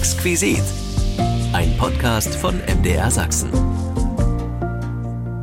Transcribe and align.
Exquisit. 0.00 0.62
Ein 1.52 1.76
Podcast 1.76 2.34
von 2.34 2.58
MDR 2.60 3.10
Sachsen. 3.10 3.50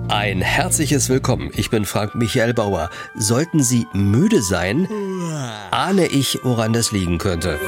Ein 0.10 0.42
herzliches 0.42 1.10
Willkommen. 1.10 1.52
Ich 1.56 1.70
bin 1.70 1.86
Frank 1.86 2.16
Michael 2.16 2.56
Bauer. 2.56 2.90
Sollten 3.14 3.62
Sie 3.62 3.86
müde 3.94 4.42
sein, 4.42 4.88
ahne 5.70 6.08
ich, 6.08 6.40
woran 6.42 6.74
das 6.74 6.92
liegen 6.92 7.20
könnte. 7.20 7.60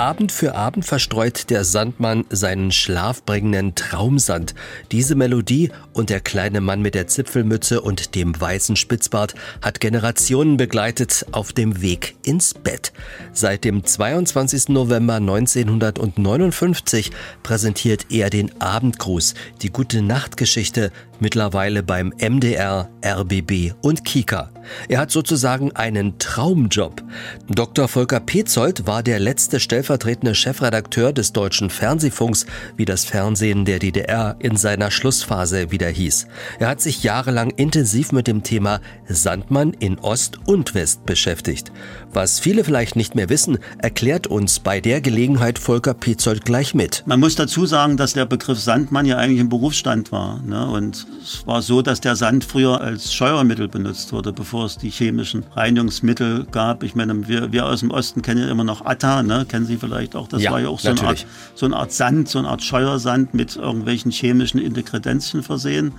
Abend 0.00 0.32
für 0.32 0.54
Abend 0.54 0.86
verstreut 0.86 1.50
der 1.50 1.62
Sandmann 1.62 2.24
seinen 2.30 2.72
schlafbringenden 2.72 3.74
Traumsand. 3.74 4.54
Diese 4.92 5.14
Melodie 5.14 5.72
und 5.92 6.08
der 6.08 6.20
kleine 6.20 6.62
Mann 6.62 6.80
mit 6.80 6.94
der 6.94 7.06
Zipfelmütze 7.06 7.82
und 7.82 8.14
dem 8.14 8.40
weißen 8.40 8.76
Spitzbart 8.76 9.34
hat 9.60 9.78
Generationen 9.78 10.56
begleitet 10.56 11.26
auf 11.32 11.52
dem 11.52 11.82
Weg 11.82 12.16
ins 12.24 12.54
Bett. 12.54 12.94
Seit 13.34 13.64
dem 13.64 13.84
22. 13.84 14.70
November 14.70 15.16
1959 15.16 17.10
präsentiert 17.42 18.06
er 18.08 18.30
den 18.30 18.58
Abendgruß, 18.58 19.34
die 19.60 19.70
gute 19.70 20.00
Nachtgeschichte, 20.00 20.92
mittlerweile 21.20 21.82
beim 21.82 22.12
MDR, 22.18 22.88
RBB 23.04 23.74
und 23.82 24.04
Kika. 24.04 24.50
Er 24.88 24.98
hat 25.00 25.10
sozusagen 25.10 25.72
einen 25.72 26.18
Traumjob. 26.18 27.02
Dr. 27.48 27.88
Volker 27.88 28.20
Petzold 28.20 28.86
war 28.86 29.02
der 29.02 29.18
letzte 29.18 29.60
stellvertretende 29.60 30.34
Chefredakteur 30.34 31.12
des 31.12 31.32
deutschen 31.32 31.70
Fernsehfunks, 31.70 32.46
wie 32.76 32.84
das 32.84 33.04
Fernsehen 33.04 33.64
der 33.64 33.78
DDR 33.78 34.36
in 34.38 34.56
seiner 34.56 34.90
Schlussphase 34.90 35.70
wieder 35.70 35.88
hieß. 35.88 36.26
Er 36.58 36.68
hat 36.68 36.80
sich 36.80 37.02
jahrelang 37.02 37.50
intensiv 37.50 38.12
mit 38.12 38.26
dem 38.26 38.42
Thema 38.42 38.80
Sandmann 39.08 39.72
in 39.72 39.98
Ost 39.98 40.38
und 40.46 40.74
West 40.74 41.06
beschäftigt. 41.06 41.72
Was 42.12 42.40
viele 42.40 42.64
vielleicht 42.64 42.96
nicht 42.96 43.14
mehr 43.14 43.28
wissen, 43.28 43.58
erklärt 43.78 44.26
uns 44.26 44.60
bei 44.60 44.80
der 44.80 45.00
Gelegenheit 45.00 45.58
Volker 45.58 45.94
Petzold 45.94 46.44
gleich 46.44 46.74
mit. 46.74 47.02
Man 47.06 47.20
muss 47.20 47.34
dazu 47.36 47.66
sagen, 47.66 47.96
dass 47.96 48.12
der 48.12 48.26
Begriff 48.26 48.58
Sandmann 48.58 49.06
ja 49.06 49.16
eigentlich 49.16 49.40
ein 49.40 49.48
Berufsstand 49.48 50.12
war. 50.12 50.42
Ne? 50.42 50.68
Und 50.68 51.06
es 51.22 51.46
war 51.46 51.62
so, 51.62 51.82
dass 51.82 52.00
der 52.00 52.16
Sand 52.16 52.44
früher 52.44 52.80
als 52.80 53.12
Scheuermittel 53.12 53.68
benutzt 53.68 54.12
wurde, 54.12 54.32
bevor 54.32 54.66
es 54.66 54.78
die 54.78 54.90
chemischen 54.90 55.44
Reinigungsmittel 55.54 56.46
gab. 56.50 56.82
Ich 56.82 56.94
meine, 56.94 57.28
wir, 57.28 57.52
wir 57.52 57.66
aus 57.66 57.80
dem 57.80 57.90
Osten 57.90 58.22
kennen 58.22 58.42
ja 58.42 58.50
immer 58.50 58.64
noch 58.64 58.84
Atta, 58.84 59.22
ne? 59.22 59.44
kennen 59.46 59.66
Sie 59.66 59.76
vielleicht 59.76 60.16
auch. 60.16 60.28
Das 60.28 60.42
ja, 60.42 60.50
war 60.50 60.60
ja 60.60 60.68
auch 60.68 60.80
so 60.80 60.90
eine, 60.90 61.02
Art, 61.02 61.26
so 61.54 61.66
eine 61.66 61.76
Art 61.76 61.92
Sand, 61.92 62.28
so 62.28 62.38
eine 62.38 62.48
Art 62.48 62.62
Scheuersand 62.62 63.34
mit 63.34 63.56
irgendwelchen 63.56 64.10
chemischen 64.10 64.60
Integredenzien 64.60 65.42
versehen. 65.42 65.92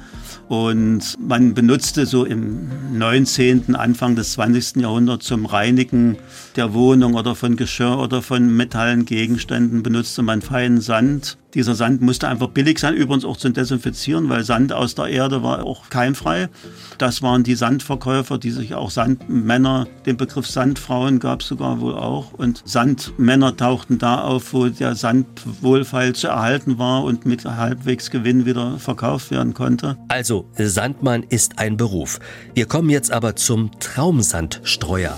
Und 0.48 1.18
man 1.20 1.54
benutzte 1.54 2.06
so 2.06 2.26
im 2.26 2.98
19., 2.98 3.76
Anfang 3.76 4.16
des 4.16 4.34
20. 4.34 4.82
Jahrhunderts 4.82 5.26
zum 5.28 5.46
Reinigen 5.46 6.18
der 6.56 6.74
Wohnung 6.74 7.16
oder 7.16 7.36
von 7.36 7.56
Geschirr 7.56 7.98
oder 7.98 8.22
von 8.22 8.56
metallen 8.56 9.06
Gegenständen 9.06 9.84
benutzte 9.84 10.22
man 10.22 10.42
feinen 10.42 10.82
Sand 10.82 11.38
dieser 11.54 11.76
Sand 11.76 12.02
musste 12.02 12.28
einfach 12.28 12.48
billig 12.48 12.80
sein, 12.80 12.96
übrigens 12.96 13.26
auch 13.26 13.38
zum 13.38 13.54
Desinfizieren, 13.54 14.30
weil 14.30 14.44
Sand 14.44 14.74
aus 14.74 14.96
der 14.96 15.08
Erde 15.08 15.44
war 15.44 15.64
auch 15.64 15.90
keimfrei. 15.90 16.50
Das 16.98 17.22
waren 17.22 17.44
die 17.44 17.56
Sandverkäufer, 17.56 18.38
die 18.38 18.52
sich 18.52 18.76
auch 18.76 18.90
Sandmänner, 18.90 19.88
den 20.06 20.18
Begriff 20.18 20.48
Sandfrauen 20.48 21.20
gab 21.20 21.42
es 21.42 21.48
sogar 21.48 21.82
wohl 21.82 21.96
auch. 21.96 22.34
Und 22.34 22.62
Sandmänner 22.66 23.58
tauchten 23.58 23.98
da 23.98 24.22
auf, 24.22 24.54
wo 24.54 24.68
der 24.68 24.96
Sand 24.96 25.28
wohlfeil 25.62 26.14
zu 26.14 26.28
erhalten 26.28 26.78
war 26.78 27.04
und 27.04 27.26
mit 27.26 27.46
halbwegs 27.46 28.12
Gewinn 28.12 28.46
wieder 28.46 28.78
verkauft 28.78 29.32
werden 29.32 29.54
konnte. 29.54 29.98
Also, 30.08 30.46
Sandmann 30.58 31.24
ist 31.24 31.60
ein 31.60 31.78
Beruf. 31.78 32.20
Wir 32.54 32.66
kommen 32.66 32.90
jetzt 32.90 33.12
aber 33.12 33.36
zum 33.36 33.72
Traumsandstreuer. 33.80 35.18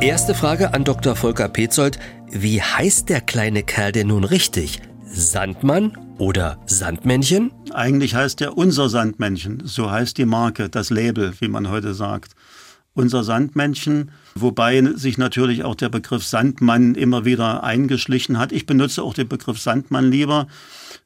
Erste 0.00 0.34
Frage 0.34 0.72
an 0.72 0.84
Dr. 0.84 1.14
Volker 1.14 1.50
Petzold. 1.50 1.98
Wie 2.30 2.62
heißt 2.62 3.10
der 3.10 3.20
kleine 3.20 3.62
Kerl 3.62 3.92
denn 3.92 4.06
nun 4.06 4.24
richtig? 4.24 4.80
Sandmann 5.04 5.94
oder 6.16 6.58
Sandmännchen? 6.64 7.52
Eigentlich 7.74 8.14
heißt 8.14 8.40
er 8.40 8.56
unser 8.56 8.88
Sandmännchen. 8.88 9.60
So 9.66 9.90
heißt 9.90 10.16
die 10.16 10.24
Marke, 10.24 10.70
das 10.70 10.88
Label, 10.88 11.34
wie 11.40 11.48
man 11.48 11.68
heute 11.68 11.92
sagt. 11.92 12.32
Unser 12.94 13.24
Sandmännchen, 13.24 14.10
wobei 14.34 14.82
sich 14.94 15.18
natürlich 15.18 15.64
auch 15.64 15.74
der 15.74 15.90
Begriff 15.90 16.24
Sandmann 16.24 16.94
immer 16.94 17.26
wieder 17.26 17.62
eingeschlichen 17.62 18.38
hat. 18.38 18.52
Ich 18.52 18.64
benutze 18.64 19.02
auch 19.02 19.12
den 19.12 19.28
Begriff 19.28 19.60
Sandmann 19.60 20.10
lieber. 20.10 20.46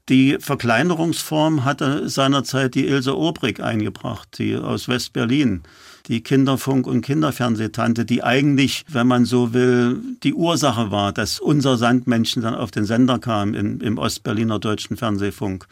Die 0.08 0.38
Verkleinerungsform 0.38 1.64
hatte 1.64 2.08
seinerzeit 2.08 2.76
die 2.76 2.86
Ilse 2.86 3.18
Obrig 3.18 3.60
eingebracht, 3.60 4.38
die 4.38 4.54
aus 4.54 4.86
West-Berlin 4.86 5.64
die 6.08 6.22
Kinderfunk- 6.22 6.86
und 6.86 7.00
Kinderfernsehtante, 7.00 8.04
die 8.04 8.22
eigentlich, 8.22 8.84
wenn 8.88 9.06
man 9.06 9.24
so 9.24 9.54
will, 9.54 10.00
die 10.22 10.34
Ursache 10.34 10.90
war, 10.90 11.12
dass 11.12 11.40
unser 11.40 11.78
Sandmännchen 11.78 12.42
dann 12.42 12.54
auf 12.54 12.70
den 12.70 12.84
Sender 12.84 13.18
kam 13.18 13.54
im, 13.54 13.80
im 13.80 13.98
Ostberliner 13.98 14.58
Deutschen 14.58 14.96
Fernsehfunk. 14.96 15.66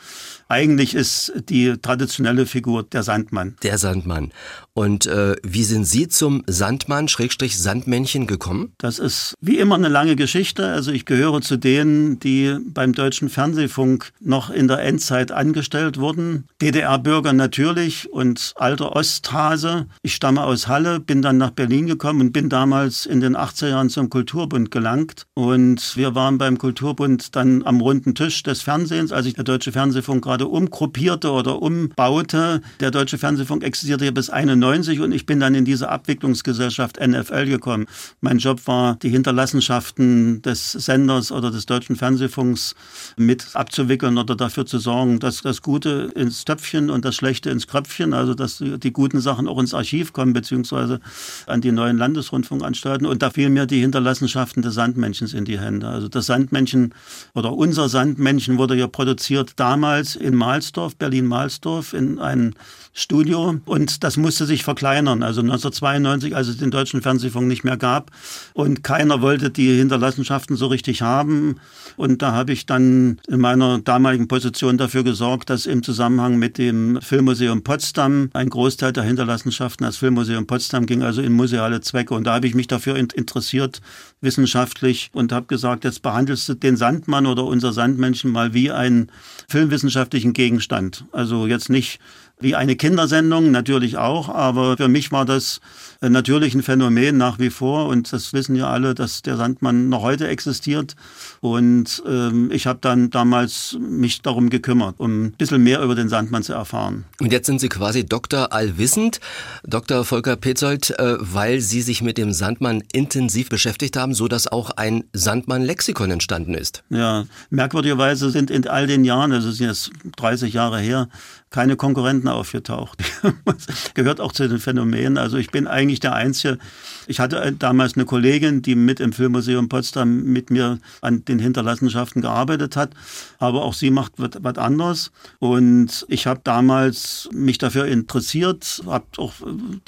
Eigentlich 0.52 0.94
ist 0.94 1.32
die 1.48 1.78
traditionelle 1.80 2.44
Figur 2.44 2.82
der 2.82 3.02
Sandmann. 3.02 3.56
Der 3.62 3.78
Sandmann. 3.78 4.32
Und 4.74 5.06
äh, 5.06 5.36
wie 5.42 5.64
sind 5.64 5.84
Sie 5.84 6.08
zum 6.08 6.44
Sandmann, 6.46 7.08
Schrägstrich 7.08 7.58
Sandmännchen 7.58 8.26
gekommen? 8.26 8.72
Das 8.78 8.98
ist 8.98 9.34
wie 9.40 9.58
immer 9.58 9.74
eine 9.74 9.88
lange 9.88 10.16
Geschichte. 10.16 10.66
Also 10.66 10.92
ich 10.92 11.04
gehöre 11.04 11.42
zu 11.42 11.58
denen, 11.58 12.18
die 12.20 12.56
beim 12.66 12.94
Deutschen 12.94 13.28
Fernsehfunk 13.28 14.12
noch 14.20 14.48
in 14.48 14.68
der 14.68 14.80
Endzeit 14.80 15.30
angestellt 15.30 15.98
wurden. 15.98 16.46
DDR-Bürger 16.60 17.32
natürlich 17.34 18.10
und 18.10 18.52
alter 18.56 18.96
Osthase. 18.96 19.86
Ich 20.02 20.14
stamme 20.14 20.42
aus 20.42 20.68
Halle, 20.68 21.00
bin 21.00 21.20
dann 21.20 21.36
nach 21.36 21.50
Berlin 21.50 21.86
gekommen 21.86 22.20
und 22.20 22.32
bin 22.32 22.48
damals 22.48 23.04
in 23.04 23.20
den 23.20 23.36
80er 23.36 23.68
Jahren 23.68 23.90
zum 23.90 24.08
Kulturbund 24.08 24.70
gelangt. 24.70 25.26
Und 25.34 25.96
wir 25.96 26.14
waren 26.14 26.38
beim 26.38 26.56
Kulturbund 26.56 27.36
dann 27.36 27.62
am 27.62 27.80
runden 27.80 28.14
Tisch 28.14 28.42
des 28.42 28.62
Fernsehens, 28.62 29.12
als 29.12 29.24
sich 29.24 29.34
der 29.34 29.44
Deutsche 29.44 29.72
Fernsehfunk 29.72 30.24
gerade 30.24 30.41
umgruppierte 30.48 31.30
oder 31.30 31.60
umbaute. 31.60 32.60
Der 32.80 32.90
Deutsche 32.90 33.18
Fernsehfunk 33.18 33.64
existierte 33.64 34.04
ja 34.04 34.10
bis 34.10 34.30
91 34.30 35.00
und 35.00 35.12
ich 35.12 35.26
bin 35.26 35.40
dann 35.40 35.54
in 35.54 35.64
diese 35.64 35.88
Abwicklungsgesellschaft 35.88 36.98
NFL 37.00 37.46
gekommen. 37.46 37.86
Mein 38.20 38.38
Job 38.38 38.66
war, 38.66 38.96
die 38.96 39.08
Hinterlassenschaften 39.08 40.42
des 40.42 40.72
Senders 40.72 41.32
oder 41.32 41.50
des 41.50 41.66
Deutschen 41.66 41.96
Fernsehfunks 41.96 42.74
mit 43.16 43.54
abzuwickeln 43.54 44.18
oder 44.18 44.36
dafür 44.36 44.66
zu 44.66 44.78
sorgen, 44.78 45.18
dass 45.18 45.42
das 45.42 45.62
Gute 45.62 46.12
ins 46.14 46.44
Töpfchen 46.44 46.90
und 46.90 47.04
das 47.04 47.14
Schlechte 47.14 47.50
ins 47.50 47.66
Kröpfchen, 47.66 48.14
also 48.14 48.34
dass 48.34 48.58
die 48.58 48.92
guten 48.92 49.20
Sachen 49.20 49.48
auch 49.48 49.58
ins 49.58 49.74
Archiv 49.74 50.12
kommen, 50.12 50.32
beziehungsweise 50.32 51.00
an 51.46 51.60
die 51.60 51.72
neuen 51.72 51.98
Landesrundfunkanstalten. 51.98 53.06
Und 53.06 53.22
da 53.22 53.30
fielen 53.30 53.52
mir 53.52 53.66
die 53.66 53.80
Hinterlassenschaften 53.80 54.62
des 54.62 54.74
Sandmännchens 54.74 55.34
in 55.34 55.44
die 55.44 55.58
Hände. 55.58 55.88
Also 55.88 56.08
das 56.08 56.26
Sandmännchen 56.26 56.94
oder 57.34 57.52
unser 57.52 57.88
Sandmännchen 57.88 58.58
wurde 58.58 58.74
ja 58.74 58.86
produziert 58.86 59.52
damals 59.56 60.16
in 60.22 60.34
Mahlsdorf, 60.34 60.96
Berlin-Mahlsdorf, 60.96 61.92
in 61.92 62.18
einem 62.18 62.54
Studio 62.94 63.58
und 63.64 64.04
das 64.04 64.18
musste 64.18 64.44
sich 64.44 64.64
verkleinern. 64.64 65.22
Also 65.22 65.40
1992, 65.40 66.36
als 66.36 66.48
es 66.48 66.58
den 66.58 66.70
deutschen 66.70 67.00
Fernsehfunk 67.00 67.48
nicht 67.48 67.64
mehr 67.64 67.78
gab 67.78 68.10
und 68.52 68.84
keiner 68.84 69.22
wollte 69.22 69.50
die 69.50 69.74
Hinterlassenschaften 69.76 70.56
so 70.56 70.66
richtig 70.66 71.00
haben. 71.00 71.56
Und 71.96 72.20
da 72.20 72.32
habe 72.32 72.52
ich 72.52 72.66
dann 72.66 73.18
in 73.28 73.40
meiner 73.40 73.78
damaligen 73.78 74.28
Position 74.28 74.76
dafür 74.76 75.04
gesorgt, 75.04 75.48
dass 75.48 75.64
im 75.64 75.82
Zusammenhang 75.82 76.38
mit 76.38 76.58
dem 76.58 77.00
Filmmuseum 77.00 77.62
Potsdam 77.62 78.28
ein 78.34 78.50
Großteil 78.50 78.92
der 78.92 79.04
Hinterlassenschaften 79.04 79.86
als 79.86 79.96
Filmmuseum 79.96 80.46
Potsdam 80.46 80.84
ging, 80.84 81.02
also 81.02 81.22
in 81.22 81.32
museale 81.32 81.80
Zwecke. 81.80 82.14
Und 82.14 82.24
da 82.24 82.34
habe 82.34 82.46
ich 82.46 82.54
mich 82.54 82.66
dafür 82.66 82.96
interessiert, 82.96 83.80
wissenschaftlich, 84.20 85.10
und 85.12 85.32
habe 85.32 85.46
gesagt, 85.46 85.84
jetzt 85.84 86.02
behandelst 86.02 86.48
du 86.48 86.54
den 86.54 86.76
Sandmann 86.76 87.26
oder 87.26 87.44
unser 87.44 87.72
Sandmännchen 87.72 88.30
mal 88.30 88.52
wie 88.52 88.70
einen 88.70 89.10
filmwissenschaftlichen 89.48 90.32
Gegenstand. 90.32 91.04
Also 91.12 91.46
jetzt 91.46 91.70
nicht 91.70 92.00
wie 92.42 92.54
eine 92.54 92.76
Kindersendung 92.76 93.50
natürlich 93.50 93.96
auch, 93.96 94.28
aber 94.28 94.76
für 94.76 94.88
mich 94.88 95.12
war 95.12 95.24
das 95.24 95.60
natürlich 96.00 96.54
ein 96.54 96.62
Phänomen 96.62 97.16
nach 97.16 97.38
wie 97.38 97.50
vor 97.50 97.86
und 97.86 98.12
das 98.12 98.32
wissen 98.32 98.56
ja 98.56 98.68
alle, 98.68 98.94
dass 98.94 99.22
der 99.22 99.36
Sandmann 99.36 99.88
noch 99.88 100.02
heute 100.02 100.28
existiert 100.28 100.96
und 101.40 102.02
ähm, 102.06 102.50
ich 102.52 102.66
habe 102.66 102.78
dann 102.80 103.10
damals 103.10 103.76
mich 103.80 104.22
darum 104.22 104.50
gekümmert, 104.50 104.96
um 104.98 105.26
ein 105.26 105.32
bisschen 105.32 105.62
mehr 105.62 105.80
über 105.82 105.94
den 105.94 106.08
Sandmann 106.08 106.42
zu 106.42 106.52
erfahren. 106.52 107.04
Und 107.20 107.32
jetzt 107.32 107.46
sind 107.46 107.60
Sie 107.60 107.68
quasi 107.68 108.04
Doktor 108.04 108.52
allwissend, 108.52 109.20
Dr. 109.64 110.04
Volker 110.04 110.36
Petzold, 110.36 110.90
äh, 110.98 111.16
weil 111.18 111.60
Sie 111.60 111.82
sich 111.82 112.02
mit 112.02 112.18
dem 112.18 112.32
Sandmann 112.32 112.82
intensiv 112.92 113.48
beschäftigt 113.48 113.96
haben, 113.96 114.14
so 114.14 114.28
dass 114.28 114.46
auch 114.48 114.70
ein 114.70 115.04
Sandmann-Lexikon 115.12 116.10
entstanden 116.10 116.54
ist. 116.54 116.82
Ja, 116.90 117.24
merkwürdigerweise 117.50 118.30
sind 118.30 118.50
in 118.50 118.66
all 118.66 118.86
den 118.86 119.04
Jahren, 119.04 119.32
also 119.32 119.50
sind 119.50 119.68
jetzt 119.68 119.90
30 120.16 120.52
Jahre 120.52 120.80
her, 120.80 121.08
keine 121.50 121.76
Konkurrenten 121.76 122.28
aufgetaucht. 122.32 123.02
gehört 123.94 124.20
auch 124.20 124.32
zu 124.32 124.48
den 124.48 124.58
Phänomenen. 124.58 125.18
Also 125.18 125.36
ich 125.36 125.50
bin 125.50 125.66
eigentlich 125.66 126.00
der 126.00 126.14
Einzige. 126.14 126.58
Ich 127.06 127.20
hatte 127.20 127.40
äh, 127.40 127.52
damals 127.52 127.94
eine 127.94 128.04
Kollegin, 128.04 128.62
die 128.62 128.74
mit 128.74 129.00
im 129.00 129.12
Filmmuseum 129.12 129.68
Potsdam 129.68 130.22
mit 130.24 130.50
mir 130.50 130.78
an 131.00 131.24
den 131.24 131.38
Hinterlassenschaften 131.38 132.22
gearbeitet 132.22 132.76
hat. 132.76 132.90
Aber 133.38 133.62
auch 133.62 133.74
sie 133.74 133.90
macht 133.90 134.12
was 134.16 134.58
anderes. 134.58 135.10
Und 135.38 136.04
ich 136.08 136.26
habe 136.26 136.40
damals 136.44 137.28
mich 137.32 137.58
dafür 137.58 137.86
interessiert, 137.86 138.82
habe 138.86 139.04
auch 139.18 139.32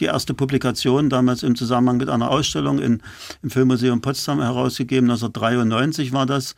die 0.00 0.04
erste 0.04 0.34
Publikation 0.34 1.10
damals 1.10 1.42
im 1.42 1.56
Zusammenhang 1.56 1.98
mit 1.98 2.08
einer 2.08 2.30
Ausstellung 2.30 2.78
in, 2.78 3.02
im 3.42 3.50
Filmmuseum 3.50 4.00
Potsdam 4.00 4.40
herausgegeben. 4.40 5.10
1993 5.10 6.12
war 6.12 6.26
das 6.26 6.54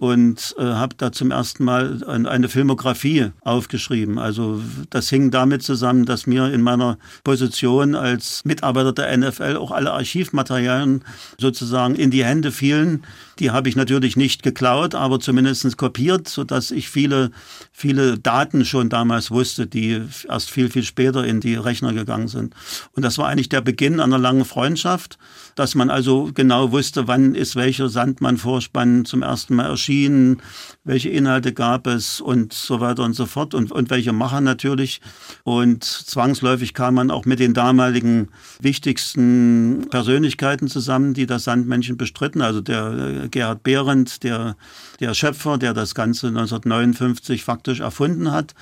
und 0.00 0.54
äh, 0.58 0.62
habe 0.62 0.96
da 0.96 1.12
zum 1.12 1.30
ersten 1.30 1.62
Mal 1.62 2.02
eine 2.06 2.48
Filmografie 2.48 3.32
aufgeschrieben. 3.42 4.18
Also 4.18 4.62
das 4.88 5.10
hing 5.10 5.30
damit 5.30 5.62
zusammen, 5.62 6.06
dass 6.06 6.26
mir 6.26 6.50
in 6.50 6.62
meiner 6.62 6.96
Position 7.22 7.94
als 7.94 8.42
Mitarbeiter 8.46 8.94
der 8.94 9.14
NFL 9.14 9.58
auch 9.58 9.70
alle 9.70 9.92
Archivmaterialien 9.92 11.04
sozusagen 11.36 11.96
in 11.96 12.10
die 12.10 12.24
Hände 12.24 12.50
fielen. 12.50 13.04
Die 13.40 13.50
habe 13.50 13.68
ich 13.68 13.76
natürlich 13.76 14.16
nicht 14.16 14.42
geklaut, 14.42 14.94
aber 14.94 15.20
zumindest 15.20 15.76
kopiert, 15.76 16.28
sodass 16.28 16.70
ich 16.70 16.88
viele, 16.88 17.30
viele 17.70 18.18
Daten 18.18 18.64
schon 18.64 18.88
damals 18.88 19.30
wusste, 19.30 19.66
die 19.66 20.00
erst 20.26 20.50
viel, 20.50 20.70
viel 20.70 20.84
später 20.84 21.26
in 21.26 21.40
die 21.40 21.56
Rechner 21.56 21.92
gegangen 21.92 22.28
sind. 22.28 22.54
Und 22.92 23.04
das 23.04 23.18
war 23.18 23.28
eigentlich 23.28 23.50
der 23.50 23.60
Beginn 23.60 24.00
einer 24.00 24.18
langen 24.18 24.46
Freundschaft, 24.46 25.18
dass 25.60 25.74
man 25.74 25.90
also 25.90 26.30
genau 26.32 26.72
wusste, 26.72 27.06
wann 27.06 27.34
ist 27.34 27.54
welcher 27.54 27.90
Sandmann-Vorspann 27.90 29.04
zum 29.04 29.20
ersten 29.20 29.56
Mal 29.56 29.66
erschienen 29.66 30.40
welche 30.82 31.10
Inhalte 31.10 31.52
gab 31.52 31.86
es 31.86 32.20
und 32.20 32.52
so 32.52 32.80
weiter 32.80 33.04
und 33.04 33.12
so 33.12 33.26
fort 33.26 33.52
und, 33.54 33.70
und 33.70 33.90
welche 33.90 34.12
Macher 34.12 34.40
natürlich. 34.40 35.00
Und 35.44 35.84
zwangsläufig 35.84 36.72
kam 36.72 36.94
man 36.94 37.10
auch 37.10 37.26
mit 37.26 37.38
den 37.38 37.52
damaligen 37.52 38.28
wichtigsten 38.60 39.86
Persönlichkeiten 39.90 40.68
zusammen, 40.68 41.12
die 41.12 41.26
das 41.26 41.44
Sandmännchen 41.44 41.98
bestritten. 41.98 42.40
Also 42.40 42.62
der 42.62 43.24
äh, 43.24 43.28
Gerhard 43.28 43.62
Behrendt, 43.62 44.22
der, 44.22 44.56
der 45.00 45.12
Schöpfer, 45.12 45.58
der 45.58 45.74
das 45.74 45.94
Ganze 45.94 46.28
1959 46.28 47.44
faktisch 47.44 47.80
erfunden 47.80 48.32
hat, 48.32 48.54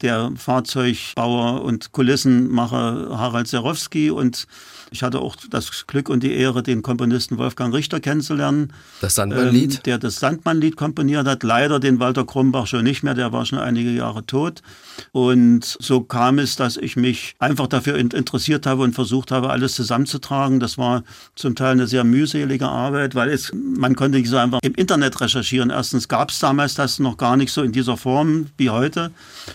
der 0.00 0.32
Fahrzeugbauer 0.36 1.62
und 1.62 1.90
Kulissenmacher 1.90 3.18
Harald 3.18 3.48
Serowski 3.48 4.10
und 4.10 4.46
ich 4.94 5.02
hatte 5.02 5.18
auch 5.18 5.34
das 5.50 5.86
Glück 5.88 6.08
und 6.08 6.22
die 6.22 6.32
Ehre, 6.32 6.62
den 6.62 6.82
Komponisten 6.82 7.36
Wolfgang 7.36 7.74
Richter 7.74 7.98
kennenzulernen. 7.98 8.72
Das 9.00 9.16
Sandmann-Lied? 9.16 9.74
Ähm, 9.74 9.80
der 9.84 9.98
das 9.98 10.20
Sandmann-Lied 10.20 10.76
komponiert 10.76 11.26
hat. 11.26 11.42
Leider 11.42 11.80
den 11.80 11.98
Walter 11.98 12.24
Krumbach 12.24 12.68
schon 12.68 12.84
nicht 12.84 13.02
mehr, 13.02 13.14
der 13.14 13.32
war 13.32 13.44
schon 13.44 13.58
einige 13.58 13.90
Jahre 13.90 14.24
tot. 14.24 14.62
Und 15.10 15.76
so 15.80 16.00
kam 16.00 16.38
es, 16.38 16.54
dass 16.54 16.76
ich 16.76 16.94
mich 16.94 17.34
einfach 17.40 17.66
dafür 17.66 17.96
interessiert 17.96 18.66
habe 18.66 18.82
und 18.82 18.94
versucht 18.94 19.32
habe, 19.32 19.50
alles 19.50 19.74
zusammenzutragen. 19.74 20.60
Das 20.60 20.78
war 20.78 21.02
zum 21.34 21.56
Teil 21.56 21.72
eine 21.72 21.88
sehr 21.88 22.04
mühselige 22.04 22.68
Arbeit, 22.68 23.16
weil 23.16 23.30
es, 23.30 23.52
man 23.52 23.96
konnte 23.96 24.18
nicht 24.18 24.30
so 24.30 24.36
einfach 24.36 24.60
im 24.62 24.74
Internet 24.74 25.20
recherchieren. 25.20 25.70
Erstens 25.70 26.06
gab 26.06 26.30
es 26.30 26.38
damals 26.38 26.74
das 26.74 27.00
noch 27.00 27.16
gar 27.16 27.36
nicht 27.36 27.52
so 27.52 27.62
in 27.62 27.72
dieser 27.72 27.96
Form 27.96 28.46
wie 28.56 28.70
heute. 28.70 29.10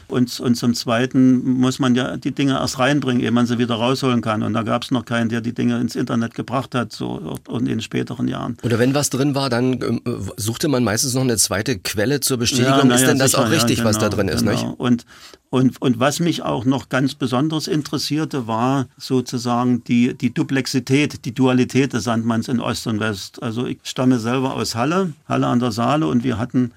Und, 0.09 0.37
und 0.41 0.55
zum 0.55 0.73
Zweiten 0.73 1.59
muss 1.59 1.79
man 1.79 1.95
ja 1.95 2.17
die 2.17 2.31
Dinge 2.33 2.55
erst 2.55 2.77
reinbringen, 2.77 3.23
ehe 3.23 3.31
man 3.31 3.45
sie 3.45 3.57
wieder 3.57 3.75
rausholen 3.75 4.21
kann. 4.21 4.43
Und 4.43 4.53
da 4.53 4.63
gab 4.63 4.83
es 4.83 4.91
noch 4.91 5.05
der 5.29 5.41
die 5.41 5.53
Dinge 5.53 5.79
ins 5.79 5.95
Internet 5.95 6.33
gebracht 6.33 6.75
hat, 6.75 6.91
so 6.91 7.37
in 7.49 7.65
den 7.65 7.81
späteren 7.81 8.27
Jahren. 8.27 8.57
Oder 8.63 8.79
wenn 8.79 8.93
was 8.93 9.09
drin 9.09 9.35
war, 9.35 9.49
dann 9.49 9.73
äh, 9.81 9.99
suchte 10.37 10.67
man 10.67 10.83
meistens 10.83 11.13
noch 11.13 11.21
eine 11.21 11.37
zweite 11.37 11.79
Quelle 11.79 12.19
zur 12.19 12.37
Bestätigung. 12.37 12.89
Ja, 12.89 12.95
ist 12.95 13.07
denn 13.07 13.19
das 13.19 13.31
sicher, 13.31 13.45
auch 13.45 13.51
richtig, 13.51 13.77
genau, 13.77 13.89
was 13.89 13.97
da 13.97 14.09
genau, 14.09 14.17
drin 14.17 14.27
ist? 14.27 14.39
Genau. 14.39 14.51
Nicht? 14.51 14.79
Und, 14.79 15.05
und, 15.49 15.81
und 15.81 15.99
was 15.99 16.19
mich 16.19 16.43
auch 16.43 16.65
noch 16.65 16.89
ganz 16.89 17.15
besonders 17.15 17.67
interessierte, 17.67 18.47
war 18.47 18.87
sozusagen 18.97 19.83
die, 19.83 20.13
die 20.15 20.33
Duplexität, 20.33 21.25
die 21.25 21.33
Dualität 21.33 21.93
des 21.93 22.03
Sandmanns 22.03 22.47
in 22.47 22.59
Ost 22.59 22.87
und 22.87 22.99
West. 22.99 23.41
Also 23.41 23.65
ich 23.65 23.79
stamme 23.83 24.19
selber 24.19 24.55
aus 24.55 24.75
Halle, 24.75 25.13
Halle 25.27 25.47
an 25.47 25.59
der 25.59 25.71
Saale 25.71 26.07
und 26.07 26.23
wir 26.23 26.37
hatten 26.37 26.71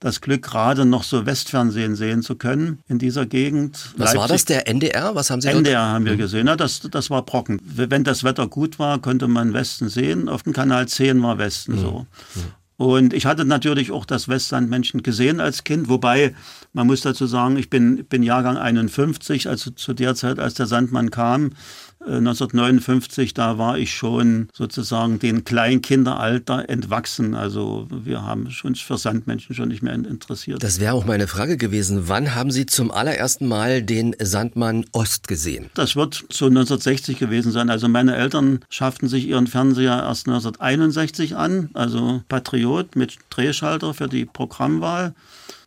das 0.00 0.20
Glück, 0.20 0.42
gerade 0.42 0.84
noch 0.84 1.02
so 1.02 1.26
Westfernsehen 1.26 1.96
sehen 1.96 2.22
zu 2.22 2.36
können 2.36 2.78
in 2.88 2.98
dieser 2.98 3.26
Gegend. 3.26 3.92
Was 3.96 4.14
Leipzig, 4.14 4.20
war 4.20 4.28
das, 4.28 4.44
der 4.44 4.68
NDR? 4.68 5.14
Was 5.14 5.30
haben 5.30 5.40
Sie 5.40 5.48
NDR 5.48 5.80
dort? 5.80 5.92
haben 5.92 6.04
wir 6.04 6.12
mhm. 6.12 6.18
gesehen. 6.18 6.46
Ja, 6.46 6.56
das, 6.56 6.80
das 6.80 7.10
war 7.10 7.22
Brocken. 7.22 7.60
Wenn 7.64 8.04
das 8.04 8.22
Wetter 8.22 8.46
gut 8.46 8.78
war, 8.78 9.00
konnte 9.00 9.26
man 9.26 9.52
Westen 9.54 9.88
sehen. 9.88 10.28
Auf 10.28 10.44
dem 10.44 10.52
Kanal 10.52 10.86
10 10.86 11.20
war 11.22 11.38
Westen 11.38 11.72
mhm. 11.72 11.78
so. 11.78 12.06
Mhm. 12.34 12.42
Und 12.78 13.12
ich 13.12 13.26
hatte 13.26 13.44
natürlich 13.44 13.90
auch 13.90 14.04
das 14.04 14.28
Westlandmännchen 14.28 15.02
gesehen 15.02 15.40
als 15.40 15.64
Kind, 15.64 15.88
wobei 15.88 16.32
man 16.72 16.86
muss 16.86 17.00
dazu 17.00 17.26
sagen, 17.26 17.56
ich 17.56 17.70
bin, 17.70 18.04
bin 18.04 18.22
Jahrgang 18.22 18.56
51, 18.56 19.48
also 19.48 19.72
zu 19.72 19.94
der 19.94 20.14
Zeit, 20.14 20.38
als 20.38 20.54
der 20.54 20.66
Sandmann 20.66 21.10
kam, 21.10 21.50
1959, 22.00 23.34
da 23.34 23.58
war 23.58 23.76
ich 23.76 23.92
schon 23.94 24.48
sozusagen 24.52 25.18
den 25.18 25.44
Kleinkinderalter 25.44 26.68
entwachsen. 26.68 27.34
Also 27.34 27.88
wir 27.90 28.22
haben 28.22 28.48
uns 28.62 28.80
für 28.80 28.96
Sandmenschen 28.96 29.54
schon 29.54 29.68
nicht 29.68 29.82
mehr 29.82 29.94
interessiert. 29.94 30.62
Das 30.62 30.80
wäre 30.80 30.94
auch 30.94 31.04
meine 31.04 31.26
Frage 31.26 31.56
gewesen. 31.56 32.08
Wann 32.08 32.34
haben 32.34 32.50
Sie 32.50 32.66
zum 32.66 32.90
allerersten 32.90 33.46
Mal 33.46 33.82
den 33.82 34.14
Sandmann 34.20 34.84
Ost 34.92 35.28
gesehen? 35.28 35.70
Das 35.74 35.96
wird 35.96 36.24
so 36.30 36.46
1960 36.46 37.18
gewesen 37.18 37.52
sein. 37.52 37.68
Also 37.68 37.88
meine 37.88 38.16
Eltern 38.16 38.60
schafften 38.70 39.08
sich 39.08 39.26
ihren 39.26 39.46
Fernseher 39.46 39.98
erst 39.98 40.28
1961 40.28 41.36
an, 41.36 41.70
also 41.74 42.22
Patriot 42.28 42.96
mit 42.96 43.16
Drehschalter 43.30 43.92
für 43.92 44.08
die 44.08 44.24
Programmwahl. 44.24 45.14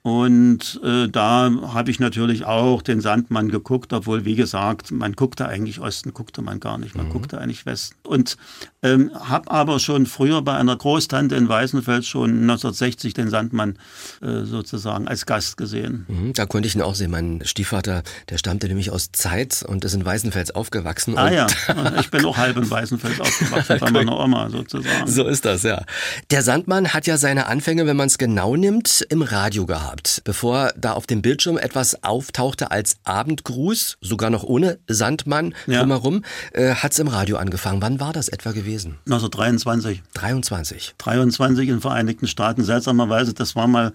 Und 0.03 0.81
äh, 0.83 1.07
da 1.09 1.51
habe 1.73 1.91
ich 1.91 1.99
natürlich 1.99 2.45
auch 2.45 2.81
den 2.81 3.01
Sandmann 3.01 3.49
geguckt, 3.49 3.93
obwohl, 3.93 4.25
wie 4.25 4.33
gesagt, 4.33 4.89
man 4.89 5.13
guckte 5.13 5.47
eigentlich 5.47 5.79
Osten, 5.79 6.11
guckte 6.11 6.41
man 6.41 6.59
gar 6.59 6.79
nicht, 6.79 6.95
man 6.95 7.07
mhm. 7.07 7.11
guckte 7.11 7.37
eigentlich 7.37 7.67
Westen. 7.67 7.95
Und 8.07 8.35
ähm, 8.81 9.11
habe 9.13 9.51
aber 9.51 9.77
schon 9.77 10.07
früher 10.07 10.41
bei 10.41 10.57
einer 10.57 10.75
Großtante 10.75 11.35
in 11.35 11.47
Weißenfels 11.47 12.07
schon 12.07 12.31
1960 12.41 13.13
den 13.13 13.29
Sandmann 13.29 13.77
äh, 14.23 14.43
sozusagen 14.43 15.07
als 15.07 15.27
Gast 15.27 15.57
gesehen. 15.57 16.05
Mhm, 16.07 16.33
da 16.33 16.47
konnte 16.47 16.67
ich 16.67 16.75
ihn 16.75 16.81
auch 16.81 16.95
sehen. 16.95 17.11
Mein 17.11 17.41
Stiefvater, 17.45 18.01
der 18.29 18.39
stammte 18.39 18.67
nämlich 18.67 18.89
aus 18.89 19.11
Zeitz 19.11 19.61
und 19.61 19.85
ist 19.85 19.93
in 19.93 20.03
Weißenfels 20.03 20.49
aufgewachsen. 20.49 21.15
Ah 21.15 21.31
ja, 21.31 21.45
ich 21.99 22.09
bin 22.09 22.25
auch 22.25 22.37
halb 22.37 22.57
in 22.57 22.67
Weißenfels 22.67 23.21
aufgewachsen, 23.21 23.77
bei 23.79 23.91
meiner 23.91 24.19
Oma 24.19 24.49
sozusagen. 24.49 25.05
So 25.05 25.27
ist 25.27 25.45
das, 25.45 25.61
ja. 25.61 25.83
Der 26.31 26.41
Sandmann 26.41 26.91
hat 26.91 27.05
ja 27.05 27.17
seine 27.17 27.45
Anfänge, 27.45 27.85
wenn 27.85 27.97
man 27.97 28.07
es 28.07 28.17
genau 28.17 28.55
nimmt, 28.55 29.05
im 29.09 29.21
Radio 29.21 29.67
gehabt 29.67 29.90
gehabt, 29.91 30.21
bevor 30.23 30.71
da 30.77 30.93
auf 30.93 31.05
dem 31.05 31.21
Bildschirm 31.21 31.57
etwas 31.57 32.03
auftauchte 32.03 32.71
als 32.71 32.97
Abendgruß, 33.03 33.97
sogar 34.01 34.29
noch 34.29 34.43
ohne 34.43 34.79
Sandmann 34.87 35.53
ja. 35.67 35.79
drumherum, 35.79 36.23
äh, 36.53 36.75
hat 36.75 36.93
es 36.93 36.99
im 36.99 37.07
Radio 37.07 37.37
angefangen. 37.37 37.81
Wann 37.81 37.99
war 37.99 38.13
das 38.13 38.29
etwa 38.29 38.51
gewesen? 38.51 38.97
1923. 39.05 40.01
23. 40.13 40.95
23 40.97 41.67
in 41.67 41.75
den 41.75 41.81
Vereinigten 41.81 42.27
Staaten. 42.27 42.63
Seltsamerweise, 42.63 43.33
das 43.33 43.55
war 43.55 43.67
mal, 43.67 43.91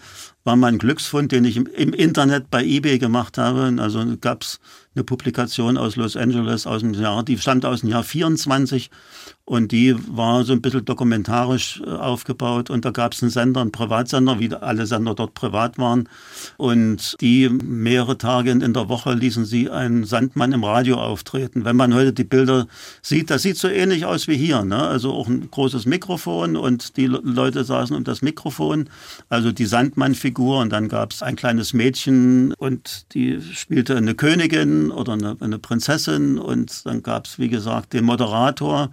war 0.47 0.55
mal 0.55 0.69
ein 0.69 0.79
Glücksfund, 0.79 1.33
den 1.33 1.45
ich 1.45 1.57
im, 1.57 1.67
im 1.67 1.93
Internet 1.93 2.51
bei 2.51 2.65
eBay 2.65 2.99
gemacht 2.99 3.37
habe. 3.37 3.75
Also 3.79 4.05
gab 4.21 4.43
es 4.43 4.61
eine 4.95 5.05
Publikation 5.05 5.77
aus 5.77 5.97
Los 5.97 6.17
Angeles 6.17 6.67
aus 6.67 6.81
dem 6.81 6.95
Jahr, 6.95 7.23
die 7.25 7.37
stammt 7.37 7.67
aus 7.67 7.81
dem 7.81 7.91
Jahr 7.91 8.05
24 8.05 8.91
und 9.45 9.71
die 9.71 9.95
war 10.09 10.43
so 10.43 10.53
ein 10.53 10.61
bisschen 10.61 10.85
dokumentarisch 10.85 11.81
äh, 11.87 11.91
aufgebaut. 11.91 12.69
Und 12.69 12.85
da 12.85 12.91
gab 12.91 13.13
es 13.13 13.23
einen 13.23 13.31
Sender, 13.31 13.61
einen 13.61 13.71
Privatsender, 13.71 14.41
wie 14.41 14.53
alle 14.53 14.87
Sender 14.87 15.15
dort 15.15 15.35
privat 15.35 15.79
waren. 15.79 16.09
Und 16.57 17.17
die 17.21 17.49
mehrere 17.49 18.19
Tage 18.19 18.51
in 18.51 18.73
der 18.73 18.89
Woche 18.89 19.15
ließen 19.15 19.45
sie 19.45 19.71
einen 19.71 20.05
Sandmann 20.05 20.53
im 20.53 20.65
Radio 20.65 20.97
auftreten. 20.97 21.65
Wenn 21.65 21.77
man 21.77 21.95
heute 21.95 22.13
die 22.13 22.25
Bilder 22.25 22.67
sieht, 23.03 23.31
das 23.31 23.43
sieht 23.43 23.57
so 23.57 23.69
ähnlich 23.69 24.05
aus 24.05 24.27
wie 24.27 24.37
hier. 24.37 24.65
Ne? 24.65 24.83
Also 24.83 25.13
auch 25.13 25.29
ein 25.29 25.49
großes 25.49 25.87
Mikrofon 25.87 26.57
und 26.57 26.97
die 26.97 27.07
Leute 27.07 27.63
saßen 27.63 27.95
um 27.95 28.03
das 28.03 28.23
Mikrofon. 28.23 28.89
Also 29.29 29.53
die 29.53 29.67
Sandmann-Figur. 29.67 30.36
Und 30.39 30.71
dann 30.71 30.89
gab 30.89 31.13
es 31.13 31.23
ein 31.23 31.37
kleines 31.37 31.73
Mädchen 31.73 32.53
und 32.55 33.15
die 33.15 33.41
spielte 33.41 33.97
eine 33.97 34.15
Königin 34.15 34.91
oder 34.91 35.15
eine, 35.15 35.37
eine 35.41 35.59
Prinzessin. 35.59 36.39
Und 36.39 36.85
dann 36.87 37.03
gab 37.03 37.27
es, 37.27 37.39
wie 37.39 37.49
gesagt, 37.49 37.93
den 37.93 38.05
Moderator. 38.05 38.91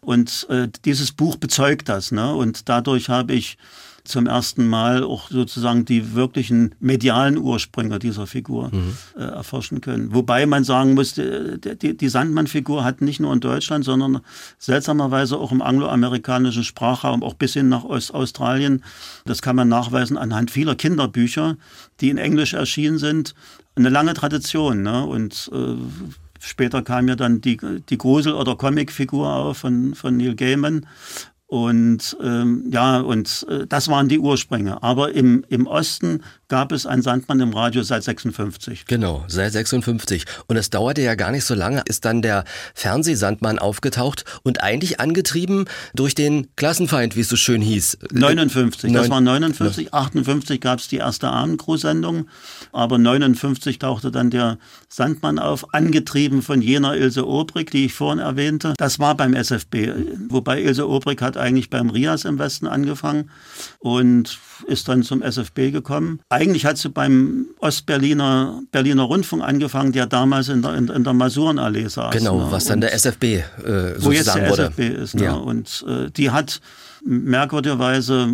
Und 0.00 0.46
äh, 0.50 0.68
dieses 0.84 1.12
Buch 1.12 1.36
bezeugt 1.36 1.88
das. 1.88 2.12
Ne? 2.12 2.34
Und 2.34 2.68
dadurch 2.68 3.08
habe 3.08 3.34
ich 3.34 3.58
zum 4.08 4.26
ersten 4.26 4.66
Mal 4.66 5.02
auch 5.02 5.30
sozusagen 5.30 5.84
die 5.84 6.14
wirklichen 6.14 6.74
medialen 6.80 7.38
Ursprünge 7.38 7.98
dieser 7.98 8.26
Figur 8.26 8.70
mhm. 8.72 8.96
äh, 9.16 9.22
erforschen 9.22 9.80
können. 9.80 10.14
Wobei 10.14 10.46
man 10.46 10.64
sagen 10.64 10.94
muss, 10.94 11.14
die, 11.14 11.58
die, 11.58 11.96
die 11.96 12.08
Sandmann-Figur 12.08 12.84
hat 12.84 13.00
nicht 13.00 13.20
nur 13.20 13.32
in 13.32 13.40
Deutschland, 13.40 13.84
sondern 13.84 14.20
seltsamerweise 14.58 15.36
auch 15.36 15.52
im 15.52 15.62
angloamerikanischen 15.62 16.64
Sprachraum, 16.64 17.22
auch 17.22 17.34
bis 17.34 17.54
hin 17.54 17.68
nach 17.68 17.84
Ostaustralien, 17.84 18.82
das 19.24 19.42
kann 19.42 19.56
man 19.56 19.68
nachweisen 19.68 20.16
anhand 20.16 20.50
vieler 20.50 20.74
Kinderbücher, 20.74 21.56
die 22.00 22.10
in 22.10 22.18
Englisch 22.18 22.54
erschienen 22.54 22.98
sind, 22.98 23.34
eine 23.74 23.90
lange 23.90 24.14
Tradition. 24.14 24.82
Ne? 24.82 25.04
Und 25.04 25.50
äh, 25.52 25.76
Später 26.46 26.82
kam 26.82 27.08
ja 27.08 27.16
dann 27.16 27.40
die, 27.40 27.58
die 27.88 27.98
Grusel- 27.98 28.34
oder 28.34 28.56
Comicfigur 28.56 29.28
auf 29.28 29.58
von, 29.58 29.94
von 29.94 30.16
Neil 30.16 30.34
Gaiman. 30.36 30.86
Und 31.48 32.16
ähm, 32.20 32.64
ja, 32.72 32.98
und 32.98 33.46
äh, 33.48 33.66
das 33.68 33.86
waren 33.86 34.08
die 34.08 34.18
Ursprünge. 34.18 34.82
Aber 34.82 35.12
im, 35.12 35.44
im 35.48 35.68
Osten 35.68 36.22
gab 36.48 36.72
es 36.72 36.86
einen 36.86 37.02
Sandmann 37.02 37.40
im 37.40 37.52
Radio 37.52 37.82
seit 37.82 38.04
56. 38.04 38.86
Genau, 38.86 39.24
seit 39.28 39.52
56. 39.52 40.24
Und 40.46 40.56
es 40.56 40.70
dauerte 40.70 41.02
ja 41.02 41.14
gar 41.14 41.30
nicht 41.30 41.44
so 41.44 41.54
lange, 41.54 41.82
ist 41.86 42.04
dann 42.04 42.22
der 42.22 42.44
Fernsehsandmann 42.74 43.58
aufgetaucht 43.58 44.24
und 44.42 44.62
eigentlich 44.62 45.00
angetrieben 45.00 45.66
durch 45.94 46.14
den 46.14 46.48
Klassenfeind, 46.56 47.16
wie 47.16 47.20
es 47.20 47.28
so 47.28 47.36
schön 47.36 47.62
hieß. 47.62 47.98
59, 48.12 48.92
das 48.92 49.08
war 49.08 49.20
59. 49.20 49.92
58 49.92 50.60
gab 50.60 50.78
es 50.78 50.88
die 50.88 50.96
erste 50.96 51.28
Abendcrew-Sendung, 51.28 52.26
aber 52.72 52.98
59 52.98 53.78
tauchte 53.78 54.10
dann 54.10 54.30
der 54.30 54.58
Sandmann 54.88 55.38
auf, 55.38 55.74
angetrieben 55.74 56.42
von 56.42 56.62
jener 56.62 56.96
Ilse 56.96 57.26
Obrig, 57.26 57.70
die 57.70 57.86
ich 57.86 57.94
vorhin 57.94 58.18
erwähnte. 58.18 58.74
Das 58.78 58.98
war 58.98 59.16
beim 59.16 59.34
SFB, 59.34 59.90
wobei 60.28 60.62
Ilse 60.62 60.88
Obrig 60.88 61.22
hat 61.22 61.35
eigentlich 61.36 61.70
beim 61.70 61.90
Rias 61.90 62.24
im 62.24 62.38
Westen 62.38 62.66
angefangen 62.66 63.30
und 63.78 64.38
ist 64.66 64.88
dann 64.88 65.02
zum 65.02 65.22
SFB 65.22 65.70
gekommen. 65.70 66.20
Eigentlich 66.28 66.64
hat 66.64 66.78
sie 66.78 66.88
beim 66.88 67.46
Ostberliner 67.60 68.62
Berliner 68.72 69.02
Rundfunk 69.04 69.42
angefangen, 69.42 69.92
der 69.92 70.06
damals 70.06 70.48
in 70.48 70.62
der, 70.62 70.74
in, 70.74 70.88
in 70.88 71.04
der 71.04 71.12
Masurenallee 71.12 71.88
saß. 71.88 72.12
Genau, 72.12 72.38
ne? 72.38 72.46
was 72.50 72.64
dann 72.64 72.76
und 72.76 72.80
der 72.82 72.94
SFB 72.94 73.24
äh, 73.24 73.42
sozusagen 73.98 74.04
wo 74.04 74.12
jetzt 74.12 74.34
der 74.34 74.50
wurde. 74.50 74.62
SFB 74.64 74.80
ist. 74.80 75.14
Ne? 75.14 75.24
Ja. 75.24 75.34
Und 75.34 75.84
äh, 75.88 76.10
die 76.10 76.30
hat 76.30 76.60
merkwürdigerweise 77.04 78.28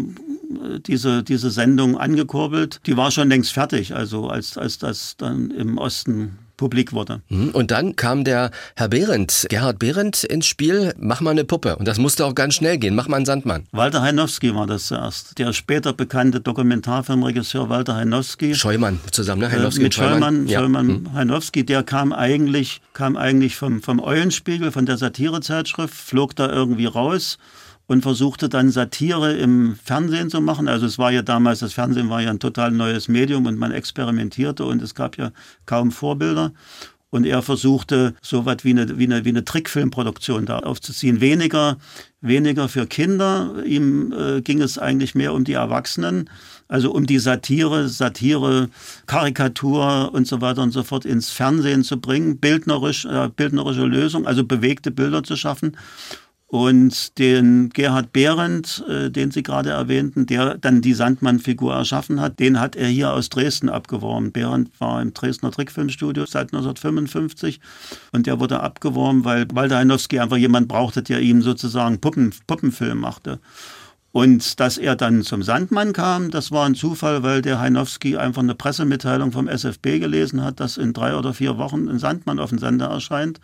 äh, 0.51 0.81
diese, 0.81 1.23
diese 1.23 1.51
Sendung 1.51 1.97
angekurbelt. 1.97 2.81
Die 2.87 2.97
war 2.97 3.11
schon 3.11 3.29
längst 3.29 3.53
fertig, 3.53 3.95
also 3.95 4.29
als, 4.29 4.57
als 4.57 4.79
das 4.79 5.17
dann 5.17 5.51
im 5.51 5.79
Osten 5.79 6.39
publik 6.63 6.93
wurde. 6.93 7.21
Mhm. 7.29 7.49
Und 7.51 7.73
dann 7.73 7.97
kam 7.97 8.23
der 8.23 8.53
Herr 8.77 8.87
Behrendt, 8.89 9.47
Gerhard 9.49 9.81
Behrendt 9.81 10.23
ins 10.23 10.47
Spiel, 10.47 10.95
mach 10.97 11.21
mal 11.21 11.33
eine 11.33 11.43
Puppe. 11.45 11.75
Und 11.75 11.89
das 11.89 11.99
musste 11.99 12.25
auch 12.25 12.37
ganz 12.37 12.55
schnell 12.55 12.79
gehen, 12.79 12.95
mach 12.95 13.09
mal 13.09 13.17
einen 13.17 13.27
Sandmann. 13.27 13.65
Walter 13.73 14.01
Heinowski 14.01 14.55
war 14.55 14.69
das 14.69 14.87
zuerst. 14.87 15.39
Der 15.39 15.53
später 15.53 15.93
bekannte 15.93 16.41
Dokumentarfilmregisseur 16.41 17.69
Walter 17.69 17.97
Heinowski. 17.97 18.55
Scheumann 18.55 19.01
zusammen, 19.11 19.41
ne? 19.41 19.49
Äh, 19.49 19.51
Heinowski 19.51 19.83
mit 19.83 19.87
und 19.87 19.95
Scheumann. 19.95 20.13
Scheumann, 20.23 20.47
Ja. 20.47 20.61
Scheumann 20.61 20.87
Mhm. 20.87 21.13
Heinowski, 21.15 21.65
der 21.67 21.83
kam 21.83 22.13
eigentlich, 22.13 22.81
kam 22.93 23.17
eigentlich 23.17 23.57
vom, 23.57 23.83
vom 23.83 23.99
Eulenspiegel, 24.01 24.71
von 24.71 24.87
der 24.87 24.99
Satirezeitschrift, 24.99 25.95
flog 25.95 26.37
da 26.37 26.49
irgendwie 26.49 26.87
raus 26.87 27.39
und 27.87 28.03
versuchte 28.03 28.49
dann 28.49 28.71
Satire 28.71 29.35
im 29.35 29.77
Fernsehen 29.83 30.31
zu 30.31 30.41
machen. 30.41 30.69
Also 30.69 30.87
es 30.87 30.99
war 30.99 31.11
ja 31.11 31.23
damals, 31.23 31.61
das 31.61 31.73
Fernsehen 31.73 32.09
war 32.09 32.23
ja 32.23 32.31
ein 32.31 32.39
total 32.39 32.71
neues 32.71 33.09
Medium 33.09 33.47
und 33.47 33.59
man 33.59 33.73
experimentierte 33.73 34.65
und 34.65 34.81
es 34.83 34.95
gab 34.95 35.19
ja 35.19 35.31
kaum 35.67 35.91
Vorbilder. 35.91 36.53
Und 37.11 37.27
er 37.27 37.43
versuchte 37.43 38.15
so 38.23 38.47
was 38.47 38.65
wie 38.65 38.71
eine, 38.71 38.99
wie 38.99 39.05
eine, 39.05 39.27
wie 39.27 39.29
eine 39.29 39.45
Trickfilmproduktion 39.45 40.47
da 40.47 40.61
aufzuziehen. 40.61 41.21
Weniger, 41.21 41.77
weniger 42.23 42.71
für 42.71 42.87
Kinder. 42.87 43.63
Ihm 43.67 44.15
äh, 44.15 44.41
ging 44.41 44.63
es 44.63 44.79
eigentlich 44.79 45.15
mehr 45.15 45.35
um 45.35 45.45
die 45.45 45.53
Erwachsenen. 45.53 46.31
Also 46.69 46.91
um 46.91 47.05
die 47.05 47.19
Satire, 47.19 47.87
Satire, 47.91 48.71
Karikatur 49.05 50.11
und 50.15 50.27
so 50.27 50.41
weiter 50.41 50.63
und 50.63 50.71
so 50.71 50.83
fort 50.83 51.05
ins 51.05 51.29
Fernsehen 51.29 51.85
zu 51.85 52.01
bringen. 52.01 52.39
Bildnerisch, 52.39 53.05
äh, 53.05 53.29
bildnerische 53.29 53.85
Lösung, 53.85 54.27
also 54.27 54.43
bewegte 54.43 54.91
Bilder 54.91 55.23
zu 55.23 55.37
schaffen. 55.37 55.77
Und 56.53 57.19
den 57.19 57.71
Gerhard 57.71 58.13
Behrendt, 58.13 58.85
äh, 58.87 59.11
den 59.11 59.31
Sie 59.31 59.43
gerade 59.43 59.71
erwähnten, 59.71 60.27
der 60.27 60.59
dann 60.59 60.83
die 60.83 60.93
Sandmann-Figur 60.93 61.73
erschaffen 61.73 62.21
hat, 62.21 62.41
den 62.41 62.61
hat 62.61 62.77
er 62.77 62.89
hier 62.89 63.15
aus 63.15 63.31
Dresden 63.31 63.71
abgeworben. 63.71 64.33
Behrendt 64.33 64.79
war 64.79 65.01
im 65.01 65.15
Dresdner 65.15 65.51
Trickfilmstudio 65.51 66.27
seit 66.27 66.53
1955 66.53 67.59
und 68.13 68.27
der 68.27 68.39
wurde 68.39 68.61
abgeworben, 68.61 69.25
weil 69.25 69.47
Walter 69.55 69.79
Heinowski 69.79 70.19
einfach 70.19 70.37
jemand 70.37 70.69
brauchte, 70.69 71.03
der 71.03 71.23
ihm 71.23 71.41
sozusagen 71.41 72.03
Puppen, 72.03 72.35
Puppenfilm 72.47 73.01
machte. 73.01 73.39
Und 74.11 74.61
dass 74.61 74.77
er 74.77 74.95
dann 74.95 75.23
zum 75.23 75.43
Sandmann 75.43 75.95
kam, 75.95 76.31
das 76.31 76.53
war 76.53 76.67
ein 76.67 76.75
Zufall, 76.75 77.23
weil 77.23 77.41
der 77.41 77.61
Heinowski 77.61 78.19
einfach 78.19 78.43
eine 78.43 78.55
Pressemitteilung 78.55 79.33
vom 79.33 79.49
SFB 79.49 80.01
gelesen 80.01 80.45
hat, 80.45 80.61
dass 80.61 80.77
in 80.77 80.93
drei 80.93 81.17
oder 81.17 81.33
vier 81.33 81.57
Wochen 81.57 81.89
ein 81.89 81.99
Sandmann 81.99 82.39
auf 82.39 82.51
dem 82.51 82.59
Sender 82.59 82.89
erscheint. 82.89 83.41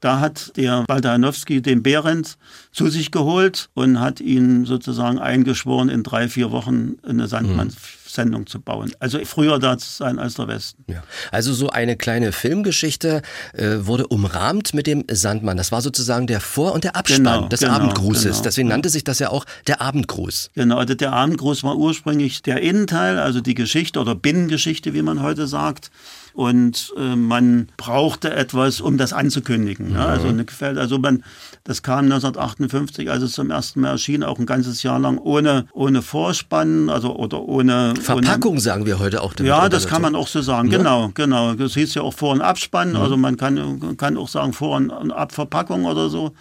Da 0.00 0.20
hat 0.20 0.56
der 0.56 0.84
Walter 0.88 1.12
Hanowski 1.12 1.62
den 1.62 1.82
Behrendt 1.82 2.36
zu 2.72 2.88
sich 2.88 3.10
geholt 3.10 3.70
und 3.74 3.98
hat 4.00 4.20
ihn 4.20 4.64
sozusagen 4.66 5.18
eingeschworen, 5.18 5.88
in 5.88 6.02
drei, 6.02 6.28
vier 6.28 6.50
Wochen 6.50 6.96
eine 7.06 7.26
Sandmann-Sendung 7.28 8.46
zu 8.46 8.60
bauen. 8.60 8.92
Also 9.00 9.18
früher 9.24 9.58
da 9.58 9.78
zu 9.78 9.88
sein 9.90 10.18
als 10.18 10.34
der 10.34 10.48
Westen. 10.48 10.84
Ja. 10.88 11.02
Also 11.32 11.54
so 11.54 11.70
eine 11.70 11.96
kleine 11.96 12.32
Filmgeschichte 12.32 13.22
äh, 13.54 13.76
wurde 13.80 14.06
umrahmt 14.08 14.74
mit 14.74 14.86
dem 14.86 15.04
Sandmann. 15.10 15.56
Das 15.56 15.72
war 15.72 15.80
sozusagen 15.80 16.26
der 16.26 16.40
Vor- 16.40 16.72
und 16.72 16.84
der 16.84 16.96
Abspann 16.96 17.16
Genau, 17.24 17.48
des 17.48 17.60
genau, 17.60 17.72
Abendgrußes. 17.72 18.24
genau. 18.32 18.42
Deswegen 18.42 18.68
nannte 18.68 18.88
sich 18.90 19.04
das 19.04 19.18
ja 19.18 19.30
auch 19.30 19.44
der 19.66 19.80
Abendgruß. 19.80 20.50
Genau, 20.54 20.76
also 20.78 20.94
der 20.94 21.12
Abendgruß 21.12 21.62
war 21.64 21.76
ursprünglich 21.76 22.42
der 22.42 22.60
Innenteil, 22.60 23.18
also 23.18 23.40
die 23.40 23.54
Geschichte 23.54 23.98
oder 24.00 24.14
Binnengeschichte, 24.14 24.92
wie 24.94 25.02
man 25.02 25.22
heute 25.22 25.46
sagt. 25.46 25.90
Und 26.36 26.92
äh, 26.98 27.16
man 27.16 27.68
brauchte 27.78 28.30
etwas, 28.32 28.80
um 28.82 28.98
das 28.98 29.12
anzukündigen. 29.14 29.92
Ja, 29.94 30.04
also, 30.06 30.28
eine, 30.28 30.44
Quelle- 30.44 30.78
also 30.78 30.98
man, 30.98 31.24
das 31.64 31.82
kam 31.82 32.04
1958, 32.04 33.10
als 33.10 33.22
es 33.22 33.32
zum 33.32 33.50
ersten 33.50 33.80
Mal 33.80 33.88
erschien, 33.92 34.22
auch 34.22 34.38
ein 34.38 34.44
ganzes 34.44 34.82
Jahr 34.82 34.98
lang 34.98 35.16
ohne, 35.18 35.66
ohne 35.72 36.02
Vorspann, 36.02 36.90
also 36.90 37.16
oder 37.16 37.40
ohne 37.42 37.56
ohne, 37.56 37.94
Verpackung 38.00 38.58
sagen 38.60 38.84
wir 38.84 38.98
heute 38.98 39.22
auch. 39.22 39.32
Ja, 39.40 39.70
das 39.70 39.86
kann 39.86 40.02
man 40.02 40.14
auch 40.14 40.28
so 40.28 40.42
sagen. 40.42 40.70
Ja. 40.70 40.76
Genau, 40.76 41.10
genau. 41.14 41.54
Das 41.54 41.72
hieß 41.72 41.94
ja 41.94 42.02
auch 42.02 42.12
Vor- 42.12 42.32
und 42.34 42.42
Abspann. 42.42 42.96
Also 42.96 43.16
man 43.16 43.38
kann, 43.38 43.96
kann 43.96 44.18
auch 44.18 44.28
sagen 44.28 44.52
Vor- 44.52 44.76
und 44.76 44.90
Abverpackung 45.10 45.86
oder 45.86 46.10
so. 46.10 46.32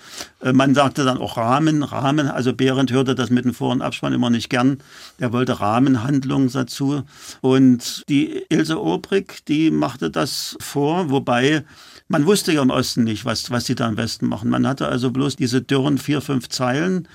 Äh, 0.42 0.52
Man 0.52 0.76
sagte 0.76 1.06
dann 1.06 1.18
auch 1.18 1.38
Rahmen, 1.38 1.84
Rahmen. 1.84 2.28
Also 2.28 2.54
Behrendt 2.54 2.92
hörte 2.92 3.16
das 3.16 3.30
mit 3.30 3.46
dem 3.46 3.54
Vor- 3.54 3.72
und 3.72 3.82
Abspann 3.82 4.12
immer 4.12 4.30
nicht 4.30 4.50
gern. 4.50 4.80
Er 5.20 5.32
wollte 5.32 5.60
Rahmenhandlungen 5.62 6.52
dazu. 6.52 7.04
Und 7.42 8.04
die 8.10 8.44
Ilse 8.50 8.82
Obrig, 8.82 9.46
die 9.48 9.72
machte 9.86 10.10
das 10.10 10.58
vor, 10.60 11.12
wobei 11.12 11.64
man 12.08 12.26
wusste 12.26 12.52
ja 12.52 12.64
im 12.64 12.72
Osten 12.72 13.04
nicht, 13.04 13.24
was, 13.24 13.52
was 13.52 13.66
die 13.66 13.76
da 13.76 13.88
im 13.88 13.98
Westen 13.98 14.28
machen. 14.28 14.50
Man 14.50 14.66
hatte 14.66 14.88
also 14.88 15.12
bloß 15.12 15.36
diese 15.36 15.62
dürren 15.62 16.00
vier, 16.00 16.22
fünf 16.22 16.50
Zeilen. 16.50 17.08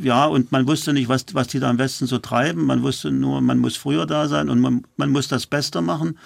Ja, 0.00 0.26
und 0.26 0.52
man 0.52 0.68
wusste 0.68 0.92
nicht, 0.92 1.08
was, 1.08 1.24
was 1.32 1.48
die 1.48 1.60
da 1.60 1.70
im 1.70 1.78
Westen 1.78 2.06
so 2.06 2.18
treiben. 2.18 2.64
Man 2.64 2.82
wusste 2.82 3.10
nur, 3.10 3.40
man 3.40 3.58
muss 3.58 3.76
früher 3.76 4.04
da 4.04 4.28
sein 4.28 4.50
und 4.50 4.60
man, 4.60 4.82
man 4.96 5.10
muss 5.10 5.28
das 5.28 5.46
Beste 5.46 5.80
machen. 5.80 6.18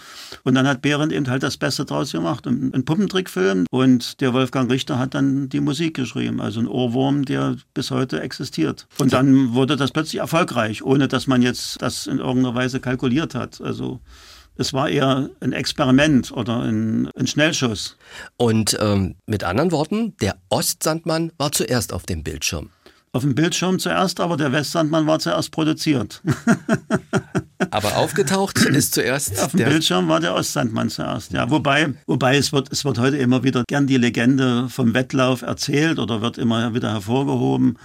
Und 0.42 0.56
dann 0.56 0.66
hat 0.66 0.82
Behrendt 0.82 1.12
eben 1.12 1.28
halt 1.28 1.44
das 1.44 1.56
Beste 1.56 1.84
draus 1.84 2.10
gemacht. 2.10 2.46
Ein, 2.46 2.84
Puppentrickfilm. 2.84 3.66
Und 3.70 4.20
der 4.20 4.34
Wolfgang 4.34 4.70
Richter 4.70 4.98
hat 4.98 5.14
dann 5.14 5.48
die 5.48 5.60
Musik 5.60 5.94
geschrieben. 5.94 6.40
Also 6.40 6.58
ein 6.58 6.68
Ohrwurm, 6.68 7.24
der 7.24 7.56
bis 7.72 7.92
heute 7.92 8.20
existiert. 8.20 8.86
Und 8.98 9.12
dann 9.12 9.54
wurde 9.54 9.76
das 9.76 9.92
plötzlich 9.92 10.20
erfolgreich, 10.20 10.82
ohne 10.82 11.06
dass 11.06 11.28
man 11.28 11.40
jetzt 11.40 11.80
das 11.80 12.08
in 12.08 12.18
irgendeiner 12.18 12.56
Weise 12.56 12.80
kalkuliert 12.80 13.36
hat. 13.36 13.60
Also 13.60 14.00
es 14.56 14.72
war 14.72 14.88
eher 14.88 15.30
ein 15.40 15.52
Experiment 15.52 16.32
oder 16.32 16.60
ein, 16.60 17.08
ein 17.16 17.26
Schnellschuss. 17.26 17.96
Und 18.36 18.76
ähm, 18.80 19.16
mit 19.26 19.44
anderen 19.44 19.72
Worten, 19.72 20.16
der 20.18 20.36
Ostsandmann 20.48 21.32
war 21.38 21.52
zuerst 21.52 21.92
auf 21.92 22.04
dem 22.04 22.22
Bildschirm. 22.22 22.70
Auf 23.12 23.22
dem 23.22 23.36
Bildschirm 23.36 23.78
zuerst, 23.78 24.18
aber 24.18 24.36
der 24.36 24.50
Westsandmann 24.50 25.06
war 25.06 25.20
zuerst 25.20 25.52
produziert. 25.52 26.20
Aber 27.70 27.96
aufgetaucht 27.96 28.58
ist 28.58 28.94
zuerst 28.94 29.40
Auf 29.40 29.52
dem 29.52 29.58
der 29.58 29.66
Bildschirm 29.66 30.08
war 30.08 30.18
der 30.18 30.34
Ostsandmann 30.34 30.90
zuerst. 30.90 31.32
Ja, 31.32 31.48
wobei, 31.48 31.94
wobei 32.06 32.36
es 32.36 32.52
wird, 32.52 32.72
es 32.72 32.84
wird 32.84 32.98
heute 32.98 33.16
immer 33.16 33.44
wieder 33.44 33.62
gern 33.68 33.86
die 33.86 33.96
Legende 33.96 34.68
vom 34.68 34.94
Wettlauf 34.94 35.42
erzählt 35.42 36.00
oder 36.00 36.22
wird 36.22 36.38
immer 36.38 36.74
wieder 36.74 36.92
hervorgehoben 36.92 37.78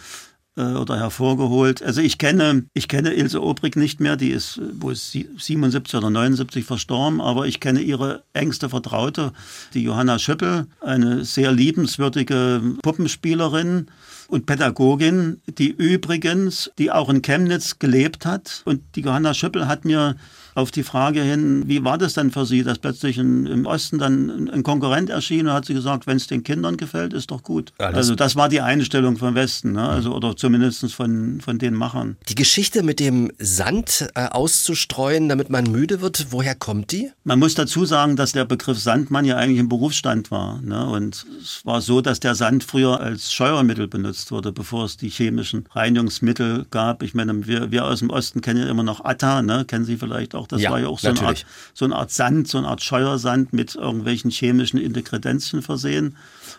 oder 0.64 0.98
hervorgeholt. 0.98 1.82
Also 1.84 2.02
ich 2.02 2.18
kenne, 2.18 2.66
ich 2.74 2.88
kenne 2.88 3.14
Ilse 3.14 3.42
Obrig 3.42 3.76
nicht 3.76 4.00
mehr, 4.00 4.18
die 4.18 4.30
ist 4.30 4.58
äh, 4.58 4.62
wohl 4.82 4.96
sie- 4.96 5.30
77 5.38 5.96
oder 5.96 6.10
79 6.10 6.66
verstorben, 6.66 7.22
aber 7.22 7.48
ich 7.48 7.60
kenne 7.60 7.82
ihre 7.82 8.24
engste 8.34 8.70
Vertraute, 8.70 9.32
die 9.74 9.84
Johanna 9.84 10.20
Schöppel, 10.20 10.68
eine 10.82 11.24
sehr 11.26 11.52
liebenswürdige 11.52 12.62
Puppenspielerin 12.82 13.88
und 14.28 14.46
Pädagogin, 14.46 15.42
die 15.48 15.70
übrigens, 15.70 16.70
die 16.78 16.92
auch 16.92 17.10
in 17.10 17.22
Chemnitz 17.22 17.80
gelebt 17.80 18.26
hat. 18.26 18.62
Und 18.66 18.82
die 18.96 19.02
Johanna 19.02 19.34
Schöppel 19.34 19.68
hat 19.68 19.86
mir 19.86 20.16
auf 20.56 20.72
die 20.72 20.84
Frage 20.84 21.22
hin, 21.22 21.64
wie 21.68 21.84
war 21.84 21.98
das 21.98 22.14
denn 22.14 22.32
für 22.32 22.46
Sie, 22.46 22.64
dass 22.64 22.80
plötzlich 22.80 23.18
in, 23.18 23.46
im 23.46 23.66
Osten 23.66 23.98
dann 24.00 24.50
ein 24.50 24.64
Konkurrent 24.64 25.10
erschien 25.10 25.48
und 25.48 25.54
hat 25.54 25.66
sie 25.66 25.74
gesagt, 25.74 26.08
wenn 26.08 26.18
es 26.18 26.28
den 26.28 26.44
Kindern 26.44 26.78
gefällt, 26.78 27.14
ist 27.14 27.32
doch 27.32 27.44
gut. 27.44 27.72
Das- 27.78 27.96
also 27.96 28.16
das 28.16 28.36
war 28.36 28.50
die 28.50 28.62
Einstellung 28.62 29.18
vom 29.18 29.36
Westen, 29.36 29.74
ne? 29.74 29.88
also, 29.88 30.14
oder 30.16 30.36
zumindest 30.36 30.92
von, 30.94 31.42
von 31.42 31.60
den 31.60 31.74
Machern. 31.74 32.18
Die 32.30 32.36
Geschichte 32.36 32.84
mit 32.84 33.00
dem 33.00 33.32
Sand 33.40 34.08
äh, 34.16 34.28
auszustreuen, 34.28 35.30
damit 35.30 35.50
man 35.50 35.66
müde 35.72 36.02
wird, 36.02 36.28
woher 36.32 36.56
kommt 36.56 36.92
die? 36.92 37.12
Man 37.24 37.40
muss 37.40 37.56
dazu 37.56 37.86
sagen, 37.86 38.16
dass 38.16 38.32
der 38.32 38.46
Begriff 38.46 38.80
Sandmann 38.80 39.26
ja 39.26 39.36
eigentlich 39.38 39.60
ein 39.60 39.70
Berufsstand 39.70 40.32
war. 40.32 40.62
Ne? 40.62 40.86
Und 40.88 41.26
es 41.42 41.66
war 41.66 41.82
so, 41.82 42.02
dass 42.02 42.20
der 42.20 42.36
Sand 42.36 42.64
früher 42.64 43.00
als 43.00 43.34
Scheuermittel 43.34 43.88
benutzt 43.88 44.32
wurde, 44.32 44.52
bevor 44.52 44.86
es 44.86 44.98
die 44.98 45.10
chemischen 45.10 45.66
Reinigungsmittel 45.72 46.66
gab. 46.72 47.04
Ich 47.04 47.14
meine, 47.14 47.46
wir, 47.48 47.72
wir 47.72 47.86
aus 47.86 48.00
dem 48.00 48.10
Osten 48.10 48.42
kennen 48.42 48.62
ja 48.62 48.70
immer 48.70 48.84
noch 48.84 49.04
Atta, 49.04 49.42
ne? 49.42 49.66
kennen 49.66 49.86
Sie 49.86 49.98
vielleicht 49.98 50.36
auch. 50.36 50.39
Auch. 50.40 50.48
Das 50.48 50.62
ja, 50.62 50.72
war 50.72 50.80
ja 50.80 50.88
auch 50.88 51.00
so 51.00 51.10
eine, 51.10 51.22
Art, 51.22 51.46
so 51.74 51.86
eine 51.86 51.96
Art 51.96 52.12
Sand, 52.12 52.48
so 52.48 52.58
eine 52.58 52.68
Art 52.68 52.82
Scheuersand 52.82 53.54
mit 53.54 53.76
irgendwelchen 53.76 54.32
chemischen 54.32 54.80
Integredenzien 54.80 55.62
versehen. 55.62 56.16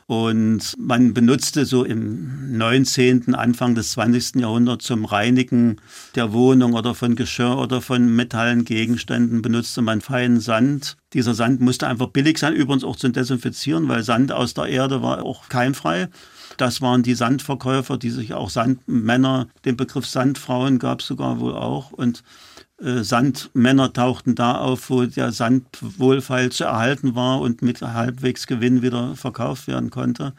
Und 0.07 0.77
man 0.79 1.15
benutzte 1.15 1.65
so 1.65 1.85
im 1.85 2.57
19., 2.59 3.35
Anfang 3.35 3.75
des 3.75 3.93
20. 3.93 4.37
Jahrhunderts 4.37 4.85
zum 4.85 5.05
Reinigen 5.05 5.77
der 6.15 6.33
Wohnung 6.33 6.75
oder 6.75 6.95
von 6.95 7.17
Geschirr 7.17 7.59
oder 7.59 7.81
von 7.81 8.15
metallen 8.15 8.65
Gegenständen 8.65 9.43
benutzte 9.43 9.83
man 9.83 10.01
feinen 10.01 10.41
Sand. 10.41 10.97
Dieser 11.13 11.35
Sand 11.35 11.61
musste 11.61 11.89
einfach 11.89 12.09
billig 12.09 12.39
sein, 12.39 12.55
übrigens 12.55 12.85
auch 12.85 12.97
zum 12.97 13.13
Desinfizieren, 13.13 13.89
weil 13.89 14.03
Sand 14.03 14.33
aus 14.33 14.55
der 14.55 14.67
Erde 14.67 15.03
war 15.03 15.23
auch 15.25 15.49
keimfrei. 15.49 16.09
Das 16.57 16.83
waren 16.83 17.03
die 17.03 17.15
Sandverkäufer, 17.15 17.97
die 17.97 18.11
sich 18.11 18.35
auch 18.35 18.51
Sandmänner, 18.51 19.49
den 19.65 19.77
Begriff 19.77 20.07
Sandfrauen 20.07 20.79
gab 20.79 21.01
es 21.01 21.07
sogar 21.07 21.41
wohl 21.41 21.55
auch. 21.55 21.91
Und 21.91 22.23
Sandmänner 22.83 23.93
tauchten 23.93 24.35
da 24.35 24.55
auf, 24.57 24.89
wo 24.89 25.05
der 25.05 25.33
Sand 25.33 25.65
wohlfeil 25.81 26.51
zu 26.51 26.65
erhalten 26.65 27.15
war 27.15 27.41
und 27.41 27.61
mit 27.61 27.83
halbwegs 27.83 28.47
Gewinn 28.47 28.81
wieder 28.81 29.17
verkauft 29.17 29.67
werden 29.67 29.91
konnte. 29.91 30.33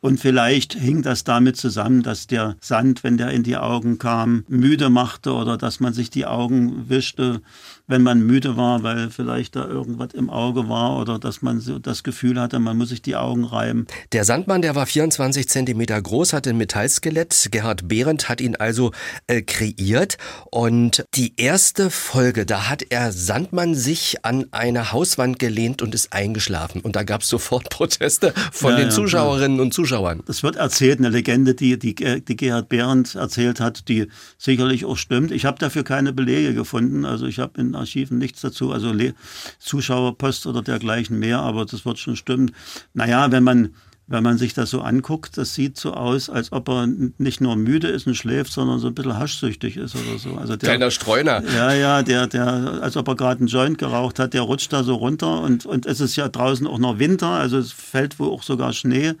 Und 0.00 0.20
vielleicht 0.20 0.74
hing 0.74 1.02
das 1.02 1.24
damit 1.24 1.56
zusammen, 1.56 2.02
dass 2.02 2.26
der 2.26 2.56
Sand, 2.60 3.04
wenn 3.04 3.16
der 3.16 3.30
in 3.30 3.42
die 3.42 3.56
Augen 3.56 3.98
kam, 3.98 4.44
müde 4.48 4.90
machte 4.90 5.32
oder 5.32 5.56
dass 5.56 5.80
man 5.80 5.94
sich 5.94 6.10
die 6.10 6.26
Augen 6.26 6.88
wischte, 6.90 7.40
wenn 7.88 8.02
man 8.02 8.20
müde 8.20 8.56
war, 8.56 8.82
weil 8.82 9.10
vielleicht 9.10 9.56
da 9.56 9.66
irgendwas 9.66 10.12
im 10.12 10.28
Auge 10.30 10.68
war 10.68 11.00
oder 11.00 11.18
dass 11.18 11.42
man 11.42 11.60
so 11.60 11.78
das 11.78 12.02
Gefühl 12.02 12.38
hatte, 12.38 12.58
man 12.58 12.76
muss 12.76 12.90
sich 12.90 13.02
die 13.02 13.16
Augen 13.16 13.44
reiben. 13.44 13.86
Der 14.12 14.24
Sandmann, 14.24 14.62
der 14.62 14.74
war 14.74 14.86
24 14.86 15.48
Zentimeter 15.48 16.00
groß, 16.00 16.34
hatte 16.34 16.50
ein 16.50 16.58
Metallskelett. 16.58 17.48
Gerhard 17.50 17.88
Behrendt 17.88 18.28
hat 18.28 18.42
ihn 18.42 18.56
also 18.56 18.92
äh, 19.26 19.40
kreiert. 19.40 20.18
Und 20.50 21.04
die 21.14 21.32
erste 21.38 21.88
Folge, 21.90 22.44
da 22.44 22.68
hat 22.68 22.84
er 22.90 23.10
Sandmann 23.10 23.74
sich 23.74 24.24
an 24.24 24.46
eine 24.50 24.92
Hauswand 24.92 25.38
gelehnt 25.38 25.80
und 25.80 25.94
ist 25.94 26.12
eingeschlafen. 26.12 26.82
Und 26.82 26.94
da 26.94 27.04
gab 27.04 27.22
es 27.22 27.28
sofort 27.28 27.70
Proteste 27.70 28.34
von 28.52 28.72
ja, 28.72 28.76
den 28.76 28.88
ja, 28.88 28.94
Zuschauerinnen 28.94 29.56
ja. 29.56 29.62
und 29.62 29.72
Zuschauern. 29.72 30.22
Es 30.28 30.42
wird 30.42 30.56
erzählt, 30.56 30.98
eine 30.98 31.08
Legende, 31.08 31.54
die, 31.54 31.78
die, 31.78 31.94
die 31.94 32.36
Gerhard 32.36 32.68
Behrendt 32.68 33.14
erzählt 33.14 33.60
hat, 33.60 33.88
die 33.88 34.08
sicherlich 34.36 34.84
auch 34.84 34.98
stimmt. 34.98 35.30
Ich 35.30 35.46
habe 35.46 35.58
dafür 35.58 35.84
keine 35.84 36.12
Belege 36.12 36.52
gefunden. 36.52 37.06
Also 37.06 37.24
ich 37.24 37.38
habe 37.38 37.58
in 37.58 37.77
Archiven 37.78 38.18
nichts 38.18 38.40
dazu, 38.40 38.72
also 38.72 38.92
Le 38.92 39.14
Zuschauerpost 39.58 40.46
oder 40.46 40.62
dergleichen 40.62 41.18
mehr, 41.18 41.40
aber 41.40 41.64
das 41.64 41.84
wird 41.84 41.98
schon 41.98 42.16
stimmen. 42.16 42.52
Naja, 42.94 43.30
wenn 43.30 43.44
man 43.44 43.74
wenn 44.08 44.22
man 44.22 44.38
sich 44.38 44.54
das 44.54 44.70
so 44.70 44.80
anguckt, 44.80 45.36
das 45.36 45.54
sieht 45.54 45.78
so 45.78 45.92
aus, 45.92 46.30
als 46.30 46.50
ob 46.50 46.68
er 46.68 46.88
nicht 47.18 47.40
nur 47.40 47.56
müde 47.56 47.88
ist 47.88 48.06
und 48.06 48.14
schläft, 48.14 48.52
sondern 48.52 48.78
so 48.78 48.88
ein 48.88 48.94
bisschen 48.94 49.18
haschsüchtig 49.18 49.76
ist 49.76 49.94
oder 49.94 50.18
so. 50.18 50.34
Also 50.36 50.56
der, 50.56 50.70
Kleiner 50.70 50.90
Streuner. 50.90 51.42
Ja, 51.54 51.72
ja, 51.72 52.02
der, 52.02 52.26
der, 52.26 52.80
als 52.80 52.96
ob 52.96 53.06
er 53.08 53.16
gerade 53.16 53.40
einen 53.40 53.48
Joint 53.48 53.76
geraucht 53.76 54.18
hat, 54.18 54.32
der 54.32 54.42
rutscht 54.42 54.72
da 54.72 54.82
so 54.82 54.94
runter 54.94 55.42
und, 55.42 55.66
und 55.66 55.84
es 55.84 56.00
ist 56.00 56.16
ja 56.16 56.28
draußen 56.28 56.66
auch 56.66 56.78
noch 56.78 56.98
Winter, 56.98 57.28
also 57.28 57.58
es 57.58 57.70
fällt 57.70 58.18
wohl 58.18 58.30
auch 58.30 58.42
sogar 58.42 58.72
Schnee 58.72 59.14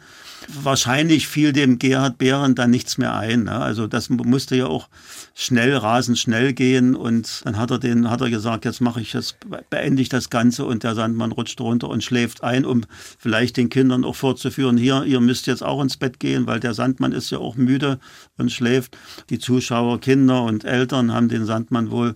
wahrscheinlich 0.46 1.28
fiel 1.28 1.52
dem 1.52 1.78
Gerhard 1.78 2.18
Behren 2.18 2.54
dann 2.54 2.70
nichts 2.70 2.98
mehr 2.98 3.14
ein. 3.14 3.44
Ne? 3.44 3.58
Also 3.58 3.86
das 3.86 4.08
musste 4.08 4.56
ja 4.56 4.66
auch 4.66 4.88
schnell, 5.34 5.76
rasend 5.76 6.18
schnell 6.18 6.52
gehen 6.52 6.94
und 6.94 7.42
dann 7.44 7.56
hat 7.58 7.70
er 7.70 7.78
den, 7.78 8.10
hat 8.10 8.20
er 8.20 8.30
gesagt, 8.30 8.64
jetzt 8.64 8.80
mache 8.80 9.00
ich 9.00 9.12
das, 9.12 9.36
beende 9.70 10.02
ich 10.02 10.08
das 10.08 10.30
Ganze 10.30 10.64
und 10.64 10.84
der 10.84 10.94
Sandmann 10.94 11.32
rutscht 11.32 11.60
runter 11.60 11.88
und 11.88 12.04
schläft 12.04 12.42
ein, 12.42 12.64
um 12.64 12.84
vielleicht 13.18 13.56
den 13.56 13.68
Kindern 13.68 14.04
auch 14.04 14.16
vorzuführen, 14.16 14.77
hier, 14.78 15.04
ihr 15.04 15.20
müsst 15.20 15.46
jetzt 15.46 15.62
auch 15.62 15.82
ins 15.82 15.96
Bett 15.96 16.20
gehen, 16.20 16.46
weil 16.46 16.60
der 16.60 16.74
Sandmann 16.74 17.12
ist 17.12 17.30
ja 17.30 17.38
auch 17.38 17.56
müde 17.56 17.98
und 18.36 18.52
schläft. 18.52 18.96
Die 19.30 19.38
Zuschauer, 19.38 20.00
Kinder 20.00 20.42
und 20.44 20.64
Eltern 20.64 21.12
haben 21.12 21.28
den 21.28 21.44
Sandmann 21.44 21.90
wohl 21.90 22.14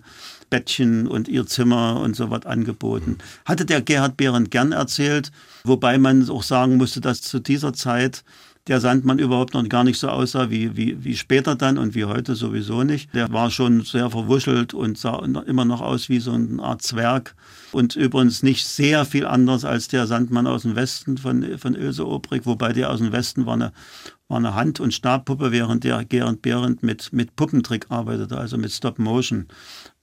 Bettchen 0.49 1.07
und 1.07 1.27
ihr 1.27 1.47
Zimmer 1.47 1.99
und 1.99 2.15
so 2.15 2.29
was 2.29 2.45
angeboten. 2.45 3.17
Hatte 3.45 3.65
der 3.65 3.81
Gerhard 3.81 4.17
Behrendt 4.17 4.51
gern 4.51 4.71
erzählt, 4.71 5.31
wobei 5.63 5.97
man 5.97 6.29
auch 6.29 6.43
sagen 6.43 6.77
musste, 6.77 7.01
dass 7.01 7.21
zu 7.21 7.39
dieser 7.39 7.73
Zeit 7.73 8.23
der 8.67 8.79
Sandmann 8.79 9.19
überhaupt 9.19 9.53
noch 9.53 9.67
gar 9.67 9.83
nicht 9.83 9.99
so 9.99 10.07
aussah 10.07 10.49
wie, 10.49 10.77
wie, 10.77 11.03
wie 11.03 11.17
später 11.17 11.55
dann 11.55 11.77
und 11.77 11.95
wie 11.95 12.05
heute 12.05 12.35
sowieso 12.35 12.83
nicht. 12.83 13.13
Der 13.13 13.31
war 13.33 13.51
schon 13.51 13.81
sehr 13.81 14.09
verwuschelt 14.09 14.73
und 14.73 14.97
sah 14.97 15.21
immer 15.45 15.65
noch 15.65 15.81
aus 15.81 16.07
wie 16.07 16.19
so 16.19 16.31
eine 16.31 16.63
Art 16.63 16.81
Zwerg 16.81 17.35
und 17.73 17.97
übrigens 17.97 18.41
nicht 18.41 18.65
sehr 18.65 19.03
viel 19.03 19.25
anders 19.25 19.65
als 19.65 19.89
der 19.89 20.07
Sandmann 20.07 20.47
aus 20.47 20.61
dem 20.61 20.77
Westen 20.77 21.17
von, 21.17 21.57
von 21.57 21.75
Ilse 21.75 22.07
Obrig, 22.07 22.45
wobei 22.45 22.71
der 22.71 22.89
aus 22.89 22.99
dem 22.99 23.11
Westen 23.11 23.45
war 23.45 23.55
eine, 23.55 23.73
war 24.29 24.37
eine 24.37 24.55
Hand- 24.55 24.79
und 24.79 24.93
Stabpuppe, 24.93 25.51
während 25.51 25.83
der 25.83 26.05
Gerhard 26.05 26.41
Behrendt 26.41 26.83
mit, 26.83 27.11
mit 27.11 27.35
Puppentrick 27.35 27.87
arbeitete, 27.89 28.37
also 28.37 28.57
mit 28.57 28.71
Stop 28.71 28.97
Motion. 28.97 29.47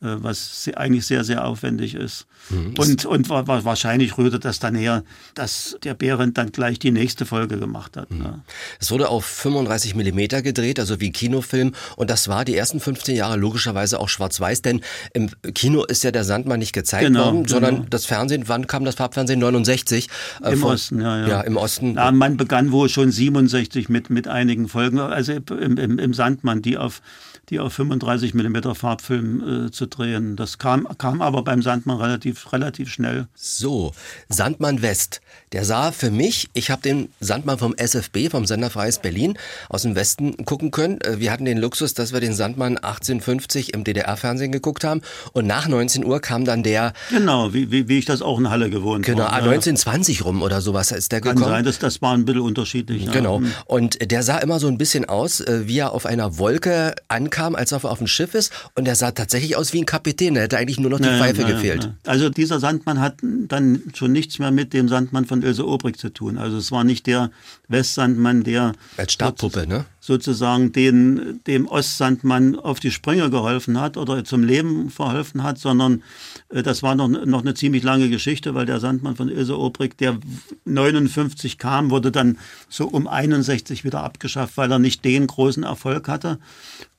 Äh, 0.02 0.16
was 0.22 0.70
eigentlich 0.76 1.04
sehr, 1.04 1.24
sehr 1.24 1.44
aufwendig 1.44 1.94
ist. 1.94 2.26
Mhm. 2.48 2.74
Und, 2.78 3.04
und 3.04 3.28
wahrscheinlich 3.28 4.16
rührte 4.16 4.38
das 4.38 4.58
dann 4.58 4.74
her, 4.74 5.04
dass 5.34 5.76
der 5.84 5.92
Behrendt 5.92 6.38
dann 6.38 6.52
gleich 6.52 6.78
die 6.78 6.90
nächste 6.90 7.26
Folge 7.26 7.58
gemacht 7.58 7.98
hat. 7.98 8.10
Mhm. 8.10 8.18
Ne? 8.18 8.40
Es 8.80 8.90
wurde 8.90 9.10
auf 9.10 9.26
35 9.26 9.94
Millimeter 9.94 10.40
gedreht, 10.40 10.80
also 10.80 11.00
wie 11.00 11.12
Kinofilm. 11.12 11.72
Und 11.96 12.08
das 12.08 12.28
war 12.28 12.46
die 12.46 12.56
ersten 12.56 12.80
15 12.80 13.14
Jahre 13.14 13.36
logischerweise 13.36 14.00
auch 14.00 14.08
schwarz-weiß, 14.08 14.62
denn 14.62 14.80
im 15.12 15.28
Kino 15.54 15.84
ist 15.84 16.02
ja 16.02 16.12
der 16.12 16.24
Sandmann 16.24 16.60
nicht 16.60 16.72
gezeigt 16.72 17.04
genau, 17.04 17.26
worden, 17.26 17.46
sondern 17.46 17.74
genau. 17.74 17.86
das 17.90 18.06
Fernsehen, 18.06 18.44
wann 18.46 18.66
kam 18.66 18.86
das 18.86 18.94
Farbfernsehen? 18.94 19.38
69? 19.38 20.08
Äh, 20.42 20.52
Im 20.52 20.60
von, 20.60 20.72
Osten, 20.72 21.02
ja, 21.02 21.20
ja. 21.20 21.28
Ja, 21.28 21.40
im 21.42 21.58
Osten. 21.58 21.96
Ja, 21.96 22.10
man 22.10 22.38
begann 22.38 22.72
wohl 22.72 22.88
schon 22.88 23.10
67 23.10 23.90
mit, 23.90 24.08
mit 24.08 24.28
einigen 24.28 24.66
Folgen, 24.66 24.98
also 24.98 25.32
im, 25.32 25.76
im, 25.76 25.98
im 25.98 26.14
Sandmann, 26.14 26.62
die 26.62 26.78
auf 26.78 27.02
die 27.50 27.58
auf 27.58 27.72
35 27.72 28.32
mm 28.34 28.72
Farbfilm 28.74 29.66
äh, 29.66 29.70
zu 29.70 29.86
drehen. 29.90 30.36
Das 30.36 30.58
kam, 30.58 30.86
kam 30.96 31.20
aber 31.20 31.42
beim 31.42 31.62
Sandmann 31.62 31.98
relativ, 31.98 32.52
relativ 32.52 32.90
schnell. 32.90 33.26
So, 33.34 33.92
Sandmann 34.28 34.82
West. 34.82 35.20
Der 35.52 35.64
sah 35.64 35.90
für 35.90 36.12
mich, 36.12 36.48
ich 36.54 36.70
habe 36.70 36.80
den 36.80 37.08
Sandmann 37.18 37.58
vom 37.58 37.74
SFB, 37.76 38.30
vom 38.30 38.46
Sender 38.46 38.70
Freies 38.70 39.00
Berlin, 39.00 39.36
aus 39.68 39.82
dem 39.82 39.96
Westen 39.96 40.44
gucken 40.44 40.70
können. 40.70 41.00
Äh, 41.00 41.18
wir 41.18 41.32
hatten 41.32 41.44
den 41.44 41.58
Luxus, 41.58 41.92
dass 41.92 42.12
wir 42.12 42.20
den 42.20 42.34
Sandmann 42.34 42.76
1850 42.76 43.74
im 43.74 43.82
DDR-Fernsehen 43.82 44.52
geguckt 44.52 44.84
haben. 44.84 45.02
Und 45.32 45.46
nach 45.46 45.66
19 45.66 46.04
Uhr 46.04 46.20
kam 46.20 46.44
dann 46.44 46.62
der. 46.62 46.92
Genau, 47.10 47.52
wie, 47.52 47.72
wie, 47.72 47.88
wie 47.88 47.98
ich 47.98 48.04
das 48.04 48.22
auch 48.22 48.38
in 48.38 48.48
Halle 48.48 48.70
gewohnt 48.70 49.04
genau, 49.04 49.24
war. 49.24 49.40
Genau, 49.40 49.50
1920 49.50 50.24
rum 50.24 50.42
oder 50.42 50.60
sowas 50.60 50.92
ist 50.92 51.10
der 51.10 51.20
Kann 51.20 51.34
gekommen. 51.34 51.52
Kann 51.52 51.58
sein, 51.58 51.64
das, 51.64 51.80
das 51.80 52.00
war 52.00 52.14
ein 52.14 52.24
bisschen 52.24 52.42
unterschiedlich. 52.42 53.10
Genau. 53.10 53.40
Ja. 53.40 53.48
Und 53.66 54.10
der 54.10 54.22
sah 54.22 54.38
immer 54.38 54.60
so 54.60 54.68
ein 54.68 54.78
bisschen 54.78 55.04
aus, 55.04 55.40
äh, 55.40 55.66
wie 55.66 55.78
er 55.78 55.92
auf 55.92 56.06
einer 56.06 56.38
Wolke 56.38 56.94
ankam 57.08 57.40
kam, 57.40 57.54
als 57.54 57.72
ob 57.72 57.84
er 57.84 57.90
auf 57.90 57.98
dem 57.98 58.06
Schiff 58.06 58.34
ist 58.34 58.52
und 58.74 58.86
er 58.86 58.94
sah 58.94 59.12
tatsächlich 59.12 59.56
aus 59.56 59.72
wie 59.72 59.79
ein 59.80 59.86
Kapitän. 59.86 60.36
Er 60.36 60.42
hätte 60.42 60.58
eigentlich 60.58 60.78
nur 60.78 60.90
noch 60.90 60.98
die 60.98 61.04
naja, 61.04 61.18
Pfeife 61.18 61.42
naja, 61.42 61.54
gefehlt. 61.54 61.82
Naja. 61.82 61.94
Also 62.06 62.30
dieser 62.30 62.60
Sandmann 62.60 63.00
hat 63.00 63.18
dann 63.22 63.82
schon 63.94 64.12
nichts 64.12 64.38
mehr 64.38 64.50
mit 64.50 64.72
dem 64.72 64.88
Sandmann 64.88 65.26
von 65.26 65.42
Ilse 65.42 65.66
Obrig 65.66 65.98
zu 65.98 66.10
tun. 66.10 66.38
Also 66.38 66.58
es 66.58 66.70
war 66.70 66.84
nicht 66.84 67.06
der 67.06 67.30
Westsandmann, 67.68 68.44
der 68.44 68.72
als 68.96 69.12
Stabpuppe, 69.12 69.66
ne? 69.66 69.86
sozusagen 70.00 70.72
den, 70.72 71.40
dem 71.46 71.66
Ostsandmann 71.68 72.56
auf 72.56 72.80
die 72.80 72.90
Sprünge 72.90 73.30
geholfen 73.30 73.80
hat 73.80 73.96
oder 73.96 74.24
zum 74.24 74.42
Leben 74.42 74.90
verholfen 74.90 75.42
hat, 75.42 75.58
sondern 75.58 76.02
äh, 76.48 76.62
das 76.62 76.82
war 76.82 76.94
noch, 76.94 77.08
noch 77.08 77.42
eine 77.42 77.54
ziemlich 77.54 77.82
lange 77.82 78.08
Geschichte, 78.08 78.54
weil 78.54 78.66
der 78.66 78.80
Sandmann 78.80 79.16
von 79.16 79.28
Ilse 79.28 79.58
Obrig, 79.58 79.98
der 79.98 80.18
59 80.64 81.58
kam, 81.58 81.90
wurde 81.90 82.10
dann 82.10 82.38
so 82.68 82.86
um 82.86 83.06
61 83.06 83.84
wieder 83.84 84.02
abgeschafft, 84.02 84.56
weil 84.56 84.72
er 84.72 84.78
nicht 84.78 85.04
den 85.04 85.26
großen 85.26 85.62
Erfolg 85.62 86.08
hatte. 86.08 86.38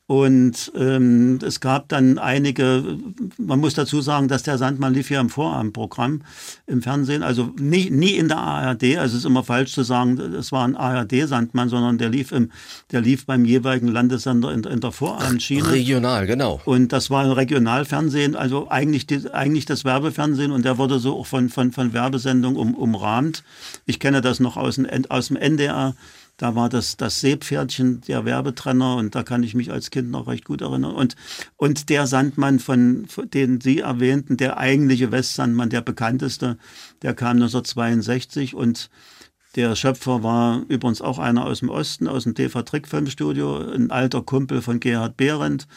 Und 0.08 0.74
ähm, 0.76 1.40
es 1.42 1.62
gab 1.62 1.88
dann 1.88 2.18
einige, 2.18 2.98
man 3.38 3.62
muss 3.62 3.76
dazu 3.76 4.02
sagen, 4.02 4.28
dass 4.28 4.44
der 4.44 4.58
Sandmann 4.58 4.94
lief 4.94 5.10
ja 5.10 5.22
im 5.22 5.30
Vorabendprogramm 5.30 6.24
im 6.68 6.82
Fernsehen, 6.82 7.24
also 7.24 7.54
nie, 7.58 7.90
nie 7.90 8.16
in 8.16 8.28
der 8.28 8.40
ARD, 8.40 8.98
also 8.98 9.16
es 9.16 9.20
ist 9.20 9.26
immer 9.26 9.46
falsch 9.46 9.72
zu 9.72 9.84
sagen, 9.84 10.20
es 10.20 10.52
war 10.52 10.68
ein 10.68 10.76
ARD-Sandmann, 10.76 11.70
sondern 11.70 11.98
der 11.98 12.10
lief, 12.10 12.34
im, 12.34 12.52
der 12.92 13.00
lief 13.00 13.26
beim 13.26 13.46
jeweiligen 13.46 13.88
Landessender 13.88 14.52
in, 14.52 14.66
in 14.66 14.82
der 14.82 14.92
Vorabendschiene. 14.92 15.72
Regional, 15.72 16.28
genau. 16.28 16.60
Und 16.66 16.92
das 16.92 17.10
war 17.10 17.24
ein 17.24 17.32
Regionalfernsehen, 17.32 18.36
also 18.36 18.70
eigentlich, 18.70 19.08
die, 19.08 19.34
eigentlich 19.34 19.66
das 19.66 19.86
Werbefernsehen 19.86 20.52
und 20.52 20.66
der 20.66 20.78
wurde 20.78 21.00
so 21.00 21.18
auch 21.18 21.26
von, 21.26 21.48
von, 21.48 21.72
von 21.72 21.94
Werbesendungen 21.94 22.60
um, 22.60 22.76
umrahmt. 22.76 23.46
Ich 23.86 24.02
kenne 24.02 24.20
das 24.20 24.42
noch 24.42 24.58
aus 24.58 24.76
dem, 24.76 24.88
aus 25.08 25.30
dem 25.30 25.38
NDR 25.38 25.96
da 26.42 26.56
war 26.56 26.70
das, 26.70 26.98
das 26.98 27.22
Seepferdchen 27.22 28.02
der 28.02 28.26
Werbetrenner 28.26 28.96
und 28.96 29.14
da 29.14 29.22
kann 29.22 29.44
ich 29.44 29.54
mich 29.54 29.72
als 29.72 29.92
Kind 29.92 30.10
noch 30.10 30.28
recht 30.28 30.46
gut 30.46 30.62
erinnern. 30.62 30.96
Und, 30.96 31.16
und 31.56 31.90
der 31.90 32.08
Sandmann, 32.08 32.58
von, 32.58 33.06
von 33.08 33.30
den 33.30 33.62
Sie 33.62 33.80
erwähnten, 33.80 34.38
der 34.38 34.58
eigentliche 34.58 35.12
Westsandmann, 35.12 35.70
der 35.70 35.82
bekannteste, 35.82 36.58
der 37.04 37.14
kam 37.14 37.38
1962 37.38 38.56
und 38.56 38.90
Der 39.56 39.76
Schöpfer 39.76 40.24
war 40.24 40.62
übrigens 40.70 41.02
auch 41.02 41.20
einer 41.20 41.46
aus 41.46 41.60
dem 41.60 41.68
Osten, 41.68 42.08
aus 42.08 42.24
dem 42.24 42.34
DEFA 42.36 42.62
Trickfilmstudio, 42.62 43.58
ein 43.58 43.92
alter 43.92 44.22
Kumpel 44.22 44.62
von 44.62 44.80
Gerhard 44.80 45.18
Behrendt, 45.18 45.68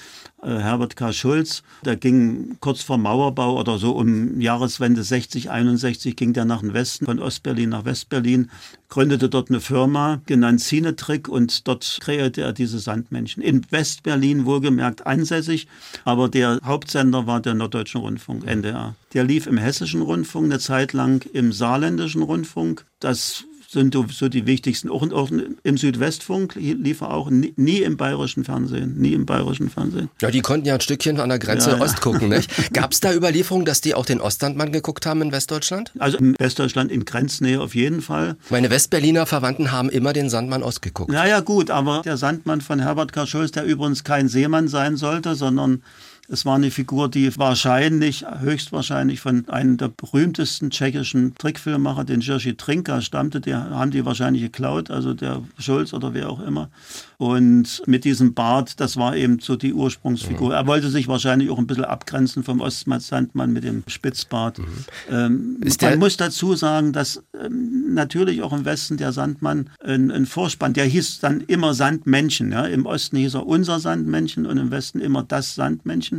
äh, 0.44 0.58
Herbert 0.58 0.94
K. 0.94 1.12
Schulz. 1.12 1.64
Der 1.84 1.96
ging 1.96 2.56
kurz 2.60 2.82
vor 2.82 2.98
Mauerbau 2.98 3.58
oder 3.58 3.78
so 3.78 3.90
um 3.90 4.40
Jahreswende 4.40 5.02
60, 5.02 5.50
61 5.50 6.14
ging 6.14 6.32
der 6.32 6.44
nach 6.44 6.60
dem 6.60 6.72
Westen, 6.72 7.06
von 7.06 7.18
Ostberlin 7.18 7.70
nach 7.70 7.84
Westberlin, 7.84 8.48
gründete 8.88 9.28
dort 9.28 9.50
eine 9.50 9.60
Firma, 9.60 10.20
genannt 10.26 10.60
Cinetrick 10.60 11.28
und 11.28 11.66
dort 11.66 11.98
kreierte 12.00 12.42
er 12.42 12.52
diese 12.52 12.78
Sandmännchen. 12.78 13.42
In 13.42 13.66
Westberlin 13.70 14.44
wohlgemerkt 14.44 15.04
ansässig, 15.04 15.66
aber 16.04 16.28
der 16.28 16.60
Hauptsender 16.64 17.26
war 17.26 17.40
der 17.40 17.54
Norddeutsche 17.54 17.98
Rundfunk, 17.98 18.46
NDR. 18.46 18.94
Der 19.14 19.24
lief 19.24 19.46
im 19.46 19.56
Hessischen 19.56 20.02
Rundfunk 20.02 20.46
eine 20.46 20.58
Zeit 20.58 20.92
lang, 20.92 21.24
im 21.32 21.52
Saarländischen 21.52 22.22
Rundfunk. 22.22 22.84
Das 22.98 23.44
sind 23.74 23.96
so 24.12 24.28
die 24.28 24.46
wichtigsten. 24.46 24.88
Auch, 24.88 25.02
auch 25.12 25.30
im 25.30 25.76
Südwestfunk 25.76 26.54
lief 26.54 27.00
er 27.02 27.12
auch 27.12 27.28
nie, 27.28 27.52
nie, 27.56 27.78
im 27.78 27.96
bayerischen 27.96 28.44
Fernsehen. 28.44 28.98
Nie 28.98 29.12
im 29.12 29.26
bayerischen 29.26 29.68
Fernsehen. 29.68 30.08
Ja, 30.20 30.30
die 30.30 30.40
konnten 30.40 30.66
ja 30.66 30.74
ein 30.74 30.80
Stückchen 30.80 31.20
an 31.20 31.28
der 31.28 31.38
Grenze 31.38 31.70
ja, 31.70 31.80
Ost 31.80 32.00
gucken, 32.00 32.28
nicht? 32.28 32.50
Gab 32.72 32.92
es 32.92 33.00
da 33.00 33.12
Überlieferungen, 33.12 33.66
dass 33.66 33.80
die 33.80 33.94
auch 33.94 34.06
den 34.06 34.20
Ostlandmann 34.20 34.72
geguckt 34.72 35.06
haben 35.06 35.22
in 35.22 35.32
Westdeutschland? 35.32 35.92
Also 35.98 36.18
in 36.18 36.36
Westdeutschland 36.38 36.90
in 36.90 37.04
Grenznähe 37.04 37.60
auf 37.60 37.74
jeden 37.74 38.00
Fall. 38.00 38.36
Meine 38.48 38.70
Westberliner 38.70 39.26
Verwandten 39.26 39.72
haben 39.72 39.90
immer 39.90 40.12
den 40.12 40.30
Sandmann 40.30 40.62
Ost 40.62 40.80
geguckt. 40.80 41.10
Naja, 41.10 41.40
gut, 41.40 41.70
aber 41.70 42.02
der 42.04 42.16
Sandmann 42.16 42.60
von 42.60 42.78
Herbert 42.78 43.12
K. 43.12 43.26
Schulz, 43.26 43.52
der 43.52 43.64
übrigens 43.64 44.04
kein 44.04 44.28
Seemann 44.28 44.68
sein 44.68 44.96
sollte, 44.96 45.34
sondern 45.34 45.82
es 46.28 46.46
war 46.46 46.54
eine 46.54 46.70
Figur, 46.70 47.10
die 47.10 47.36
wahrscheinlich, 47.36 48.24
höchstwahrscheinlich 48.40 49.20
von 49.20 49.48
einem 49.48 49.76
der 49.76 49.88
berühmtesten 49.88 50.70
tschechischen 50.70 51.34
Trickfilmmacher, 51.34 52.04
den 52.04 52.20
Jerzy 52.20 52.56
Trinka, 52.56 53.02
stammte. 53.02 53.40
Der 53.40 53.70
haben 53.70 53.90
die 53.90 54.04
wahrscheinlich 54.06 54.42
geklaut, 54.42 54.90
also 54.90 55.12
der 55.12 55.42
Schulz 55.58 55.92
oder 55.92 56.14
wer 56.14 56.30
auch 56.30 56.40
immer. 56.40 56.70
Und 57.18 57.82
mit 57.86 58.04
diesem 58.04 58.34
Bart, 58.34 58.80
das 58.80 58.96
war 58.96 59.16
eben 59.16 59.38
so 59.38 59.56
die 59.56 59.74
Ursprungsfigur. 59.74 60.48
Mhm. 60.48 60.54
Er 60.54 60.66
wollte 60.66 60.90
sich 60.90 61.08
wahrscheinlich 61.08 61.50
auch 61.50 61.58
ein 61.58 61.66
bisschen 61.66 61.84
abgrenzen 61.84 62.42
vom 62.42 62.60
Ostmann-Sandmann 62.60 63.52
mit 63.52 63.64
dem 63.64 63.84
Spitzbart. 63.86 64.58
Mhm. 64.58 64.64
Ähm, 65.10 65.60
man 65.80 65.98
muss 65.98 66.16
dazu 66.16 66.54
sagen, 66.54 66.92
dass 66.92 67.22
ähm, 67.38 67.94
natürlich 67.94 68.42
auch 68.42 68.52
im 68.52 68.64
Westen 68.64 68.96
der 68.96 69.12
Sandmann 69.12 69.70
ein, 69.82 70.10
ein, 70.10 70.26
Vorspann, 70.26 70.72
der 70.72 70.86
hieß 70.86 71.20
dann 71.20 71.40
immer 71.42 71.74
Sandmännchen. 71.74 72.52
Ja? 72.52 72.64
Im 72.66 72.86
Osten 72.86 73.16
hieß 73.16 73.34
er 73.34 73.46
unser 73.46 73.78
Sandmännchen 73.78 74.46
und 74.46 74.56
im 74.56 74.70
Westen 74.70 75.00
immer 75.00 75.22
das 75.22 75.54
Sandmännchen. 75.54 76.13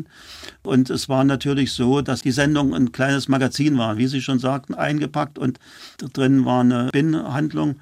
Und 0.64 0.90
es 0.90 1.08
war 1.08 1.24
natürlich 1.24 1.72
so, 1.72 2.02
dass 2.02 2.22
die 2.22 2.32
Sendung 2.32 2.74
ein 2.74 2.92
kleines 2.92 3.28
Magazin 3.28 3.78
war, 3.78 3.98
wie 3.98 4.08
Sie 4.08 4.22
schon 4.22 4.40
sagten, 4.40 4.74
eingepackt 4.74 5.40
und 5.40 5.60
drin 6.14 6.46
war 6.46 6.62
eine 6.62 6.90
Binnenhandlung 6.92 7.76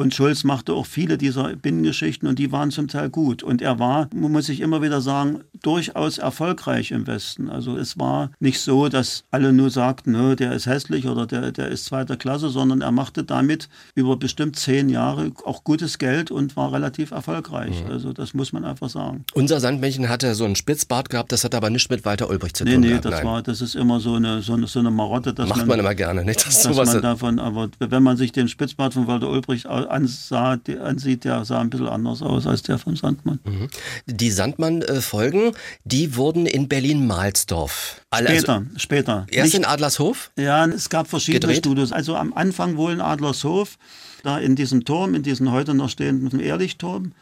und 0.00 0.14
Schulz 0.14 0.44
machte 0.44 0.72
auch 0.72 0.86
viele 0.86 1.18
dieser 1.18 1.54
Binnengeschichten 1.56 2.26
und 2.26 2.38
die 2.38 2.50
waren 2.52 2.70
zum 2.70 2.88
Teil 2.88 3.10
gut. 3.10 3.42
Und 3.42 3.60
er 3.60 3.78
war, 3.78 4.08
muss 4.14 4.48
ich 4.48 4.60
immer 4.60 4.80
wieder 4.80 5.02
sagen, 5.02 5.40
durchaus 5.62 6.16
erfolgreich 6.16 6.90
im 6.90 7.06
Westen. 7.06 7.50
Also 7.50 7.76
es 7.76 7.98
war 7.98 8.30
nicht 8.40 8.60
so, 8.60 8.88
dass 8.88 9.24
alle 9.30 9.52
nur 9.52 9.68
sagten, 9.68 10.12
no, 10.12 10.34
der 10.34 10.52
ist 10.52 10.64
hässlich 10.64 11.06
oder 11.06 11.26
der, 11.26 11.52
der 11.52 11.68
ist 11.68 11.84
zweiter 11.84 12.16
Klasse, 12.16 12.48
sondern 12.48 12.80
er 12.80 12.92
machte 12.92 13.24
damit 13.24 13.68
über 13.94 14.16
bestimmt 14.16 14.56
zehn 14.56 14.88
Jahre 14.88 15.32
auch 15.44 15.64
gutes 15.64 15.98
Geld 15.98 16.30
und 16.30 16.56
war 16.56 16.72
relativ 16.72 17.10
erfolgreich. 17.10 17.84
Mhm. 17.84 17.90
Also 17.90 18.12
das 18.14 18.32
muss 18.32 18.54
man 18.54 18.64
einfach 18.64 18.88
sagen. 18.88 19.26
Unser 19.34 19.60
Sandmännchen 19.60 20.08
hatte 20.08 20.34
so 20.34 20.46
einen 20.46 20.56
Spitzbart 20.56 21.10
gehabt, 21.10 21.30
das 21.30 21.44
hat 21.44 21.54
aber 21.54 21.68
nicht 21.68 21.90
mit 21.90 22.06
Walter 22.06 22.30
Ulbricht 22.30 22.56
zu 22.56 22.64
tun. 22.64 22.72
Nee, 22.72 22.78
nee, 22.78 22.88
gehabt, 22.88 23.04
das 23.04 23.14
nein. 23.16 23.24
war, 23.26 23.42
das 23.42 23.60
ist 23.60 23.74
immer 23.74 24.00
so 24.00 24.14
eine, 24.14 24.40
so 24.40 24.54
eine, 24.54 24.66
so 24.66 24.78
eine 24.78 24.90
Marotte. 24.90 25.34
Macht 25.36 25.58
man, 25.58 25.68
man, 25.68 25.80
immer 25.80 25.94
gerne, 25.94 26.24
nicht? 26.24 26.46
Das 26.46 26.62
dass 26.62 26.74
man 26.74 27.02
davon, 27.02 27.38
aber 27.38 27.68
wenn 27.78 28.02
man 28.02 28.16
sich 28.16 28.32
den 28.32 28.48
Spitzbart 28.48 28.94
von 28.94 29.06
Walter 29.06 29.28
Ulbricht 29.28 29.66
ansah, 29.90 30.58
ansieht, 30.82 31.24
der 31.24 31.44
sah 31.44 31.60
ein 31.60 31.70
bisschen 31.70 31.88
anders 31.88 32.22
aus 32.22 32.46
als 32.46 32.62
der 32.62 32.78
vom 32.78 32.96
Sandmann. 32.96 33.40
Mhm. 33.44 33.68
Die 34.06 34.30
Sandmann-Folgen, 34.30 35.52
die 35.84 36.16
wurden 36.16 36.46
in 36.46 36.68
Berlin-Mahlsdorf. 36.68 38.02
Später, 38.14 38.54
also, 38.54 38.66
später. 38.76 39.26
Erst 39.30 39.46
Nicht, 39.46 39.54
in 39.56 39.64
Adlershof? 39.64 40.30
Ja, 40.36 40.66
es 40.66 40.88
gab 40.88 41.08
verschiedene 41.08 41.40
gedreht? 41.40 41.58
Studios. 41.58 41.92
Also 41.92 42.16
am 42.16 42.32
Anfang 42.32 42.76
wohl 42.76 42.92
in 42.92 43.00
Adlershof, 43.00 43.78
da 44.22 44.38
in 44.38 44.56
diesem 44.56 44.84
Turm, 44.84 45.14
in 45.14 45.22
diesem 45.22 45.52
heute 45.52 45.74
noch 45.74 45.90
stehenden 45.90 46.40
Ehrlichturm. 46.40 47.12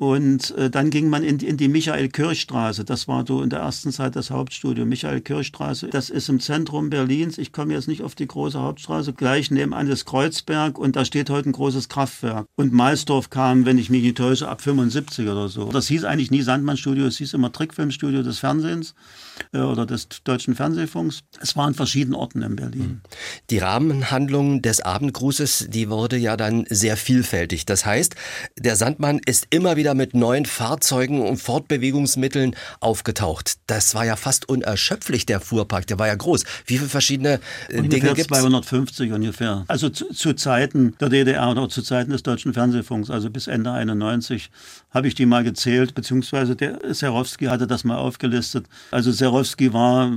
Und 0.00 0.52
äh, 0.52 0.70
dann 0.70 0.88
ging 0.88 1.10
man 1.10 1.22
in, 1.22 1.40
in 1.40 1.58
die 1.58 1.68
Michael-Kirch-Straße. 1.68 2.86
Das 2.86 3.06
war 3.06 3.26
so 3.26 3.42
in 3.42 3.50
der 3.50 3.58
ersten 3.58 3.92
Zeit 3.92 4.16
das 4.16 4.30
Hauptstudio. 4.30 4.86
Michael-Kirch-Straße, 4.86 5.88
das 5.88 6.08
ist 6.08 6.30
im 6.30 6.40
Zentrum 6.40 6.88
Berlins. 6.88 7.36
Ich 7.36 7.52
komme 7.52 7.74
jetzt 7.74 7.86
nicht 7.86 8.00
auf 8.02 8.14
die 8.14 8.26
große 8.26 8.58
Hauptstraße. 8.58 9.12
Gleich 9.12 9.50
nebenan 9.50 9.90
das 9.90 10.06
Kreuzberg 10.06 10.78
und 10.78 10.96
da 10.96 11.04
steht 11.04 11.28
heute 11.28 11.50
ein 11.50 11.52
großes 11.52 11.90
Kraftwerk. 11.90 12.46
Und 12.56 12.72
Malsdorf 12.72 13.28
kam, 13.28 13.66
wenn 13.66 13.76
ich 13.76 13.90
mich 13.90 14.02
nicht 14.02 14.16
täusche, 14.16 14.48
ab 14.48 14.62
75 14.62 15.28
oder 15.28 15.50
so. 15.50 15.70
Das 15.70 15.88
hieß 15.88 16.04
eigentlich 16.04 16.30
nie 16.30 16.40
Sandmann-Studio, 16.40 17.04
es 17.04 17.18
hieß 17.18 17.34
immer 17.34 17.52
Trickfilmstudio 17.52 18.22
des 18.22 18.38
Fernsehens 18.38 18.94
oder 19.52 19.86
des 19.86 20.08
Deutschen 20.24 20.54
Fernsehfunks. 20.54 21.20
Es 21.40 21.56
waren 21.56 21.74
verschiedene 21.74 22.16
Orten 22.16 22.42
in 22.42 22.56
Berlin. 22.56 23.00
Die 23.50 23.58
Rahmenhandlung 23.58 24.62
des 24.62 24.80
Abendgrußes, 24.80 25.66
die 25.68 25.90
wurde 25.90 26.16
ja 26.16 26.36
dann 26.36 26.64
sehr 26.68 26.96
vielfältig. 26.96 27.66
Das 27.66 27.84
heißt, 27.84 28.14
der 28.58 28.76
Sandmann 28.76 29.20
ist 29.26 29.46
immer 29.50 29.76
wieder 29.76 29.80
wieder 29.80 29.94
mit 29.94 30.14
neuen 30.14 30.44
Fahrzeugen 30.44 31.22
und 31.22 31.38
Fortbewegungsmitteln 31.38 32.54
aufgetaucht. 32.80 33.54
Das 33.66 33.94
war 33.94 34.04
ja 34.04 34.16
fast 34.16 34.48
unerschöpflich, 34.48 35.26
der 35.26 35.40
Fuhrpark. 35.40 35.86
Der 35.86 35.98
war 35.98 36.06
ja 36.06 36.14
groß. 36.14 36.44
Wie 36.66 36.76
viele 36.76 36.90
verschiedene 36.90 37.40
äh, 37.68 37.78
ungefähr 37.78 37.88
Dinge 37.88 38.14
gibt 38.14 38.30
es? 38.30 38.38
250 38.38 39.12
ungefähr. 39.12 39.64
Also 39.68 39.88
zu, 39.88 40.12
zu, 40.12 40.34
Zeiten 40.34 40.94
der 41.00 41.08
DDR 41.08 41.50
oder 41.50 41.68
zu 41.68 41.82
Zeiten 41.82 42.10
des 42.10 42.22
Deutschen 42.22 42.52
Fernsehfunks, 42.52 43.10
also 43.10 43.30
bis 43.30 43.46
Ende 43.46 43.72
91, 43.72 44.50
habe 44.90 45.08
ich 45.08 45.14
die 45.14 45.26
mal 45.26 45.44
gezählt, 45.44 45.94
beziehungsweise 45.94 46.56
der 46.56 46.78
Serowski 46.94 47.46
hatte 47.46 47.66
das 47.66 47.84
mal 47.84 47.96
aufgelistet. 47.96 48.66
Also 48.90 49.12
Serowski 49.12 49.72
war 49.72 50.10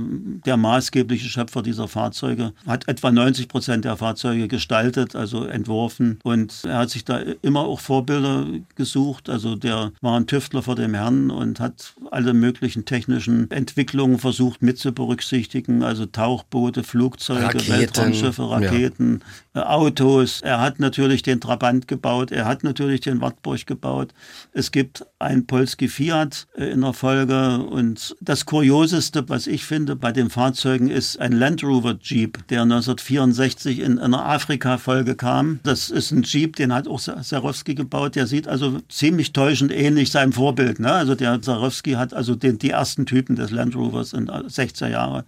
der 0.46 0.56
maßgebliche 0.56 1.28
Schöpfer 1.28 1.62
dieser 1.62 1.88
Fahrzeuge, 1.88 2.52
hat 2.66 2.88
etwa 2.88 3.10
90 3.12 3.48
Prozent 3.48 3.84
der 3.84 3.96
Fahrzeuge 3.96 4.48
gestaltet, 4.48 5.14
also 5.14 5.44
entworfen. 5.44 6.18
Und 6.22 6.62
er 6.64 6.78
hat 6.78 6.90
sich 6.90 7.04
da 7.04 7.20
immer 7.42 7.60
auch 7.60 7.80
Vorbilder 7.80 8.46
gesucht. 8.74 9.28
Also 9.28 9.56
der 9.56 9.92
war 10.00 10.18
ein 10.18 10.26
Tüftler 10.26 10.62
vor 10.62 10.74
dem 10.74 10.94
Herrn 10.94 11.30
und 11.30 11.60
hat 11.60 11.94
alle 12.10 12.34
möglichen 12.34 12.84
technischen 12.84 13.50
Entwicklungen 13.50 14.18
versucht 14.18 14.62
mit 14.62 14.78
zu 14.78 14.92
berücksichtigen. 14.92 15.82
Also 15.82 16.06
Tauchboote, 16.06 16.82
Flugzeuge, 16.82 17.44
Raketen, 17.44 17.72
Weltraumschiffe, 17.72 18.50
Raketen, 18.50 19.20
ja. 19.54 19.62
Äh, 19.62 19.64
Autos. 19.66 20.40
Er 20.42 20.60
hat 20.60 20.80
natürlich 20.80 21.22
den 21.22 21.40
Trabant 21.40 21.88
gebaut. 21.88 22.32
Er 22.32 22.44
hat 22.44 22.64
natürlich 22.64 23.00
den 23.00 23.20
Wartburg 23.20 23.66
gebaut. 23.66 24.12
Es 24.52 24.63
gibt 24.70 25.04
ein 25.18 25.46
Polski 25.46 25.88
Fiat 25.88 26.46
äh, 26.56 26.66
in 26.66 26.82
der 26.82 26.92
Folge. 26.92 27.58
Und 27.58 28.16
das 28.20 28.46
Kurioseste, 28.46 29.28
was 29.28 29.46
ich 29.46 29.64
finde 29.64 29.96
bei 29.96 30.12
den 30.12 30.30
Fahrzeugen, 30.30 30.88
ist 30.88 31.20
ein 31.20 31.32
Land 31.32 31.62
Rover 31.62 31.96
Jeep, 32.00 32.46
der 32.48 32.62
1964 32.62 33.80
in 33.80 33.98
einer 33.98 34.24
Afrika-Folge 34.24 35.14
kam. 35.14 35.60
Das 35.62 35.90
ist 35.90 36.10
ein 36.10 36.22
Jeep, 36.22 36.56
den 36.56 36.72
hat 36.72 36.88
auch 36.88 37.00
Sarowski 37.00 37.74
gebaut. 37.74 38.16
Der 38.16 38.26
sieht 38.26 38.48
also 38.48 38.80
ziemlich 38.88 39.32
täuschend 39.32 39.72
ähnlich 39.72 40.10
seinem 40.10 40.32
Vorbild. 40.32 40.80
Ne? 40.80 40.92
Also 40.92 41.14
der 41.14 41.42
Sarowski 41.42 41.92
hat 41.92 42.14
also 42.14 42.34
den, 42.34 42.58
die 42.58 42.70
ersten 42.70 43.06
Typen 43.06 43.36
des 43.36 43.50
Land 43.50 43.74
Rovers 43.74 44.12
in 44.12 44.28
60er 44.28 44.88
Jahre. 44.88 45.24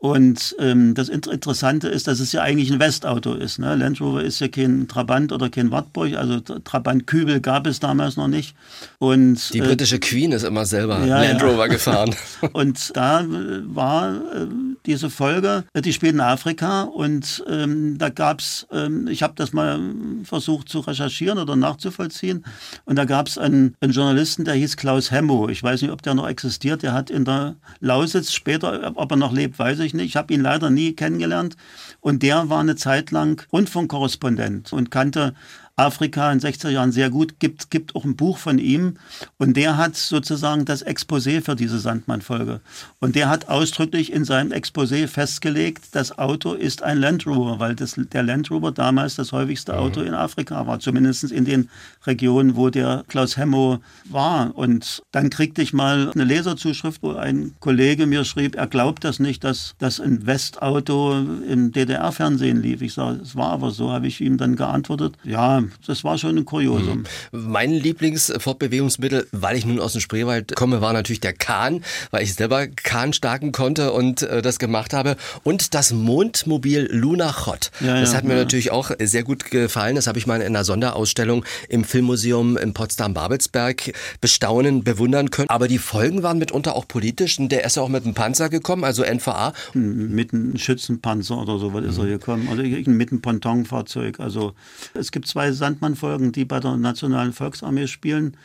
Und 0.00 0.56
ähm, 0.58 0.94
das 0.94 1.10
Interessante 1.10 1.88
ist, 1.88 2.08
dass 2.08 2.20
es 2.20 2.32
ja 2.32 2.40
eigentlich 2.40 2.72
ein 2.72 2.80
Westauto 2.80 3.34
ist. 3.34 3.58
Ne? 3.58 3.76
Land 3.76 4.00
Rover 4.00 4.24
ist 4.24 4.40
ja 4.40 4.48
kein 4.48 4.88
Trabant 4.88 5.30
oder 5.30 5.50
kein 5.50 5.70
Wartburg, 5.70 6.14
also 6.14 6.40
Trabant-Kübel 6.40 7.40
gab 7.40 7.66
es 7.66 7.80
damals 7.80 8.16
noch 8.16 8.26
nicht. 8.26 8.56
Und, 8.98 9.52
die 9.52 9.58
äh, 9.58 9.66
britische 9.66 9.96
äh, 9.96 9.98
Queen 9.98 10.32
ist 10.32 10.44
immer 10.44 10.64
selber 10.64 11.04
ja, 11.04 11.22
Land 11.22 11.42
Rover 11.42 11.66
ja. 11.66 11.66
gefahren. 11.66 12.14
und 12.54 12.96
da 12.96 13.20
äh, 13.20 13.26
war 13.74 14.14
äh, 14.14 14.46
diese 14.86 15.10
Folge, 15.10 15.64
äh, 15.74 15.82
die 15.82 15.92
spielt 15.92 16.14
in 16.14 16.20
Afrika 16.20 16.84
und 16.84 17.44
ähm, 17.46 17.98
da 17.98 18.08
gab 18.08 18.40
es, 18.40 18.66
ähm, 18.72 19.06
ich 19.06 19.22
habe 19.22 19.34
das 19.36 19.52
mal 19.52 19.78
versucht 20.24 20.70
zu 20.70 20.80
recherchieren 20.80 21.38
oder 21.38 21.56
nachzuvollziehen 21.56 22.46
und 22.86 22.96
da 22.96 23.04
gab 23.04 23.28
es 23.28 23.36
einen, 23.36 23.74
einen 23.82 23.92
Journalisten, 23.92 24.46
der 24.46 24.54
hieß 24.54 24.78
Klaus 24.78 25.10
Hemmo. 25.10 25.50
Ich 25.50 25.62
weiß 25.62 25.82
nicht, 25.82 25.90
ob 25.90 26.00
der 26.00 26.14
noch 26.14 26.26
existiert. 26.26 26.82
Der 26.82 26.94
hat 26.94 27.10
in 27.10 27.26
der 27.26 27.56
Lausitz 27.80 28.32
später, 28.32 28.92
ob 28.94 29.10
er 29.10 29.18
noch 29.18 29.34
lebt, 29.34 29.58
weiß 29.58 29.80
ich 29.80 29.89
ich 29.90 29.94
nicht. 29.94 30.10
Ich 30.10 30.16
habe 30.16 30.32
ihn 30.32 30.40
leider 30.40 30.70
nie 30.70 30.94
kennengelernt. 30.94 31.56
Und 32.00 32.22
der 32.22 32.48
war 32.48 32.60
eine 32.60 32.76
Zeit 32.76 33.10
lang 33.10 33.46
Rundfunkkorrespondent 33.52 34.72
und 34.72 34.90
kannte 34.90 35.34
Afrika 35.76 36.30
in 36.30 36.40
60er 36.40 36.70
Jahren 36.70 36.92
sehr 36.92 37.10
gut. 37.10 37.40
Gibt, 37.40 37.70
gibt 37.70 37.96
auch 37.96 38.04
ein 38.04 38.16
Buch 38.16 38.38
von 38.38 38.58
ihm 38.58 38.96
und 39.38 39.56
der 39.56 39.76
hat 39.76 39.96
sozusagen 39.96 40.64
das 40.64 40.84
Exposé 40.86 41.42
für 41.42 41.56
diese 41.56 41.78
Sandmann-Folge. 41.78 42.60
Und 42.98 43.16
der 43.16 43.28
hat 43.28 43.48
ausdrücklich 43.48 44.12
in 44.12 44.24
seinem 44.24 44.52
Exposé 44.52 45.06
festgelegt, 45.08 45.88
das 45.92 46.18
Auto 46.18 46.52
ist 46.52 46.82
ein 46.82 46.98
Land 46.98 47.26
Rover, 47.26 47.58
weil 47.58 47.74
das, 47.74 47.94
der 47.96 48.22
Land 48.22 48.50
Rover 48.50 48.72
damals 48.72 49.16
das 49.16 49.32
häufigste 49.32 49.78
Auto 49.78 50.00
mhm. 50.00 50.08
in 50.08 50.14
Afrika 50.14 50.66
war, 50.66 50.80
zumindest 50.80 51.24
in 51.24 51.44
den 51.44 51.68
Regionen, 52.06 52.56
wo 52.56 52.70
der 52.70 53.04
Klaus 53.08 53.36
Hemmo 53.36 53.78
war. 54.04 54.56
Und 54.56 55.02
dann 55.12 55.30
kriegte 55.30 55.62
ich 55.62 55.72
mal 55.72 56.10
eine 56.14 56.24
Leserzuschrift, 56.24 57.02
wo 57.02 57.14
ein 57.14 57.54
Kollege 57.60 58.06
mir 58.06 58.24
schrieb, 58.24 58.56
er 58.56 58.66
glaubt 58.66 59.04
das 59.04 59.18
nicht, 59.18 59.44
dass 59.44 59.74
das 59.78 60.00
ein 60.00 60.26
Westauto 60.26 61.18
im 61.48 61.72
DDR-Fernsehen 61.72 62.60
lief. 62.60 62.82
Ich 62.82 62.94
sage, 62.94 63.20
es 63.22 63.36
war 63.36 63.50
aber 63.50 63.70
so, 63.70 63.90
habe 63.90 64.06
ich 64.06 64.20
ihm 64.20 64.36
dann 64.36 64.56
geantwortet. 64.56 65.16
Ja, 65.24 65.59
das 65.86 66.04
war 66.04 66.18
schon 66.18 66.36
ein 66.36 66.44
Kuriosum. 66.44 67.04
Mhm. 67.32 67.50
Mein 67.50 67.72
Lieblingsfortbewegungsmittel, 67.72 69.26
weil 69.32 69.56
ich 69.56 69.66
nun 69.66 69.80
aus 69.80 69.92
dem 69.92 70.00
Spreewald 70.00 70.54
komme, 70.56 70.80
war 70.80 70.92
natürlich 70.92 71.20
der 71.20 71.32
Kahn, 71.32 71.84
weil 72.10 72.22
ich 72.22 72.34
selber 72.34 72.66
Kahn 72.68 73.12
starten 73.12 73.52
konnte 73.52 73.92
und 73.92 74.22
äh, 74.22 74.42
das 74.42 74.58
gemacht 74.58 74.92
habe. 74.92 75.16
Und 75.42 75.74
das 75.74 75.92
Mondmobil 75.92 76.88
Lunachot. 76.90 77.70
Ja, 77.80 78.00
das 78.00 78.14
hat 78.14 78.24
mir 78.24 78.34
ja. 78.34 78.40
natürlich 78.40 78.70
auch 78.70 78.90
sehr 79.00 79.22
gut 79.22 79.50
gefallen. 79.50 79.96
Das 79.96 80.06
habe 80.06 80.18
ich 80.18 80.26
mal 80.26 80.40
in 80.40 80.48
einer 80.48 80.64
Sonderausstellung 80.64 81.44
im 81.68 81.84
Filmmuseum 81.84 82.56
in 82.56 82.74
Potsdam-Babelsberg 82.74 83.92
bestaunen, 84.20 84.84
bewundern 84.84 85.30
können. 85.30 85.50
Aber 85.50 85.68
die 85.68 85.78
Folgen 85.78 86.22
waren 86.22 86.38
mitunter 86.38 86.76
auch 86.76 86.86
politisch. 86.86 87.38
Und 87.38 87.50
der 87.50 87.64
ist 87.64 87.76
ja 87.76 87.82
auch 87.82 87.88
mit 87.88 88.04
einem 88.04 88.14
Panzer 88.14 88.48
gekommen, 88.48 88.84
also 88.84 89.02
NVA. 89.02 89.52
Mit 89.74 90.32
einem 90.32 90.56
Schützenpanzer 90.56 91.38
oder 91.38 91.58
so 91.58 91.72
was 91.74 91.84
ist 91.84 91.98
er 91.98 92.06
gekommen. 92.06 92.48
Oder 92.48 92.62
mit 92.62 93.10
einem 93.10 93.20
Pontonfahrzeug. 93.20 94.20
Also 94.20 94.54
es 94.94 95.12
gibt 95.12 95.26
zwei 95.26 95.49
Sandmann-Folgen, 95.52 96.32
die 96.32 96.44
bei 96.44 96.60
der 96.60 96.76
Nationalen 96.76 97.32
Volksarmee 97.32 97.86
spielen, 97.86 98.36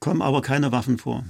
kommen 0.00 0.22
aber 0.22 0.42
keine 0.42 0.72
Waffen 0.72 0.98
vor. 0.98 1.24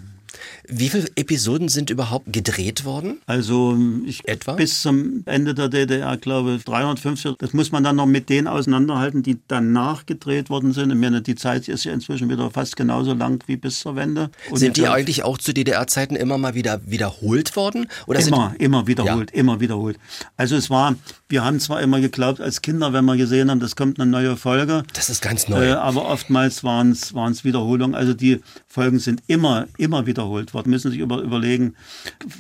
Wie 0.67 0.89
viele 0.89 1.07
Episoden 1.17 1.69
sind 1.69 1.91
überhaupt 1.91 2.33
gedreht 2.33 2.85
worden? 2.85 3.19
Also 3.27 3.77
ich 4.07 4.27
etwa 4.29 4.53
bis 4.53 4.83
zum 4.83 5.23
Ende 5.27 5.55
der 5.55 5.69
DDR 5.69 6.17
glaube 6.17 6.59
350. 6.65 7.37
Das 7.39 7.53
muss 7.53 7.73
man 7.73 7.85
dann 7.85 7.97
noch 7.97 8.07
mit 8.07 8.29
denen 8.29 8.47
auseinanderhalten, 8.47 9.23
die 9.23 9.39
danach 9.49 10.07
gedreht 10.07 10.51
worden 10.51 10.73
sind. 10.73 10.91
Ich 10.91 10.99
meine, 10.99 11.23
die 11.23 11.35
Zeit 11.35 11.69
ist 11.69 11.85
ja 11.85 11.93
inzwischen 11.93 12.29
wieder 12.31 12.51
fast 12.51 12.77
genauso 12.77 13.15
lang 13.15 13.43
wie 13.47 13.57
bis 13.57 13.81
zur 13.81 13.97
Wende. 13.97 14.31
Und 14.51 14.59
sind 14.59 14.77
die 14.77 14.89
eigentlich 14.89 15.23
auch 15.23 15.39
zu 15.39 15.53
DDR-Zeiten 15.53 16.17
immer 16.17 16.39
mal 16.39 16.55
wieder 16.55 16.81
wiederholt 16.87 17.57
worden? 17.57 17.89
Oder 18.07 18.21
immer, 18.21 18.55
immer 18.59 18.87
wiederholt, 18.87 19.31
ja. 19.33 19.41
immer 19.41 19.61
wiederholt. 19.61 19.99
Also 20.37 20.57
es 20.57 20.71
war, 20.71 20.95
wir 21.29 21.45
haben 21.45 21.61
zwar 21.61 21.83
immer 21.83 22.01
geglaubt 22.01 22.41
als 22.41 22.63
Kinder, 22.63 22.93
wenn 22.93 23.05
wir 23.05 23.17
gesehen 23.17 23.51
haben, 23.51 23.61
das 23.61 23.77
kommt 23.77 24.01
eine 24.01 24.11
neue 24.11 24.37
Folge. 24.37 24.85
Das 24.95 25.11
ist 25.11 25.23
ganz 25.23 25.49
neu. 25.49 25.69
Äh, 25.69 25.73
aber 25.73 26.09
oftmals 26.09 26.65
waren 26.65 26.91
es 26.93 27.45
Wiederholungen. 27.45 27.95
Also 27.95 28.15
die 28.15 28.41
Folgen 28.75 28.99
sind 28.99 29.23
immer, 29.29 29.69
immer 29.79 30.05
wiederholt 30.07 30.53
worden. 30.53 30.71
Müssen 30.71 30.91
sich 30.91 30.99
über, 30.99 31.21
überlegen, 31.21 31.75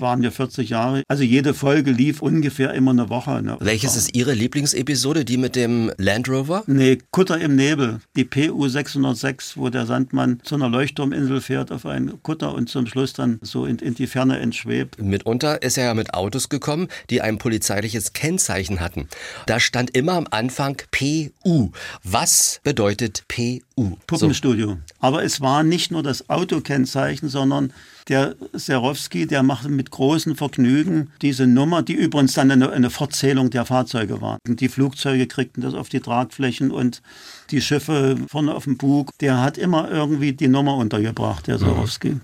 waren 0.01 0.21
wir 0.21 0.33
40 0.33 0.69
Jahre. 0.69 1.05
Also 1.07 1.23
jede 1.23 1.55
Folge 1.55 1.93
lief 1.93 2.23
ungefähr 2.23 2.75
immer 2.75 2.91
eine 2.91 3.09
Woche. 3.09 3.41
Ne? 3.41 3.57
Welches 3.61 3.95
ist 3.95 4.17
Ihre 4.17 4.33
Lieblingsepisode? 4.33 5.25
Die 5.25 5.37
mit 5.37 5.55
dem 5.55 5.93
Land 5.97 6.29
Rover? 6.29 6.65
Nee, 6.67 6.99
Kutter 7.13 7.41
im 7.41 7.55
Nebel. 7.55 8.01
Die 8.17 8.25
PU 8.25 8.67
606, 8.67 9.57
wo 9.57 9.69
der 9.69 9.87
Sandmann 9.87 10.41
zu 10.43 10.57
einer 10.57 10.69
Leuchtturminsel 10.69 11.41
fährt 11.41 11.71
auf 11.71 11.87
einen 11.87 12.21
Kutter 12.25 12.53
und 12.53 12.69
zum 12.69 12.89
Schluss 12.89 13.13
dann 13.13 13.39
so 13.41 13.65
in, 13.65 13.79
in 13.79 13.95
die 13.95 14.09
Ferne 14.09 14.41
entschwebt. 14.41 15.01
Mitunter 15.01 15.63
ist 15.63 15.79
er 15.79 15.85
ja 15.85 15.95
mit 15.95 16.15
Autos 16.15 16.49
gekommen, 16.49 16.89
die 17.11 17.21
ein 17.21 17.39
polizeiliches 17.39 18.13
Kennzeichen 18.13 18.81
hatten. 18.81 19.07
Da 19.47 19.61
stand 19.61 19.97
immer 19.97 20.15
am 20.15 20.27
Anfang 20.29 20.83
PU. 20.91 21.71
Was 22.03 22.61
bedeutet 22.65 23.23
PU? 23.29 23.61
Puppenstudio. 24.07 24.69
So. 24.69 24.79
Aber 25.01 25.25
es 25.25 25.41
war 25.41 25.63
nicht 25.63 25.91
nur 25.91 26.03
das 26.03 26.31
Autokennzeichen, 26.31 27.29
sondern 27.29 27.73
der 28.09 28.37
Serowski, 28.53 29.27
der 29.27 29.43
macht 29.43 29.69
mit 29.69 29.91
großem 29.91 30.37
Vergnügen 30.37 31.11
diese 31.23 31.47
Nummer, 31.47 31.83
die 31.83 31.95
übrigens 31.95 32.35
dann 32.35 32.51
eine, 32.51 32.71
eine 32.71 32.91
Fortzählung 32.91 33.51
der 33.51 33.65
Fahrzeuge 33.65 34.21
war. 34.21 34.39
Die 34.47 34.69
Flugzeuge 34.69 35.27
kriegten 35.27 35.63
das 35.63 35.75
auf 35.75 35.89
die 35.89 36.01
Tragflächen 36.01 36.71
und 36.71 37.03
die 37.51 37.61
Schiffe 37.61 38.17
vorne 38.29 38.55
auf 38.55 38.65
dem 38.65 38.77
Bug. 38.77 39.11
Der 39.21 39.41
hat 39.41 39.59
immer 39.59 39.91
irgendwie 39.91 40.33
die 40.33 40.49
Nummer 40.49 40.77
untergebracht, 40.77 41.47
der 41.47 41.59
Serowski. 41.59 42.11
Mhm. 42.11 42.21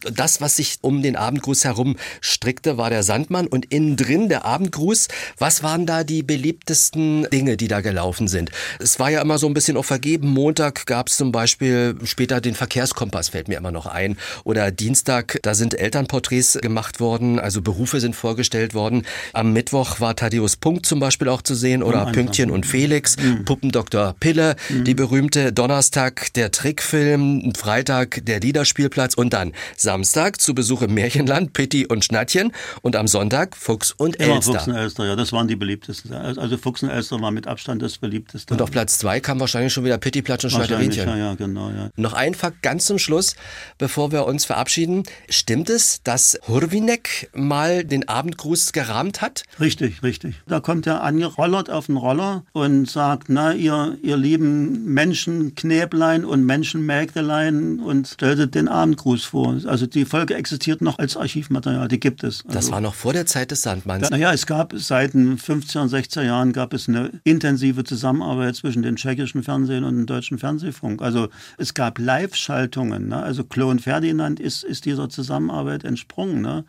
Das, 0.00 0.40
was 0.40 0.56
sich 0.56 0.78
um 0.80 1.02
den 1.02 1.16
Abendgruß 1.16 1.64
herum 1.64 1.96
strickte, 2.20 2.76
war 2.78 2.90
der 2.90 3.02
Sandmann 3.02 3.46
und 3.46 3.66
innen 3.72 3.96
drin 3.96 4.28
der 4.28 4.44
Abendgruß. 4.44 5.08
Was 5.38 5.62
waren 5.62 5.86
da 5.86 6.04
die 6.04 6.22
beliebtesten 6.22 7.26
Dinge, 7.30 7.56
die 7.56 7.68
da 7.68 7.80
gelaufen 7.80 8.28
sind? 8.28 8.50
Es 8.78 8.98
war 8.98 9.10
ja 9.10 9.20
immer 9.20 9.38
so 9.38 9.46
ein 9.46 9.54
bisschen 9.54 9.76
auch 9.76 9.84
vergeben. 9.84 10.28
Montag 10.28 10.86
gab 10.86 11.08
es 11.08 11.16
zum 11.16 11.32
Beispiel 11.32 11.96
später 12.04 12.40
den 12.40 12.54
Verkehrskompass, 12.54 13.30
fällt 13.30 13.48
mir 13.48 13.58
immer 13.58 13.72
noch 13.72 13.86
ein. 13.86 14.16
Oder 14.44 14.70
Dienstag, 14.70 15.38
da 15.42 15.54
sind 15.54 15.78
Elternporträts 15.78 16.58
gemacht 16.60 17.00
worden, 17.00 17.38
also 17.38 17.60
Berufe 17.62 18.00
sind 18.00 18.16
vorgestellt 18.16 18.74
worden. 18.74 19.06
Am 19.32 19.52
Mittwoch 19.52 20.00
war 20.00 20.16
Thaddeus 20.16 20.56
Punkt 20.56 20.86
zum 20.86 21.00
Beispiel 21.00 21.28
auch 21.28 21.42
zu 21.42 21.54
sehen 21.54 21.82
oder 21.82 22.06
oh, 22.08 22.12
Pünktchen 22.12 22.50
und 22.50 22.66
Felix, 22.66 23.16
mhm. 23.16 23.44
Puppendoktor 23.44 24.14
Pille, 24.18 24.56
mhm. 24.68 24.84
die 24.84 24.94
berühmte 24.94 25.52
Donnerstag 25.52 26.32
der 26.34 26.50
Trickfilm, 26.50 27.52
Freitag 27.56 28.24
der 28.24 28.40
Liederspielplatz 28.40 29.14
und 29.14 29.32
dann 29.32 29.52
Samstag 29.90 30.40
zu 30.40 30.54
Besuch 30.54 30.82
im 30.82 30.94
Märchenland, 30.94 31.52
Pitti 31.52 31.84
und 31.84 32.04
Schnattchen 32.04 32.52
und 32.80 32.94
am 32.94 33.08
Sonntag 33.08 33.56
Fuchs 33.56 33.90
und 33.90 34.20
Elster. 34.20 34.32
Immer 34.32 34.40
Fuchs 34.40 34.68
und 34.68 34.74
Elster, 34.76 35.04
ja, 35.04 35.16
das 35.16 35.32
waren 35.32 35.48
die 35.48 35.56
beliebtesten. 35.56 36.12
Also 36.12 36.58
Fuchs 36.58 36.84
und 36.84 36.90
Elster 36.90 37.20
war 37.20 37.32
mit 37.32 37.48
Abstand 37.48 37.82
das 37.82 37.98
beliebteste. 37.98 38.54
Und 38.54 38.62
auf 38.62 38.70
Platz 38.70 38.98
zwei 38.98 39.18
kam 39.18 39.40
wahrscheinlich 39.40 39.72
schon 39.72 39.84
wieder 39.84 39.98
Pitti, 39.98 40.22
Platsch 40.22 40.44
und 40.44 40.50
Schnatterinchen. 40.50 41.08
Ja, 41.08 41.16
ja, 41.16 41.34
genau, 41.34 41.70
ja. 41.70 41.90
Noch 41.96 42.12
ein 42.12 42.36
Fakt 42.36 42.62
ganz 42.62 42.86
zum 42.86 43.00
Schluss, 43.00 43.34
bevor 43.78 44.12
wir 44.12 44.26
uns 44.26 44.44
verabschieden. 44.44 45.02
Stimmt 45.28 45.68
es, 45.70 46.04
dass 46.04 46.38
Hurwinek 46.46 47.28
mal 47.34 47.82
den 47.82 48.08
Abendgruß 48.08 48.70
gerahmt 48.70 49.22
hat? 49.22 49.42
Richtig, 49.58 50.04
richtig. 50.04 50.36
Da 50.46 50.60
kommt 50.60 50.86
er 50.86 51.02
angerollert 51.02 51.68
auf 51.68 51.86
den 51.86 51.96
Roller 51.96 52.44
und 52.52 52.88
sagt, 52.88 53.24
na, 53.28 53.54
ihr, 53.54 53.98
ihr 54.04 54.16
lieben 54.16 54.84
Menschenknäblein 54.84 56.24
und 56.24 56.44
Menschenmägdelein 56.46 57.80
und 57.80 58.06
stellt 58.06 58.54
den 58.54 58.68
Abendgruß 58.68 59.24
vor. 59.24 59.56
Also 59.66 59.79
also 59.80 59.90
die 59.90 60.04
Folge 60.04 60.34
existiert 60.34 60.82
noch 60.82 60.98
als 60.98 61.16
Archivmaterial, 61.16 61.88
die 61.88 61.98
gibt 61.98 62.22
es. 62.22 62.44
Also, 62.44 62.54
das 62.54 62.70
war 62.70 62.82
noch 62.82 62.92
vor 62.92 63.14
der 63.14 63.24
Zeit 63.24 63.50
des 63.50 63.62
Sandmanns. 63.62 64.10
Naja, 64.10 64.30
es 64.30 64.44
gab 64.44 64.74
seit 64.76 65.14
den 65.14 65.38
50er 65.38 65.80
und 65.80 65.90
60er 65.90 66.22
Jahren 66.22 66.52
gab 66.52 66.74
es 66.74 66.86
eine 66.86 67.10
intensive 67.24 67.82
Zusammenarbeit 67.82 68.56
zwischen 68.56 68.82
dem 68.82 68.96
tschechischen 68.96 69.42
Fernsehen 69.42 69.84
und 69.84 69.96
dem 69.96 70.04
deutschen 70.04 70.38
Fernsehfunk. 70.38 71.00
Also 71.00 71.28
es 71.56 71.72
gab 71.72 71.98
Live-Schaltungen. 71.98 73.08
Ne? 73.08 73.22
Also 73.22 73.42
Klo 73.42 73.70
und 73.70 73.80
Ferdinand 73.80 74.38
ist, 74.38 74.64
ist 74.64 74.84
dieser 74.84 75.08
Zusammenarbeit 75.08 75.84
entsprungen. 75.84 76.42
Ne? 76.42 76.66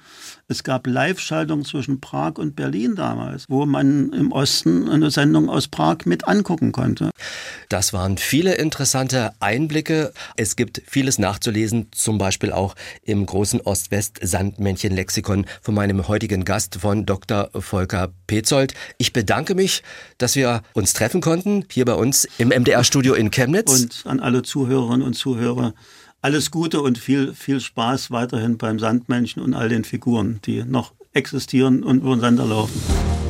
Es 0.47 0.63
gab 0.63 0.87
Live-Schaltungen 0.87 1.65
zwischen 1.65 1.99
Prag 1.99 2.35
und 2.37 2.55
Berlin 2.55 2.95
damals, 2.95 3.45
wo 3.49 3.65
man 3.65 4.13
im 4.13 4.31
Osten 4.31 4.87
eine 4.87 5.11
Sendung 5.11 5.49
aus 5.49 5.67
Prag 5.67 6.05
mit 6.05 6.29
angucken 6.29 6.71
konnte. 6.71 7.09
Das 7.67 7.91
waren 7.91 8.17
viele 8.17 8.53
interessante 8.53 9.33
Einblicke. 9.41 10.13
Es 10.37 10.55
gibt 10.55 10.81
vieles 10.87 11.19
nachzulesen, 11.19 11.87
zum 11.91 12.17
Beispiel 12.17 12.53
auch 12.53 12.75
im 13.03 13.25
großen 13.25 13.61
Ost-West-Sandmännchen-Lexikon 13.61 15.45
von 15.61 15.73
meinem 15.73 16.07
heutigen 16.07 16.45
Gast, 16.45 16.75
von 16.75 17.05
Dr. 17.05 17.49
Volker 17.53 18.13
Petzold. 18.27 18.73
Ich 18.97 19.13
bedanke 19.13 19.55
mich, 19.55 19.83
dass 20.17 20.35
wir 20.35 20.61
uns 20.73 20.93
treffen 20.93 21.21
konnten, 21.21 21.65
hier 21.71 21.85
bei 21.85 21.95
uns 21.95 22.27
im 22.37 22.49
MDR-Studio 22.49 23.13
in 23.13 23.31
Chemnitz. 23.31 23.71
Und 23.71 24.03
an 24.05 24.19
alle 24.19 24.43
Zuhörerinnen 24.43 25.01
und 25.01 25.13
Zuhörer 25.13 25.73
alles 26.21 26.51
Gute 26.51 26.81
und 26.81 26.97
viel, 26.97 27.33
viel 27.33 27.59
Spaß 27.59 28.11
weiterhin 28.11 28.57
beim 28.57 28.77
Sandmännchen 28.77 29.41
und 29.41 29.55
all 29.55 29.69
den 29.69 29.83
Figuren, 29.83 30.39
die 30.45 30.63
noch 30.63 30.93
existieren 31.13 31.83
und 31.83 32.01
über 32.01 32.15
den 32.15 32.21
Sender 32.21 32.45
laufen. 32.45 33.20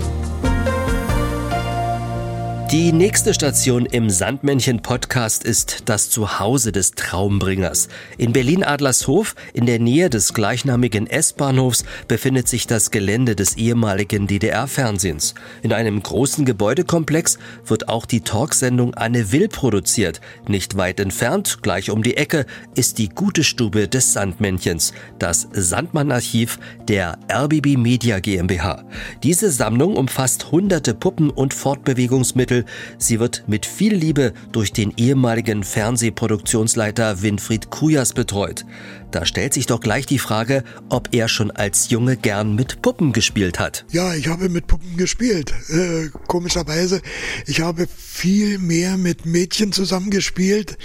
Die 2.72 2.94
nächste 2.94 3.34
Station 3.34 3.86
im 3.86 4.10
Sandmännchen-Podcast 4.10 5.44
ist 5.44 5.90
das 5.90 6.10
Zuhause 6.10 6.72
des 6.72 6.92
Traumbringers. 6.92 7.90
In 8.18 8.32
Berlin-Adlershof, 8.32 9.36
in 9.54 9.66
der 9.66 9.78
Nähe 9.78 10.10
des 10.10 10.34
gleichnamigen 10.34 11.06
S-Bahnhofs, 11.06 11.84
befindet 12.08 12.48
sich 12.48 12.68
das 12.68 12.90
Gelände 12.90 13.36
des 13.36 13.58
ehemaligen 13.58 14.26
DDR-Fernsehens. 14.26 15.36
In 15.64 15.74
einem 15.74 16.02
großen 16.02 16.46
Gebäudekomplex 16.46 17.40
wird 17.66 17.90
auch 17.90 18.06
die 18.06 18.22
Talksendung 18.22 18.94
Anne 18.94 19.34
Will 19.34 19.50
produziert. 19.50 20.22
Nicht 20.48 20.78
weit 20.78 21.02
entfernt, 21.02 21.60
gleich 21.64 21.90
um 21.90 22.04
die 22.04 22.16
Ecke, 22.16 22.46
ist 22.74 23.00
die 23.00 23.10
gute 23.10 23.44
Stube 23.44 23.90
des 23.90 24.14
Sandmännchens, 24.14 24.94
das 25.20 25.50
Sandmann-Archiv 25.52 26.58
der 26.88 27.20
RBB 27.30 27.76
Media 27.76 28.20
GmbH. 28.20 28.86
Diese 29.24 29.52
Sammlung 29.52 29.98
umfasst 29.98 30.54
hunderte 30.54 30.94
Puppen 30.94 31.32
und 31.32 31.54
Fortbewegungsmittel 31.54 32.61
Titel. 32.62 32.66
Sie 32.98 33.20
wird 33.20 33.44
mit 33.48 33.66
viel 33.66 33.94
Liebe 33.94 34.34
durch 34.52 34.74
den 34.74 34.94
ehemaligen 34.98 35.64
Fernsehproduktionsleiter 35.64 37.22
Winfried 37.22 37.70
Kujas 37.70 38.14
betreut. 38.14 38.66
Da 39.12 39.26
stellt 39.26 39.54
sich 39.54 39.66
doch 39.66 39.82
gleich 39.82 40.06
die 40.06 40.20
Frage, 40.20 40.64
ob 40.88 41.10
er 41.12 41.28
schon 41.28 41.52
als 41.52 41.90
Junge 41.90 42.16
gern 42.16 42.56
mit 42.56 42.82
Puppen 42.82 43.12
gespielt 43.12 43.60
hat. 43.60 43.86
Ja, 43.92 44.14
ich 44.14 44.28
habe 44.28 44.48
mit 44.48 44.68
Puppen 44.68 44.96
gespielt. 44.96 45.54
Äh, 45.70 46.10
komischerweise, 46.28 47.02
ich 47.46 47.60
habe 47.60 47.88
viel 47.88 48.58
mehr 48.58 48.96
mit 48.96 49.26
Mädchen 49.26 49.74
zusammengespielt. 49.74 50.78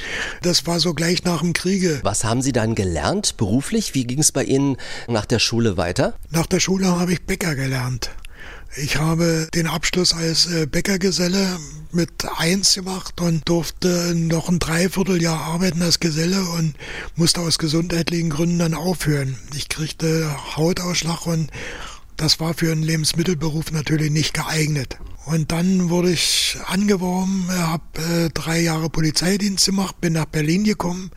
Das 0.42 0.66
war 0.66 0.80
so 0.80 0.92
gleich 0.92 1.22
nach 1.22 1.40
dem 1.40 1.52
Kriege. 1.52 2.00
Was 2.02 2.24
haben 2.24 2.42
Sie 2.42 2.52
dann 2.52 2.74
gelernt 2.74 3.36
beruflich? 3.36 3.94
Wie 3.94 4.04
ging 4.04 4.18
es 4.18 4.32
bei 4.32 4.42
Ihnen 4.42 4.76
nach 5.06 5.26
der 5.26 5.38
Schule 5.38 5.76
weiter? 5.76 6.14
Nach 6.30 6.46
der 6.46 6.58
Schule 6.58 6.98
habe 6.98 7.12
ich 7.12 7.22
Bäcker 7.22 7.54
gelernt. 7.54 8.10
Ich 8.78 8.98
habe 8.98 9.48
den 9.54 9.66
Abschluss 9.66 10.12
als 10.12 10.52
äh, 10.52 10.66
Bäckergeselle 10.66 11.58
mit 11.92 12.10
eins 12.36 12.74
gemacht 12.74 13.22
und 13.22 13.48
durfte 13.48 14.14
noch 14.14 14.50
ein 14.50 14.58
Dreivierteljahr 14.58 15.40
arbeiten 15.40 15.80
als 15.80 15.98
Geselle 15.98 16.42
und 16.42 16.74
musste 17.14 17.40
aus 17.40 17.56
gesundheitlichen 17.56 18.28
Gründen 18.28 18.58
dann 18.58 18.74
aufhören. 18.74 19.38
Ich 19.54 19.70
kriegte 19.70 20.30
Hautausschlag 20.56 21.26
und 21.26 21.50
das 22.16 22.40
war 22.40 22.54
für 22.54 22.72
einen 22.72 22.82
Lebensmittelberuf 22.82 23.72
natürlich 23.72 24.10
nicht 24.10 24.34
geeignet. 24.34 24.98
Und 25.26 25.50
dann 25.50 25.90
wurde 25.90 26.12
ich 26.12 26.56
angeworben, 26.66 27.48
habe 27.50 27.82
äh, 28.00 28.28
drei 28.32 28.60
Jahre 28.60 28.88
Polizeidienst 28.88 29.66
gemacht, 29.66 30.00
bin 30.00 30.12
nach 30.12 30.26
Berlin 30.26 30.62
gekommen 30.62 31.10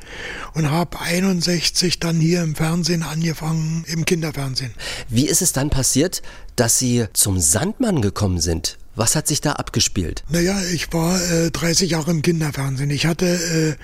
und 0.55 0.71
habe 0.71 0.99
61 0.99 1.99
dann 1.99 2.19
hier 2.19 2.41
im 2.41 2.55
Fernsehen 2.55 3.03
angefangen, 3.03 3.85
im 3.87 4.05
Kinderfernsehen. 4.05 4.73
Wie 5.09 5.27
ist 5.27 5.43
es 5.43 5.53
dann 5.53 5.69
passiert, 5.69 6.23
dass 6.55 6.79
Sie 6.79 7.05
zum 7.13 7.39
Sandmann 7.39 8.01
gekommen 8.01 8.41
sind? 8.41 8.79
Was 8.99 9.15
hat 9.15 9.29
sich 9.29 9.39
da 9.39 9.53
abgespielt? 9.53 10.25
Naja, 10.27 10.61
ich 10.73 10.91
war 10.91 11.21
äh, 11.31 11.51
30 11.51 11.91
Jahre 11.91 12.11
im 12.11 12.21
Kinderfernsehen. 12.21 12.89
Ich 12.89 13.05
hatte, 13.05 13.27
äh, 13.27 13.75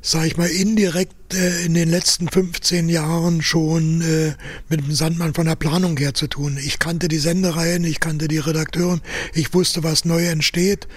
sag 0.00 0.24
ich 0.24 0.38
mal, 0.38 0.48
indirekt 0.48 1.34
äh, 1.34 1.66
in 1.66 1.74
den 1.74 1.90
letzten 1.90 2.26
15 2.26 2.88
Jahren 2.88 3.42
schon 3.42 4.00
äh, 4.00 4.32
mit 4.70 4.80
dem 4.80 4.94
Sandmann 4.94 5.34
von 5.34 5.44
der 5.44 5.56
Planung 5.56 5.98
her 5.98 6.14
zu 6.14 6.26
tun. 6.26 6.58
Ich 6.58 6.78
kannte 6.78 7.08
die 7.08 7.18
Sendereihen, 7.18 7.84
ich 7.84 8.00
kannte 8.00 8.28
die 8.28 8.38
Redakteuren, 8.38 9.02
ich 9.34 9.52
wusste, 9.52 9.82
was 9.82 10.06
neu 10.06 10.24
entsteht 10.24 10.88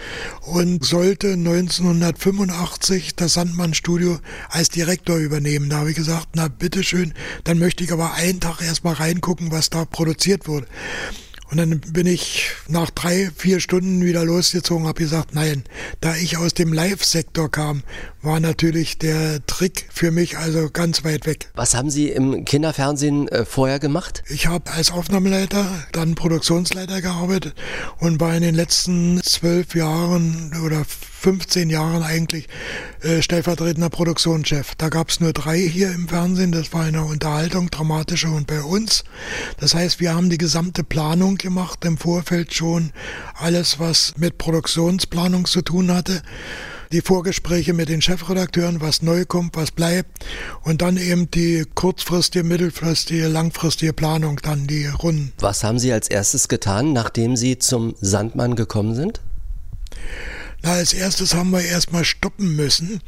und 0.44 0.86
sollte 0.86 1.34
1985 1.34 3.18
das 3.18 3.34
Sandmann-Studio 3.34 4.20
als 4.48 4.70
Direktor 4.70 5.18
übernehmen. 5.18 5.70
Da 5.70 5.80
habe 5.80 5.90
ich 5.90 5.98
gesagt, 5.98 6.30
na 6.34 6.48
bitteschön, 6.48 7.14
dann 7.44 7.60
möchte 7.60 7.84
ich 7.84 7.92
aber 7.92 8.14
einen 8.14 8.40
Tag 8.40 8.62
erstmal 8.62 8.94
reingucken, 8.94 9.52
was 9.52 9.70
da 9.70 9.84
produziert 9.84 10.48
wurde. 10.48 10.66
Und 11.50 11.58
dann 11.58 11.80
bin 11.80 12.08
ich 12.08 12.52
nach 12.68 12.90
drei, 12.90 13.30
vier 13.36 13.60
Stunden 13.60 14.04
wieder 14.04 14.26
losgezogen, 14.26 14.88
habe 14.88 15.00
gesagt, 15.00 15.36
nein, 15.36 15.64
da 16.02 16.16
ich 16.16 16.38
aus 16.38 16.54
dem 16.54 16.74
Live-Sektor 16.74 17.52
kam, 17.52 17.84
war 18.24 18.40
natürlich 18.40 18.98
der 18.98 19.46
Trick 19.46 19.88
für 19.94 20.10
mich 20.10 20.38
also 20.38 20.70
ganz 20.72 21.04
weit 21.04 21.28
weg. 21.28 21.52
Was 21.54 21.76
haben 21.76 21.92
Sie 21.92 22.10
im 22.10 22.46
Kinderfernsehen 22.46 23.28
äh, 23.28 23.46
vorher 23.46 23.80
gemacht? 23.80 24.24
Ich 24.28 24.48
habe 24.48 24.72
als 24.72 24.92
Aufnahmeleiter, 24.92 25.68
dann 25.92 26.16
Produktionsleiter 26.16 27.02
gearbeitet 27.02 27.54
und 28.00 28.20
war 28.20 28.36
in 28.36 28.42
den 28.42 28.56
letzten 28.56 29.22
zwölf 29.22 29.76
Jahren 29.76 30.52
oder 30.66 30.84
15 30.86 31.70
Jahren 31.70 32.04
eigentlich 32.04 32.48
äh, 33.06 33.22
stellvertretender 33.22 33.90
Produktionschef. 33.90 34.74
Da 34.76 34.90
gab 34.90 35.10
es 35.10 35.20
nur 35.20 35.32
drei 35.32 35.60
hier 35.60 35.92
im 35.92 36.08
Fernsehen. 36.08 36.52
Das 36.52 36.74
war 36.74 36.84
eine 36.84 37.04
Unterhaltung, 37.04 37.70
dramatische 37.70 38.30
und 38.30 38.48
bei 38.48 38.62
uns. 38.62 39.04
Das 39.60 39.76
heißt, 39.76 40.00
wir 40.00 40.16
haben 40.16 40.30
die 40.30 40.40
gesamte 40.40 40.84
Planung 40.84 41.36
gemacht 41.36 41.86
im 41.86 41.98
Vorfeld 41.98 42.54
schon. 42.54 42.92
Alles, 43.36 43.80
was 43.80 44.16
mit 44.18 44.40
Produktionsplanung 44.40 45.46
zu 45.46 45.62
tun 45.62 45.94
hatte 45.94 46.24
die 46.92 47.02
Vorgespräche 47.02 47.74
mit 47.74 47.90
den 47.90 48.02
Chefredakteuren, 48.02 48.80
was 48.80 49.02
neu 49.02 49.26
kommt, 49.26 49.56
was 49.56 49.72
bleibt 49.72 50.26
und 50.64 50.82
dann 50.82 50.98
eben 50.98 51.30
die 51.30 51.66
kurzfristige, 51.74 52.46
mittelfristige, 52.46 53.28
langfristige 53.28 53.92
Planung, 53.92 54.40
dann 54.42 54.68
die 54.68 54.86
Runden. 54.88 55.34
Was 55.40 55.64
haben 55.64 55.80
Sie 55.80 55.92
als 55.92 56.08
erstes 56.08 56.48
getan, 56.48 56.94
nachdem 56.94 57.36
Sie 57.36 57.58
zum 57.58 57.96
Sandmann 58.00 58.56
gekommen 58.56 58.96
sind? 58.96 59.20
Als 60.66 60.94
erstes 60.94 61.36
haben 61.36 61.52
wir 61.52 61.62
erstmal 61.62 62.04
stoppen 62.06 62.56
müssen, 62.56 63.00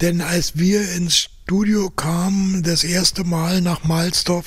denn 0.00 0.22
als 0.22 0.56
wir 0.56 0.90
ins 0.92 1.28
Studio 1.44 1.90
kamen, 1.90 2.62
das 2.62 2.82
erste 2.82 3.24
Mal 3.24 3.60
nach 3.60 3.84
Malsdorf, 3.84 4.46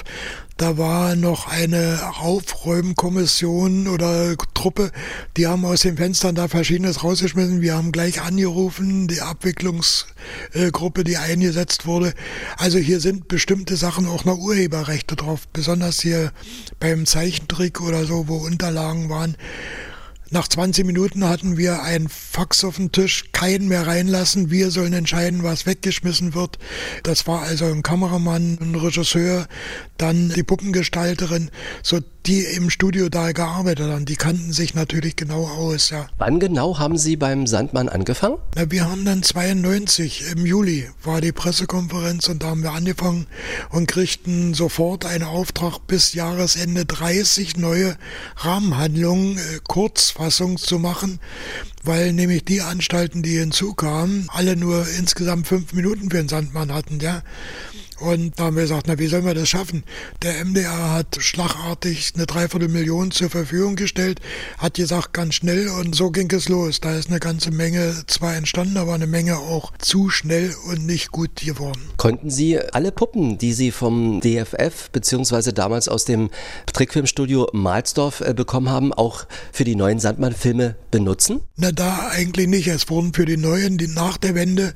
da 0.58 0.76
war 0.80 1.16
noch 1.16 1.48
eine 1.48 2.00
Aufräumkommission 2.18 3.88
oder 3.88 4.36
Truppe, 4.56 4.92
die 5.38 5.46
haben 5.46 5.66
aus 5.66 5.82
den 5.82 5.98
Fenstern 5.98 6.34
da 6.34 6.48
Verschiedenes 6.48 7.04
rausgeschmissen. 7.04 7.62
Wir 7.62 7.76
haben 7.76 7.92
gleich 7.92 8.22
angerufen, 8.22 9.08
die 9.08 9.22
Abwicklungsgruppe, 9.22 11.04
die 11.04 11.18
eingesetzt 11.18 11.86
wurde. 11.86 12.16
Also 12.58 12.80
hier 12.80 13.00
sind 13.02 13.28
bestimmte 13.28 13.76
Sachen 13.76 14.08
auch 14.08 14.26
noch 14.26 14.40
Urheberrechte 14.40 15.16
drauf, 15.16 15.48
besonders 15.54 16.02
hier 16.02 16.32
beim 16.80 17.06
Zeichentrick 17.06 17.82
oder 17.82 18.06
so, 18.06 18.28
wo 18.28 18.38
Unterlagen 18.38 19.10
waren. 19.10 19.38
Nach 20.30 20.48
20 20.48 20.86
Minuten 20.86 21.24
hatten 21.24 21.56
wir 21.56 21.84
ein 21.84 22.10
Fax 22.10 22.66
auf 22.66 22.76
dem 22.76 22.92
Tisch, 22.92 23.32
keinen 23.32 23.70
mehr 23.70 23.88
reinlassen. 23.88 24.52
Wir 24.52 24.72
sollen 24.72 24.92
entscheiden, 24.92 25.44
was 25.44 25.66
weggeschmissen 25.66 26.34
wird. 26.34 26.60
Das 27.04 27.28
war 27.28 27.44
also 27.44 27.66
ein 27.66 27.82
Kameramann, 27.82 28.58
ein 28.60 28.76
Regisseur, 28.76 29.48
dann 29.98 30.30
die 30.30 30.44
Puppengestalterin, 30.44 31.50
so 31.82 32.02
die 32.28 32.42
im 32.42 32.70
Studio 32.70 33.10
da 33.10 33.32
gearbeitet 33.32 33.90
haben. 33.90 34.06
Die 34.06 34.16
kannten 34.16 34.54
sich 34.54 34.74
natürlich 34.74 35.16
genau 35.16 35.48
aus. 35.48 35.90
Ja. 35.90 36.08
Wann 36.18 36.40
genau 36.40 36.80
haben 36.80 36.98
Sie 36.98 37.16
beim 37.16 37.48
Sandmann 37.48 37.90
angefangen? 37.90 38.38
Na, 38.56 38.70
wir 38.72 38.90
haben 38.90 39.06
dann 39.06 39.24
92 39.24 40.32
im 40.32 40.46
Juli 40.46 40.90
war 41.04 41.22
die 41.22 41.32
Pressekonferenz 41.32 42.28
und 42.28 42.44
da 42.44 42.48
haben 42.48 42.64
wir 42.64 42.72
angefangen 42.72 43.28
und 43.70 43.88
kriegten 43.88 44.54
sofort 44.54 45.06
einen 45.06 45.24
Auftrag 45.24 45.80
bis 45.88 46.14
Jahresende 46.14 46.86
30 46.86 47.58
neue 47.58 47.98
Rahmenhandlungen, 48.38 49.38
äh, 49.38 49.60
kurz 49.68 49.98
Kurzfassung 49.98 50.58
zu 50.58 50.80
machen, 50.80 51.20
weil 51.84 52.14
nämlich 52.14 52.46
die 52.46 52.62
Anstalten, 52.62 53.24
die 53.24 53.40
hinzukamen, 53.40 54.28
alle 54.30 54.56
nur 54.56 54.86
insgesamt 54.98 55.48
fünf 55.48 55.74
Minuten 55.74 56.10
für 56.10 56.18
den 56.18 56.30
Sandmann 56.30 56.74
hatten, 56.74 57.00
ja. 57.00 57.24
Und 58.00 58.40
da 58.40 58.46
haben 58.46 58.56
wir 58.56 58.64
gesagt, 58.64 58.86
na, 58.88 59.00
wie 59.00 59.08
sollen 59.08 59.26
wir 59.26 59.34
das 59.34 59.50
schaffen? 59.50 59.84
Der 60.22 60.46
MDR 60.46 60.92
hat 60.92 61.18
schlagartig 61.20 62.14
eine 62.16 62.26
Dreiviertelmillion 62.26 63.12
zur 63.12 63.30
Verfügung 63.30 63.76
gestellt, 63.76 64.20
hat 64.58 64.76
gesagt, 64.76 65.14
ganz 65.14 65.36
schnell 65.36 65.68
und 65.70 65.96
so 65.96 66.12
ging 66.12 66.32
es 66.32 66.48
los. 66.48 66.80
Da 66.80 66.96
ist 66.96 67.10
eine 67.10 67.20
ganze 67.20 67.52
Menge 67.52 68.04
zwar 68.08 68.36
entstanden, 68.36 68.78
aber 68.78 68.94
eine 68.94 69.08
Menge 69.08 69.38
auch 69.38 69.72
zu 69.80 70.10
schnell 70.10 70.54
und 70.70 70.86
nicht 70.86 71.12
gut 71.12 71.36
geworden. 71.38 71.82
Konnten 71.98 72.30
Sie 72.30 72.60
alle 72.60 72.92
Puppen, 72.92 73.38
die 73.38 73.54
Sie 73.54 73.72
vom 73.72 74.22
DFF 74.22 74.90
beziehungsweise 74.92 75.54
damals 75.54 75.88
aus 75.88 76.06
dem 76.06 76.30
Trickfilmstudio 76.72 77.50
Malsdorf 77.54 78.22
äh, 78.22 78.34
bekommen 78.34 78.70
haben, 78.70 78.94
auch 78.94 79.26
für 79.52 79.64
die 79.64 79.76
neuen 79.76 80.00
Sandmann-Filme 80.00 80.76
benutzen? 80.92 81.42
Na, 81.56 81.72
da 81.72 82.10
eigentlich 82.10 82.48
nicht. 82.48 82.68
Es 82.68 82.90
wurden 82.90 83.14
für 83.14 83.26
die 83.26 83.38
neuen, 83.38 83.78
die 83.78 83.88
nach 83.88 84.18
der 84.18 84.36
Wende, 84.36 84.74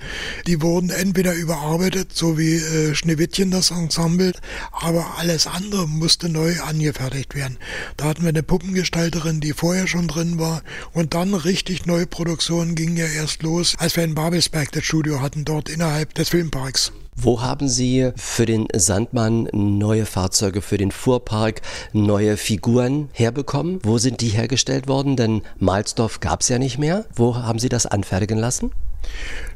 die 0.48 0.62
wurden 0.62 0.90
entweder 0.90 1.34
überarbeitet, 1.34 2.10
so 2.14 2.38
wie 2.38 2.56
äh, 2.56 2.96
Schneewittchen 3.12 3.52
das 3.52 3.72
Ensemble, 3.72 4.32
aber 4.72 5.18
alles 5.18 5.46
andere 5.46 5.86
musste 5.86 6.30
neu 6.30 6.54
angefertigt 6.62 7.36
werden. 7.36 7.58
Da 7.98 8.06
hatten 8.06 8.22
wir 8.22 8.30
eine 8.30 8.42
Puppengestalterin, 8.42 9.42
die 9.42 9.52
vorher 9.52 9.86
schon 9.86 10.08
drin 10.08 10.40
war 10.40 10.62
und 10.94 11.14
dann 11.14 11.34
richtig 11.34 11.86
neue 11.86 12.08
Produktion 12.08 12.74
ging 12.74 12.96
ja 12.96 13.08
erst 13.08 13.44
los, 13.44 13.76
als 13.80 13.98
wir 13.98 14.06
in 14.06 14.16
Babelsberg 14.16 14.72
das 14.72 14.86
Studio 14.86 15.20
hatten, 15.20 15.44
dort 15.44 15.68
innerhalb 15.68 16.14
des 16.14 16.30
Filmparks. 16.30 16.94
Wo 17.18 17.42
haben 17.42 17.68
Sie 17.68 18.12
für 18.16 18.46
den 18.46 18.68
Sandmann 18.74 19.50
neue 19.52 20.06
Fahrzeuge, 20.06 20.62
für 20.62 20.78
den 20.78 20.92
Fuhrpark 20.92 21.62
neue 21.92 22.38
Figuren 22.38 23.10
herbekommen? 23.12 23.80
Wo 23.84 23.98
sind 23.98 24.22
die 24.22 24.30
hergestellt 24.30 24.88
worden? 24.88 25.18
Denn 25.18 25.42
Malsdorf 25.60 26.22
gab 26.22 26.40
es 26.40 26.48
ja 26.48 26.58
nicht 26.58 26.78
mehr. 26.78 27.06
Wo 27.14 27.36
haben 27.36 27.60
Sie 27.60 27.68
das 27.68 27.86
anfertigen 27.86 28.38
lassen? 28.38 28.72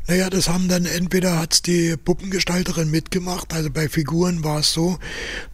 Naja, 0.07 0.29
das 0.29 0.49
haben 0.49 0.67
dann 0.67 0.85
entweder 0.85 1.39
hat's 1.39 1.63
die 1.63 1.97
Puppengestalterin 1.97 2.91
mitgemacht, 2.91 3.53
also 3.53 3.71
bei 3.71 3.89
Figuren 3.89 4.43
war 4.43 4.59
es 4.59 4.71
so, 4.71 4.99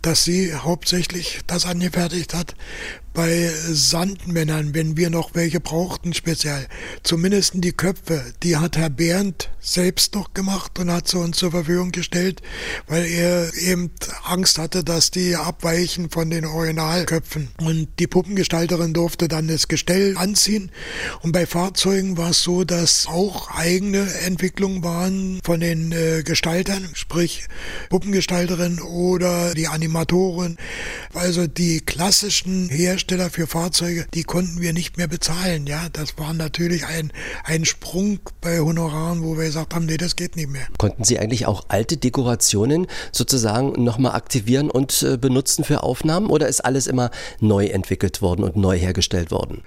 dass 0.01 0.25
sie 0.25 0.53
hauptsächlich 0.53 1.39
das 1.47 1.65
angefertigt 1.65 2.33
hat. 2.33 2.55
Bei 3.13 3.51
Sandmännern, 3.69 4.73
wenn 4.73 4.95
wir 4.95 5.09
noch 5.09 5.35
welche 5.35 5.59
brauchten 5.59 6.13
speziell, 6.13 6.67
zumindest 7.03 7.53
die 7.55 7.73
Köpfe, 7.73 8.23
die 8.41 8.55
hat 8.55 8.77
Herr 8.77 8.89
Bernd 8.89 9.49
selbst 9.59 10.15
noch 10.15 10.33
gemacht 10.33 10.79
und 10.79 10.89
hat 10.89 11.09
sie 11.09 11.19
uns 11.19 11.37
zur 11.37 11.51
Verfügung 11.51 11.91
gestellt, 11.91 12.41
weil 12.87 13.05
er 13.05 13.53
eben 13.55 13.91
Angst 14.23 14.57
hatte, 14.57 14.85
dass 14.85 15.11
die 15.11 15.35
abweichen 15.35 16.09
von 16.09 16.29
den 16.29 16.45
Originalköpfen. 16.45 17.49
Und 17.59 17.89
die 17.99 18.07
Puppengestalterin 18.07 18.93
durfte 18.93 19.27
dann 19.27 19.49
das 19.49 19.67
Gestell 19.67 20.15
anziehen. 20.17 20.71
Und 21.21 21.33
bei 21.33 21.45
Fahrzeugen 21.45 22.17
war 22.17 22.29
es 22.29 22.41
so, 22.41 22.63
dass 22.63 23.07
auch 23.07 23.51
eigene 23.51 24.09
Neuentwicklungen 24.41 24.83
waren 24.83 25.39
von 25.43 25.59
den 25.59 25.91
äh, 25.91 26.23
Gestaltern, 26.23 26.89
sprich 26.93 27.45
Puppengestalterin 27.89 28.79
oder 28.79 29.53
die 29.53 29.67
Animatoren. 29.67 30.57
Also 31.13 31.45
die 31.45 31.81
klassischen 31.81 32.67
Hersteller 32.69 33.29
für 33.29 33.45
Fahrzeuge, 33.45 34.07
die 34.15 34.23
konnten 34.23 34.59
wir 34.59 34.73
nicht 34.73 34.97
mehr 34.97 35.07
bezahlen. 35.07 35.67
Ja, 35.67 35.89
das 35.93 36.17
war 36.17 36.33
natürlich 36.33 36.87
ein, 36.87 37.11
ein 37.43 37.65
Sprung 37.65 38.19
bei 38.41 38.59
Honoraren, 38.59 39.21
wo 39.21 39.37
wir 39.37 39.45
gesagt 39.45 39.75
haben, 39.75 39.85
nee, 39.85 39.97
das 39.97 40.15
geht 40.15 40.35
nicht 40.35 40.49
mehr. 40.49 40.65
Konnten 40.79 41.03
Sie 41.03 41.19
eigentlich 41.19 41.45
auch 41.45 41.65
alte 41.67 41.97
Dekorationen 41.97 42.87
sozusagen 43.11 43.83
nochmal 43.83 44.13
aktivieren 44.13 44.71
und 44.71 45.03
äh, 45.03 45.17
benutzen 45.17 45.63
für 45.63 45.83
Aufnahmen 45.83 46.31
oder 46.31 46.47
ist 46.47 46.65
alles 46.65 46.87
immer 46.87 47.11
neu 47.39 47.67
entwickelt 47.67 48.23
worden 48.23 48.43
und 48.43 48.55
neu 48.55 48.77
hergestellt 48.77 49.29
worden? 49.29 49.61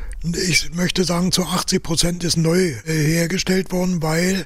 Ich 0.49 0.75
möchte 0.75 1.05
sagen, 1.05 1.31
zu 1.31 1.45
80 1.45 1.83
Prozent 1.83 2.25
ist 2.25 2.37
neu 2.37 2.73
äh, 2.87 2.93
hergestellt 2.93 3.71
worden, 3.71 4.03
weil 4.03 4.45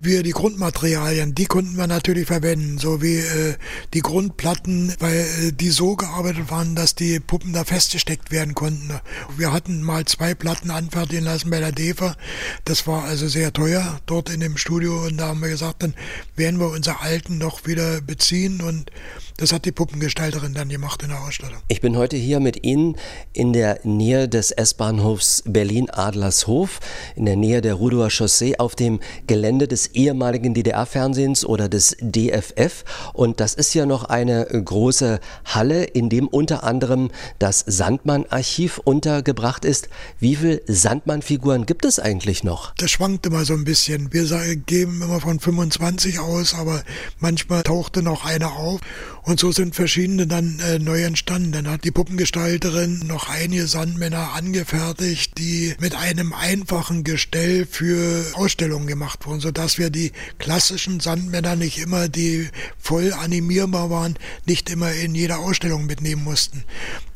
wir 0.00 0.22
die 0.22 0.30
Grundmaterialien, 0.30 1.34
die 1.34 1.46
konnten 1.46 1.76
wir 1.76 1.86
natürlich 1.86 2.26
verwenden, 2.26 2.78
so 2.78 3.02
wie 3.02 3.18
äh, 3.18 3.54
die 3.94 4.00
Grundplatten, 4.00 4.94
weil 4.98 5.16
äh, 5.16 5.52
die 5.52 5.70
so 5.70 5.96
gearbeitet 5.96 6.50
waren, 6.50 6.74
dass 6.74 6.94
die 6.94 7.20
Puppen 7.20 7.52
da 7.52 7.64
festgesteckt 7.64 8.30
werden 8.30 8.54
konnten. 8.54 8.90
Wir 9.36 9.52
hatten 9.52 9.82
mal 9.82 10.04
zwei 10.04 10.34
Platten 10.34 10.70
anfertigen 10.70 11.24
lassen 11.24 11.50
bei 11.50 11.60
der 11.60 11.72
DEFA. 11.72 12.16
Das 12.64 12.86
war 12.86 13.04
also 13.04 13.28
sehr 13.28 13.52
teuer 13.52 14.00
dort 14.06 14.30
in 14.30 14.40
dem 14.40 14.56
Studio 14.56 15.06
und 15.06 15.18
da 15.18 15.28
haben 15.28 15.40
wir 15.40 15.48
gesagt, 15.48 15.82
dann 15.82 15.94
werden 16.34 16.60
wir 16.60 16.70
unsere 16.70 17.00
alten 17.00 17.38
noch 17.38 17.66
wieder 17.66 18.00
beziehen 18.00 18.60
und 18.60 18.90
das 19.36 19.52
hat 19.52 19.64
die 19.64 19.72
Puppengestalterin 19.72 20.54
dann 20.54 20.68
gemacht 20.68 21.02
in 21.02 21.10
der 21.10 21.20
Ausstellung. 21.20 21.58
Ich 21.68 21.80
bin 21.80 21.96
heute 21.96 22.16
hier 22.16 22.40
mit 22.40 22.64
Ihnen 22.64 22.96
in 23.32 23.52
der 23.52 23.80
Nähe 23.84 24.28
des 24.28 24.50
S-Bahnhofs 24.50 25.42
Berlin-Adlershof, 25.46 26.80
in 27.16 27.26
der 27.26 27.36
Nähe 27.36 27.60
der 27.60 27.74
Rudower 27.74 28.08
Chaussee 28.10 28.56
auf 28.58 28.74
dem 28.74 29.00
Gelände 29.26 29.68
des 29.68 29.88
ehemaligen 29.88 30.54
DDR-Fernsehens 30.54 31.44
oder 31.44 31.68
des 31.68 31.96
DFF. 32.00 32.84
Und 33.12 33.40
das 33.40 33.54
ist 33.54 33.74
ja 33.74 33.84
noch 33.84 34.04
eine 34.04 34.46
große 34.46 35.20
Halle, 35.44 35.84
in 35.84 36.08
dem 36.08 36.28
unter 36.28 36.64
anderem 36.64 37.10
das 37.38 37.62
Sandmann-Archiv 37.66 38.78
untergebracht 38.78 39.64
ist. 39.64 39.88
Wie 40.18 40.36
viele 40.36 40.62
Sandmann-Figuren 40.66 41.66
gibt 41.66 41.84
es 41.84 41.98
eigentlich 41.98 42.42
noch? 42.42 42.74
Das 42.76 42.90
schwankt 42.90 43.26
immer 43.26 43.44
so 43.44 43.52
ein 43.52 43.64
bisschen. 43.64 44.12
Wir 44.12 44.56
geben 44.56 45.02
immer 45.02 45.20
von 45.20 45.40
25 45.40 46.20
aus, 46.20 46.54
aber 46.54 46.82
manchmal 47.18 47.62
tauchte 47.62 48.02
noch 48.02 48.24
eine 48.24 48.52
auf. 48.52 48.80
Und 49.26 49.40
so 49.40 49.50
sind 49.50 49.74
verschiedene 49.74 50.28
dann 50.28 50.60
äh, 50.60 50.78
neu 50.78 51.02
entstanden. 51.02 51.50
Dann 51.50 51.68
hat 51.68 51.82
die 51.82 51.90
Puppengestalterin 51.90 53.00
noch 53.08 53.28
einige 53.28 53.66
Sandmänner 53.66 54.34
angefertigt, 54.36 55.36
die 55.36 55.74
mit 55.80 55.96
einem 55.96 56.32
einfachen 56.32 57.02
Gestell 57.02 57.66
für 57.66 58.24
Ausstellungen 58.34 58.86
gemacht 58.86 59.26
wurden, 59.26 59.40
sodass 59.40 59.78
wir 59.78 59.90
die 59.90 60.12
klassischen 60.38 61.00
Sandmänner 61.00 61.56
nicht 61.56 61.78
immer, 61.78 62.08
die 62.08 62.46
voll 62.78 63.12
animierbar 63.12 63.90
waren, 63.90 64.14
nicht 64.46 64.70
immer 64.70 64.92
in 64.92 65.16
jeder 65.16 65.40
Ausstellung 65.40 65.86
mitnehmen 65.86 66.22
mussten. 66.22 66.62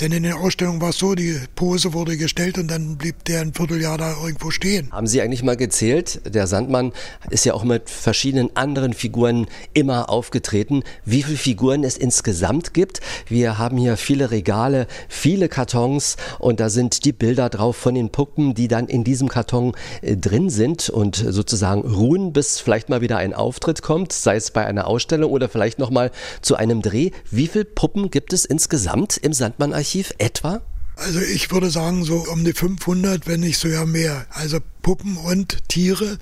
Denn 0.00 0.10
in 0.10 0.24
der 0.24 0.38
Ausstellung 0.38 0.80
war 0.80 0.90
es 0.90 0.98
so, 0.98 1.14
die 1.14 1.38
Pose 1.54 1.92
wurde 1.92 2.16
gestellt 2.16 2.58
und 2.58 2.66
dann 2.66 2.96
blieb 2.96 3.24
der 3.26 3.42
ein 3.42 3.54
Vierteljahr 3.54 3.98
da 3.98 4.16
irgendwo 4.20 4.50
stehen. 4.50 4.90
Haben 4.90 5.06
Sie 5.06 5.22
eigentlich 5.22 5.44
mal 5.44 5.56
gezählt? 5.56 6.22
Der 6.26 6.48
Sandmann 6.48 6.92
ist 7.30 7.44
ja 7.44 7.54
auch 7.54 7.62
mit 7.62 7.88
verschiedenen 7.88 8.56
anderen 8.56 8.94
Figuren 8.94 9.46
immer 9.74 10.10
aufgetreten. 10.10 10.82
Wie 11.04 11.22
viele 11.22 11.38
Figuren 11.38 11.84
es 11.84 11.99
insgesamt 12.00 12.74
gibt. 12.74 13.00
Wir 13.28 13.58
haben 13.58 13.76
hier 13.76 13.96
viele 13.96 14.30
Regale, 14.30 14.86
viele 15.08 15.48
Kartons 15.48 16.16
und 16.38 16.60
da 16.60 16.70
sind 16.70 17.04
die 17.04 17.12
Bilder 17.12 17.48
drauf 17.48 17.76
von 17.76 17.94
den 17.94 18.10
Puppen, 18.10 18.54
die 18.54 18.68
dann 18.68 18.86
in 18.86 19.04
diesem 19.04 19.28
Karton 19.28 19.74
äh, 20.02 20.16
drin 20.16 20.50
sind 20.50 20.88
und 20.88 21.16
sozusagen 21.16 21.82
ruhen, 21.82 22.32
bis 22.32 22.60
vielleicht 22.60 22.88
mal 22.88 23.00
wieder 23.00 23.18
ein 23.18 23.34
Auftritt 23.34 23.82
kommt, 23.82 24.12
sei 24.12 24.36
es 24.36 24.50
bei 24.50 24.66
einer 24.66 24.86
Ausstellung 24.86 25.30
oder 25.30 25.48
vielleicht 25.48 25.78
noch 25.78 25.90
mal 25.90 26.10
zu 26.42 26.56
einem 26.56 26.82
Dreh. 26.82 27.10
Wie 27.30 27.46
viele 27.46 27.64
Puppen 27.64 28.10
gibt 28.10 28.32
es 28.32 28.44
insgesamt 28.44 29.16
im 29.16 29.32
Sandmann-Archiv 29.32 30.12
etwa? 30.18 30.62
Also 30.96 31.20
ich 31.20 31.50
würde 31.50 31.70
sagen 31.70 32.04
so 32.04 32.26
um 32.30 32.44
die 32.44 32.52
500, 32.52 33.26
wenn 33.26 33.40
nicht 33.40 33.58
sogar 33.58 33.86
mehr. 33.86 34.26
Also 34.30 34.58
Puppen 34.82 35.16
und 35.16 35.68
Tiere, 35.68 36.18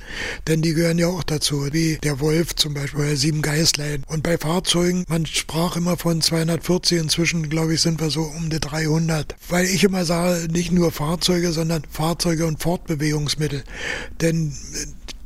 denn 0.46 0.62
die 0.62 0.74
gehören 0.74 0.98
ja 0.98 1.08
auch 1.08 1.22
dazu, 1.22 1.72
wie 1.72 1.98
der 2.02 2.20
Wolf 2.20 2.54
zum 2.56 2.74
Beispiel, 2.74 3.06
der 3.06 3.16
sieben 3.16 3.42
Geißlein. 3.42 4.04
Und 4.06 4.22
bei 4.22 4.36
Fahrzeugen, 4.38 5.04
man 5.08 5.26
sprach 5.26 5.76
immer 5.76 5.96
von 5.96 6.20
240, 6.20 6.98
inzwischen 6.98 7.48
glaube 7.48 7.74
ich 7.74 7.80
sind 7.80 8.00
wir 8.00 8.10
so 8.10 8.22
um 8.22 8.50
die 8.50 8.60
300. 8.60 9.36
Weil 9.48 9.66
ich 9.66 9.84
immer 9.84 10.04
sage, 10.04 10.48
nicht 10.50 10.72
nur 10.72 10.92
Fahrzeuge, 10.92 11.52
sondern 11.52 11.82
Fahrzeuge 11.90 12.46
und 12.46 12.62
Fortbewegungsmittel. 12.62 13.64
Denn 14.20 14.52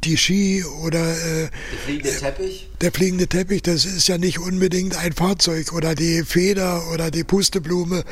die 0.05 0.16
Ski 0.16 0.64
oder 0.82 1.00
äh, 1.00 1.48
der 1.48 1.78
fliegende 1.84 2.16
Teppich? 2.18 2.68
Der 2.80 2.92
fliegende 2.92 3.26
Teppich, 3.28 3.62
das 3.62 3.84
ist 3.84 4.09
ja 4.09 4.18
nicht 4.18 4.38
unbedingt 4.38 4.96
ein 4.96 5.12
Fahrzeug 5.12 5.72
oder 5.72 5.94
die 5.94 6.24
Feder 6.24 6.90
oder 6.92 7.11
die 7.11 7.24
Pusteblume. 7.24 8.05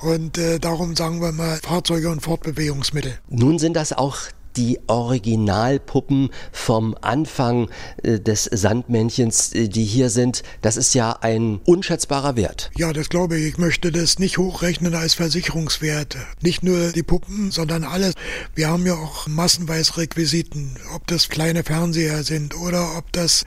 Und 0.00 0.38
äh, 0.38 0.58
darum 0.58 0.96
sagen 0.96 1.20
wir 1.20 1.32
mal 1.32 1.58
Fahrzeuge 1.62 2.10
und 2.10 2.20
Fortbewegungsmittel. 2.20 3.18
Nun 3.28 3.58
sind 3.58 3.74
das 3.74 3.92
auch 3.92 4.18
die 4.56 4.78
Originalpuppen 4.86 6.30
vom 6.52 6.96
Anfang 7.00 7.70
äh, 8.02 8.20
des 8.20 8.44
Sandmännchens, 8.44 9.52
äh, 9.52 9.68
die 9.68 9.84
hier 9.84 10.10
sind, 10.10 10.42
das 10.62 10.76
ist 10.76 10.94
ja 10.94 11.18
ein 11.20 11.60
unschätzbarer 11.64 12.36
Wert. 12.36 12.70
Ja, 12.76 12.92
das 12.92 13.08
glaube 13.08 13.36
ich. 13.38 13.46
Ich 13.46 13.58
möchte 13.58 13.92
das 13.92 14.18
nicht 14.18 14.38
hochrechnen 14.38 14.94
als 14.94 15.14
Versicherungswert. 15.14 16.16
Nicht 16.42 16.62
nur 16.62 16.92
die 16.92 17.02
Puppen, 17.02 17.50
sondern 17.50 17.84
alles. 17.84 18.14
Wir 18.54 18.68
haben 18.68 18.86
ja 18.86 18.94
auch 18.94 19.26
massenweise 19.26 19.96
Requisiten, 19.96 20.76
ob 20.94 21.06
das 21.06 21.28
kleine 21.28 21.64
Fernseher 21.64 22.22
sind 22.22 22.56
oder 22.56 22.96
ob 22.96 23.12
das 23.12 23.44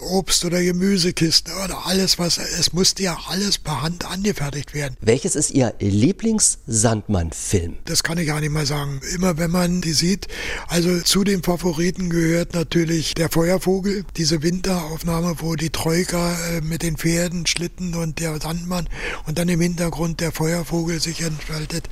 Obst- 0.00 0.44
oder 0.44 0.62
Gemüsekisten 0.62 1.52
oder 1.64 1.86
alles, 1.86 2.18
was, 2.18 2.38
es 2.38 2.72
musste 2.72 3.02
ja 3.02 3.18
alles 3.28 3.58
per 3.58 3.82
Hand 3.82 4.04
angefertigt 4.04 4.74
werden. 4.74 4.96
Welches 5.00 5.36
ist 5.36 5.50
Ihr 5.50 5.74
Lieblings-Sandmann-Film? 5.80 7.76
Das 7.84 8.02
kann 8.02 8.18
ich 8.18 8.26
gar 8.26 8.40
nicht 8.40 8.52
mal 8.52 8.66
sagen. 8.66 9.00
Immer 9.14 9.38
wenn 9.38 9.50
man 9.50 9.80
die 9.80 9.92
sieht, 9.92 10.26
also 10.68 11.00
zu 11.00 11.24
den 11.24 11.42
Favoriten 11.42 12.10
gehört 12.10 12.54
natürlich 12.54 13.14
der 13.14 13.28
Feuervogel, 13.28 14.04
diese 14.16 14.42
Winteraufnahme, 14.42 15.36
wo 15.38 15.54
die 15.54 15.70
Troika 15.70 16.36
äh, 16.48 16.60
mit 16.60 16.82
den 16.82 16.96
Pferden, 16.96 17.46
Schlitten 17.46 17.94
und 17.94 18.18
der 18.20 18.40
Sandmann 18.40 18.88
und 19.26 19.38
dann 19.38 19.48
im 19.48 19.60
Hintergrund 19.60 20.20
der 20.20 20.32
Feuervogel 20.32 21.00
sich 21.00 21.22
entfaltet. 21.22 21.88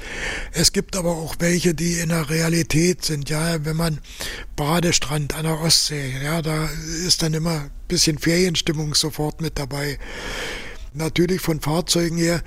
Es 0.52 0.72
gibt 0.72 0.96
aber 0.96 1.12
auch 1.12 1.36
welche, 1.38 1.74
die 1.74 1.94
in 1.94 2.10
der 2.10 2.30
Realität 2.30 3.04
sind. 3.04 3.30
Ja, 3.30 3.64
wenn 3.64 3.76
man 3.76 3.98
Badestrand 4.56 5.34
an 5.34 5.44
der 5.44 5.60
Ostsee, 5.60 6.14
ja, 6.22 6.42
da 6.42 6.68
ist 7.06 7.22
dann 7.22 7.34
immer 7.34 7.60
ein 7.62 7.70
bisschen 7.88 8.18
Ferienstimmung 8.18 8.94
sofort 8.94 9.40
mit 9.40 9.58
dabei. 9.58 9.98
Natürlich 10.94 11.40
von 11.40 11.60
Fahrzeugen 11.60 12.16
her 12.16 12.42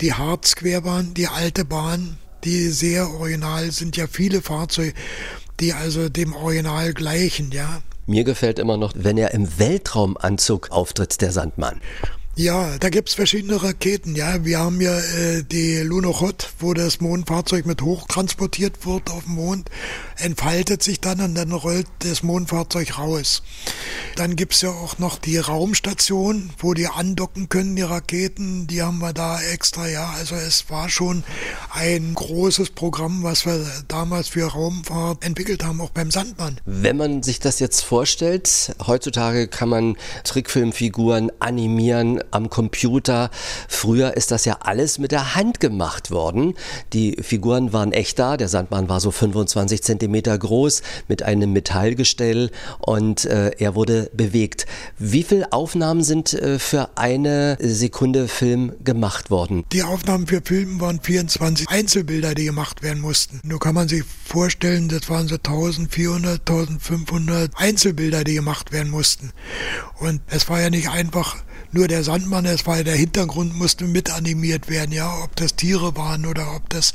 die 0.00 0.14
Harzquerbahn, 0.14 1.14
die 1.14 1.26
alte 1.26 1.64
Bahn, 1.64 2.18
die 2.44 2.68
sehr 2.68 3.10
original 3.10 3.72
sind 3.72 3.96
ja 3.96 4.06
viele 4.06 4.42
Fahrzeuge 4.42 4.94
die 5.60 5.72
also 5.72 6.08
dem 6.08 6.34
Original 6.34 6.92
gleichen, 6.94 7.50
ja. 7.52 7.82
Mir 8.06 8.24
gefällt 8.24 8.58
immer 8.58 8.76
noch, 8.76 8.92
wenn 8.96 9.18
er 9.18 9.32
im 9.34 9.58
Weltraumanzug 9.58 10.70
auftritt, 10.70 11.20
der 11.20 11.30
Sandmann. 11.30 11.80
Ja, 12.38 12.78
da 12.78 12.88
gibt's 12.88 13.14
verschiedene 13.14 13.60
Raketen. 13.60 14.14
Ja, 14.14 14.44
wir 14.44 14.60
haben 14.60 14.80
ja 14.80 14.96
äh, 14.96 15.42
die 15.42 15.78
Lunokhod, 15.78 16.50
wo 16.60 16.72
das 16.72 17.00
Mondfahrzeug 17.00 17.66
mit 17.66 17.82
hoch 17.82 18.06
transportiert 18.06 18.86
wird 18.86 19.10
auf 19.10 19.24
dem 19.24 19.34
Mond, 19.34 19.68
entfaltet 20.18 20.80
sich 20.80 21.00
dann 21.00 21.20
und 21.20 21.34
dann 21.34 21.50
rollt 21.50 21.88
das 21.98 22.22
Mondfahrzeug 22.22 22.96
raus. 22.96 23.42
Dann 24.14 24.36
gibt's 24.36 24.62
ja 24.62 24.70
auch 24.70 24.98
noch 25.00 25.18
die 25.18 25.36
Raumstation, 25.36 26.50
wo 26.58 26.74
die 26.74 26.86
andocken 26.86 27.48
können, 27.48 27.74
die 27.74 27.82
Raketen. 27.82 28.68
Die 28.68 28.82
haben 28.82 29.00
wir 29.00 29.12
da 29.12 29.42
extra. 29.42 29.88
Ja, 29.88 30.10
also 30.16 30.36
es 30.36 30.70
war 30.70 30.88
schon 30.88 31.24
ein 31.74 32.14
großes 32.14 32.70
Programm, 32.70 33.24
was 33.24 33.46
wir 33.46 33.66
damals 33.88 34.28
für 34.28 34.46
Raumfahrt 34.46 35.24
entwickelt 35.24 35.64
haben, 35.64 35.80
auch 35.80 35.90
beim 35.90 36.12
Sandmann. 36.12 36.60
Wenn 36.66 36.98
man 36.98 37.24
sich 37.24 37.40
das 37.40 37.58
jetzt 37.58 37.80
vorstellt, 37.80 38.76
heutzutage 38.86 39.48
kann 39.48 39.68
man 39.68 39.96
Trickfilmfiguren 40.22 41.32
animieren 41.40 42.22
am 42.30 42.50
Computer. 42.50 43.30
Früher 43.68 44.16
ist 44.16 44.30
das 44.30 44.44
ja 44.44 44.58
alles 44.60 44.98
mit 44.98 45.12
der 45.12 45.34
Hand 45.34 45.60
gemacht 45.60 46.10
worden. 46.10 46.54
Die 46.92 47.16
Figuren 47.20 47.72
waren 47.72 47.92
echt 47.92 48.18
da. 48.18 48.36
Der 48.36 48.48
Sandmann 48.48 48.88
war 48.88 49.00
so 49.00 49.10
25 49.10 49.82
Zentimeter 49.82 50.36
groß 50.38 50.82
mit 51.08 51.22
einem 51.22 51.52
Metallgestell 51.52 52.50
und 52.78 53.24
äh, 53.24 53.50
er 53.58 53.74
wurde 53.74 54.10
bewegt. 54.14 54.66
Wie 54.98 55.22
viele 55.22 55.52
Aufnahmen 55.52 56.02
sind 56.02 56.32
äh, 56.34 56.58
für 56.58 56.90
eine 56.96 57.56
Sekunde 57.60 58.28
Film 58.28 58.72
gemacht 58.84 59.30
worden? 59.30 59.64
Die 59.72 59.82
Aufnahmen 59.82 60.26
für 60.26 60.40
Filme 60.42 60.80
waren 60.80 61.00
24 61.00 61.68
Einzelbilder, 61.68 62.34
die 62.34 62.44
gemacht 62.44 62.82
werden 62.82 63.00
mussten. 63.00 63.40
Nur 63.44 63.58
kann 63.58 63.74
man 63.74 63.88
sich 63.88 64.04
vorstellen, 64.24 64.88
das 64.88 65.08
waren 65.08 65.28
so 65.28 65.36
1400, 65.36 66.40
1500 66.40 67.52
Einzelbilder, 67.56 68.24
die 68.24 68.34
gemacht 68.34 68.72
werden 68.72 68.90
mussten. 68.90 69.32
Und 69.98 70.20
es 70.28 70.48
war 70.48 70.60
ja 70.60 70.70
nicht 70.70 70.88
einfach 70.88 71.36
nur 71.72 71.88
der 71.88 72.04
Sandmann, 72.04 72.46
es 72.46 72.66
war 72.66 72.82
der 72.82 72.96
Hintergrund 72.96 73.54
musste 73.54 73.84
mit 73.84 74.10
animiert 74.10 74.68
werden, 74.68 74.92
ja, 74.92 75.22
ob 75.22 75.36
das 75.36 75.54
Tiere 75.54 75.96
waren 75.96 76.26
oder 76.26 76.54
ob 76.54 76.68
das 76.70 76.92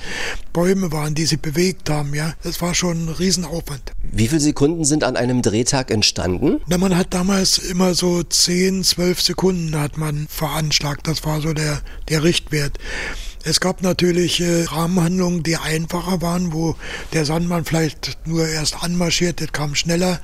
Bäume 0.52 0.92
waren, 0.92 1.16
die 1.16 1.26
sich 1.26 1.40
bewegt 1.40 1.90
haben, 1.90 2.14
ja. 2.14 2.34
Das 2.44 2.62
war 2.62 2.74
schon 2.74 3.06
ein 3.06 3.10
Riesenaufwand. 3.10 3.94
Wie 4.04 4.28
viele 4.28 4.42
Sekunden 4.42 4.86
sind 4.86 5.04
an 5.04 5.16
einem 5.16 5.42
Drehtag 5.42 5.92
entstanden? 5.92 6.62
Na, 6.68 6.78
man 6.78 6.96
hat 6.98 7.14
damals 7.14 7.58
immer 7.58 7.94
so 7.94 8.24
10, 8.24 8.84
12 8.84 9.22
Sekunden 9.22 9.80
hat 9.80 9.98
man 9.98 10.28
veranschlagt. 10.30 11.08
Das 11.08 11.26
war 11.26 11.42
so 11.42 11.54
der, 11.54 11.82
der 12.10 12.24
Richtwert. 12.24 12.78
Es 13.46 13.60
gab 13.60 13.82
natürlich 13.82 14.40
äh, 14.40 14.64
Rahmenhandlungen, 14.64 15.44
die 15.44 15.58
einfacher 15.58 16.22
waren, 16.22 16.54
wo 16.54 16.78
der 17.12 17.26
Sandmann 17.26 17.66
vielleicht 17.66 18.18
nur 18.26 18.48
erst 18.48 18.82
anmarschiert, 18.82 19.42
das 19.42 19.52
kam 19.52 19.76
schneller. 19.76 20.22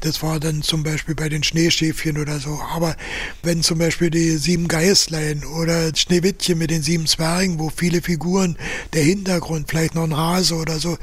Das 0.00 0.22
war 0.22 0.40
dann 0.40 0.62
zum 0.62 0.82
Beispiel 0.82 1.14
bei 1.14 1.28
den 1.28 1.42
Schneeschäfchen 1.42 2.16
oder 2.16 2.40
so. 2.40 2.58
Aber 2.74 2.96
wenn 3.42 3.62
zum 3.62 3.78
Beispiel 3.78 4.08
die 4.08 4.38
sieben 4.38 4.66
Geißlein 4.68 5.44
oder 5.44 5.94
Schneewittchen 5.94 6.56
mit 6.56 6.70
den 6.70 6.82
sieben 6.82 7.06
Zwergen, 7.06 7.58
wo 7.58 7.68
viele 7.68 8.00
Figuren, 8.00 8.56
der 8.94 9.02
Hintergrund, 9.02 9.68
vielleicht 9.68 9.94
noch 9.94 10.04
ein 10.04 10.16
Hase 10.16 10.54
oder 10.54 10.78
so, 10.78 10.96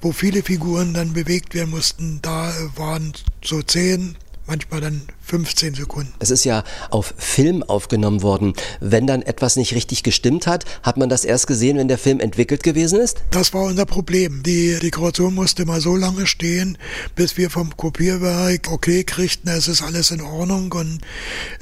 wo 0.00 0.12
viele 0.12 0.44
Figuren 0.44 0.94
dann 0.94 1.14
bewegt 1.14 1.52
werden 1.54 1.70
mussten, 1.70 2.20
da 2.22 2.52
waren 2.76 3.12
so 3.44 3.60
zehn, 3.62 4.16
manchmal 4.48 4.80
dann 4.80 5.02
15 5.22 5.74
Sekunden. 5.74 6.12
Es 6.18 6.30
ist 6.30 6.44
ja 6.44 6.64
auf 6.90 7.14
Film 7.16 7.62
aufgenommen 7.62 8.22
worden. 8.22 8.54
Wenn 8.80 9.06
dann 9.06 9.22
etwas 9.22 9.56
nicht 9.56 9.74
richtig 9.74 10.02
gestimmt 10.02 10.46
hat, 10.46 10.64
hat 10.82 10.96
man 10.96 11.08
das 11.08 11.24
erst 11.24 11.46
gesehen, 11.46 11.76
wenn 11.76 11.88
der 11.88 11.98
Film 11.98 12.18
entwickelt 12.18 12.62
gewesen 12.62 12.98
ist? 12.98 13.18
Das 13.30 13.52
war 13.54 13.64
unser 13.64 13.86
Problem. 13.86 14.42
Die 14.42 14.78
Dekoration 14.80 15.34
musste 15.34 15.66
mal 15.66 15.80
so 15.80 15.94
lange 15.96 16.26
stehen, 16.26 16.78
bis 17.14 17.36
wir 17.36 17.50
vom 17.50 17.76
Kopierwerk 17.76 18.70
okay 18.72 19.04
kriegten, 19.04 19.50
es 19.50 19.68
ist 19.68 19.82
alles 19.82 20.10
in 20.10 20.20
Ordnung 20.20 20.72
und 20.72 21.00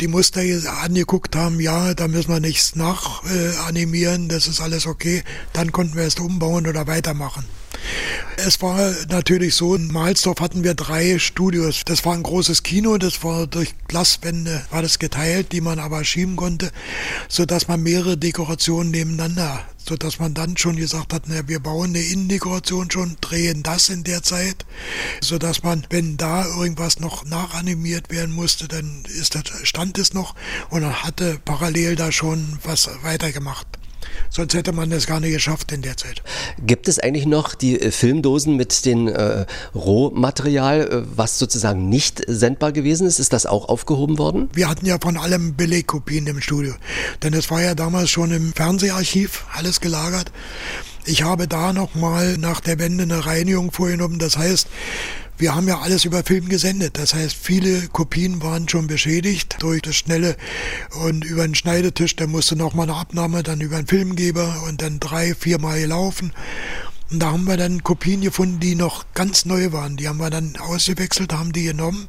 die 0.00 0.08
Muster 0.08 0.40
angeguckt 0.82 1.34
haben, 1.34 1.60
ja, 1.60 1.94
da 1.94 2.08
müssen 2.08 2.30
wir 2.30 2.40
nichts 2.40 2.76
nachanimieren, 2.76 4.26
äh, 4.26 4.28
das 4.28 4.46
ist 4.46 4.60
alles 4.60 4.86
okay. 4.86 5.22
Dann 5.52 5.72
konnten 5.72 5.96
wir 5.96 6.04
es 6.04 6.16
umbauen 6.16 6.66
oder 6.66 6.86
weitermachen. 6.86 7.44
Es 8.36 8.60
war 8.60 8.92
natürlich 9.08 9.54
so, 9.54 9.74
in 9.74 9.88
Mahlsdorf 9.88 10.40
hatten 10.40 10.62
wir 10.62 10.74
drei 10.74 11.18
Studios. 11.18 11.82
Das 11.84 12.04
war 12.04 12.14
ein 12.14 12.22
großes 12.22 12.62
Kino, 12.62 12.98
das 12.98 13.24
war 13.24 13.46
durch 13.46 13.74
Glaswände, 13.88 14.64
war 14.70 14.82
das 14.82 14.98
geteilt, 14.98 15.52
die 15.52 15.60
man 15.60 15.78
aber 15.78 16.04
schieben 16.04 16.36
konnte, 16.36 16.70
sodass 17.28 17.66
man 17.68 17.82
mehrere 17.82 18.18
Dekorationen 18.18 18.90
nebeneinander, 18.90 19.64
sodass 19.78 20.18
man 20.18 20.34
dann 20.34 20.56
schon 20.56 20.76
gesagt 20.76 21.12
hat, 21.14 21.24
na, 21.26 21.48
wir 21.48 21.60
bauen 21.60 21.90
eine 21.90 22.02
Innendekoration 22.02 22.90
schon, 22.90 23.16
drehen 23.20 23.62
das 23.62 23.88
in 23.88 24.04
der 24.04 24.22
Zeit, 24.22 24.66
sodass 25.22 25.62
man, 25.62 25.86
wenn 25.90 26.16
da 26.16 26.44
irgendwas 26.44 27.00
noch 27.00 27.24
nachanimiert 27.24 28.10
werden 28.10 28.34
musste, 28.34 28.68
dann 28.68 29.04
ist 29.06 29.34
das, 29.34 29.44
stand 29.62 29.96
es 29.98 30.12
noch 30.12 30.34
und 30.68 30.82
dann 30.82 31.04
hatte 31.04 31.40
parallel 31.44 31.96
da 31.96 32.12
schon 32.12 32.58
was 32.62 32.90
weitergemacht. 33.02 33.66
Sonst 34.30 34.54
hätte 34.54 34.72
man 34.72 34.90
das 34.90 35.06
gar 35.06 35.20
nicht 35.20 35.32
geschafft 35.32 35.72
in 35.72 35.82
der 35.82 35.96
Zeit. 35.96 36.22
Gibt 36.64 36.88
es 36.88 36.98
eigentlich 36.98 37.26
noch 37.26 37.54
die 37.54 37.80
äh, 37.80 37.90
Filmdosen 37.90 38.56
mit 38.56 38.84
dem 38.84 39.08
äh, 39.08 39.46
Rohmaterial, 39.74 40.80
äh, 40.80 41.02
was 41.16 41.38
sozusagen 41.38 41.88
nicht 41.88 42.22
sendbar 42.26 42.72
gewesen 42.72 43.06
ist? 43.06 43.18
Ist 43.18 43.32
das 43.32 43.46
auch 43.46 43.68
aufgehoben 43.68 44.18
worden? 44.18 44.48
Wir 44.52 44.68
hatten 44.68 44.86
ja 44.86 44.98
von 45.00 45.16
allem 45.16 45.56
Belegkopien 45.56 46.26
im 46.26 46.40
Studio. 46.40 46.74
Denn 47.22 47.34
es 47.34 47.50
war 47.50 47.62
ja 47.62 47.74
damals 47.74 48.10
schon 48.10 48.30
im 48.32 48.52
Fernseharchiv 48.52 49.46
alles 49.54 49.80
gelagert. 49.80 50.32
Ich 51.04 51.22
habe 51.22 51.46
da 51.46 51.72
nochmal 51.72 52.36
nach 52.36 52.60
der 52.60 52.80
Wende 52.80 53.04
eine 53.04 53.26
Reinigung 53.26 53.70
vorgenommen. 53.70 54.18
Das 54.18 54.36
heißt, 54.36 54.66
wir 55.38 55.54
haben 55.54 55.68
ja 55.68 55.80
alles 55.80 56.04
über 56.04 56.22
Film 56.24 56.48
gesendet. 56.48 56.98
Das 56.98 57.14
heißt, 57.14 57.36
viele 57.36 57.88
Kopien 57.88 58.42
waren 58.42 58.68
schon 58.68 58.86
beschädigt 58.86 59.56
durch 59.60 59.82
das 59.82 59.96
Schnelle 59.96 60.36
und 61.02 61.24
über 61.24 61.46
den 61.46 61.54
Schneidetisch. 61.54 62.16
Da 62.16 62.26
musste 62.26 62.56
noch 62.56 62.74
mal 62.74 62.84
eine 62.84 62.94
Abnahme, 62.94 63.42
dann 63.42 63.60
über 63.60 63.76
einen 63.76 63.86
Filmgeber 63.86 64.64
und 64.66 64.82
dann 64.82 65.00
drei, 65.00 65.34
viermal 65.34 65.80
gelaufen. 65.80 66.32
Und 67.10 67.20
da 67.20 67.32
haben 67.32 67.44
wir 67.44 67.56
dann 67.56 67.82
Kopien 67.84 68.20
gefunden, 68.20 68.60
die 68.60 68.74
noch 68.74 69.04
ganz 69.14 69.44
neu 69.44 69.72
waren. 69.72 69.96
Die 69.96 70.08
haben 70.08 70.18
wir 70.18 70.30
dann 70.30 70.56
ausgewechselt, 70.56 71.32
haben 71.32 71.52
die 71.52 71.64
genommen. 71.64 72.08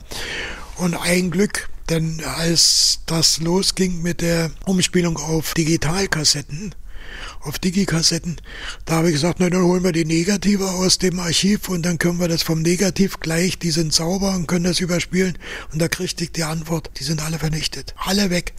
Und 0.77 0.95
ein 0.95 1.29
Glück, 1.29 1.69
denn 1.89 2.23
als 2.23 2.99
das 3.05 3.39
losging 3.39 4.01
mit 4.01 4.21
der 4.21 4.51
Umspielung 4.65 5.17
auf 5.17 5.53
Digitalkassetten, 5.53 6.73
auf 7.47 7.59
Digikassetten. 7.59 8.37
Da 8.85 8.95
habe 8.95 9.07
ich 9.07 9.13
gesagt, 9.13 9.39
na 9.39 9.49
dann 9.49 9.63
holen 9.63 9.83
wir 9.83 9.91
die 9.91 10.05
Negative 10.05 10.69
aus 10.69 10.97
dem 10.97 11.19
Archiv 11.19 11.69
und 11.69 11.83
dann 11.83 11.97
können 11.97 12.19
wir 12.19 12.27
das 12.27 12.43
vom 12.43 12.61
Negativ 12.61 13.19
gleich, 13.19 13.57
die 13.57 13.71
sind 13.71 13.93
sauber 13.93 14.35
und 14.35 14.47
können 14.47 14.65
das 14.65 14.79
überspielen. 14.79 15.37
Und 15.71 15.81
da 15.81 15.87
kriegte 15.87 16.23
ich 16.25 16.31
die 16.31 16.43
Antwort, 16.43 16.91
die 16.99 17.03
sind 17.03 17.21
alle 17.21 17.39
vernichtet. 17.39 17.95
Alle 17.97 18.29
weg. 18.29 18.53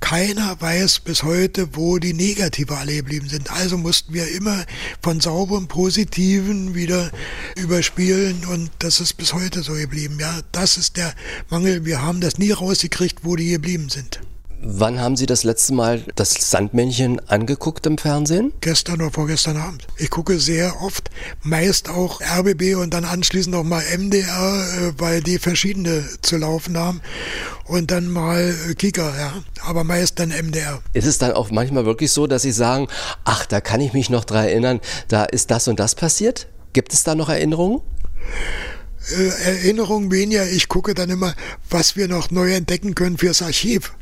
Keiner 0.00 0.60
weiß 0.60 1.00
bis 1.00 1.22
heute, 1.22 1.68
wo 1.72 1.98
die 1.98 2.12
Negative 2.12 2.76
alle 2.76 2.96
geblieben 2.96 3.28
sind. 3.28 3.50
Also 3.50 3.78
mussten 3.78 4.12
wir 4.12 4.28
immer 4.28 4.64
von 5.02 5.20
sauberen 5.20 5.68
Positiven 5.68 6.74
wieder 6.74 7.10
überspielen 7.56 8.44
und 8.44 8.70
das 8.78 9.00
ist 9.00 9.14
bis 9.14 9.32
heute 9.32 9.62
so 9.62 9.72
geblieben. 9.72 10.18
Ja, 10.20 10.40
das 10.52 10.76
ist 10.76 10.96
der 10.96 11.14
Mangel. 11.48 11.84
Wir 11.84 12.02
haben 12.02 12.20
das 12.20 12.38
nie 12.38 12.52
rausgekriegt, 12.52 13.20
wo 13.22 13.36
die 13.36 13.50
geblieben 13.50 13.88
sind. 13.88 14.20
Wann 14.60 15.00
haben 15.00 15.16
Sie 15.16 15.26
das 15.26 15.44
letzte 15.44 15.74
Mal 15.74 16.02
das 16.14 16.32
Sandmännchen 16.50 17.20
angeguckt 17.28 17.86
im 17.86 17.98
Fernsehen? 17.98 18.52
Gestern 18.60 19.02
oder 19.02 19.10
vorgestern 19.10 19.58
Abend. 19.58 19.86
Ich 19.98 20.08
gucke 20.08 20.40
sehr 20.40 20.80
oft, 20.80 21.10
meist 21.42 21.90
auch 21.90 22.20
RBB 22.20 22.74
und 22.76 22.94
dann 22.94 23.04
anschließend 23.04 23.54
auch 23.54 23.64
mal 23.64 23.82
MDR, 23.96 24.24
äh, 24.26 24.92
weil 24.98 25.22
die 25.22 25.38
verschiedene 25.38 26.04
zu 26.22 26.38
laufen 26.38 26.76
haben. 26.78 27.02
Und 27.66 27.90
dann 27.90 28.08
mal 28.08 28.54
Kika, 28.78 29.14
ja. 29.16 29.32
Aber 29.62 29.84
meist 29.84 30.18
dann 30.18 30.30
MDR. 30.30 30.80
Ist 30.94 31.06
es 31.06 31.18
dann 31.18 31.32
auch 31.32 31.50
manchmal 31.50 31.84
wirklich 31.84 32.10
so, 32.10 32.26
dass 32.26 32.42
Sie 32.42 32.52
sagen, 32.52 32.88
ach, 33.24 33.44
da 33.44 33.60
kann 33.60 33.80
ich 33.80 33.92
mich 33.92 34.08
noch 34.08 34.24
dran 34.24 34.46
erinnern, 34.46 34.80
da 35.08 35.24
ist 35.24 35.50
das 35.50 35.68
und 35.68 35.78
das 35.78 35.94
passiert? 35.94 36.48
Gibt 36.72 36.92
es 36.92 37.04
da 37.04 37.14
noch 37.14 37.28
Erinnerungen? 37.28 37.82
Äh, 39.10 39.28
Erinnerung 39.28 40.10
weniger. 40.10 40.48
Ich 40.48 40.68
gucke 40.68 40.94
dann 40.94 41.10
immer, 41.10 41.34
was 41.70 41.96
wir 41.96 42.08
noch 42.08 42.30
neu 42.30 42.52
entdecken 42.52 42.94
können 42.94 43.18
fürs 43.18 43.42
Archiv. 43.42 43.94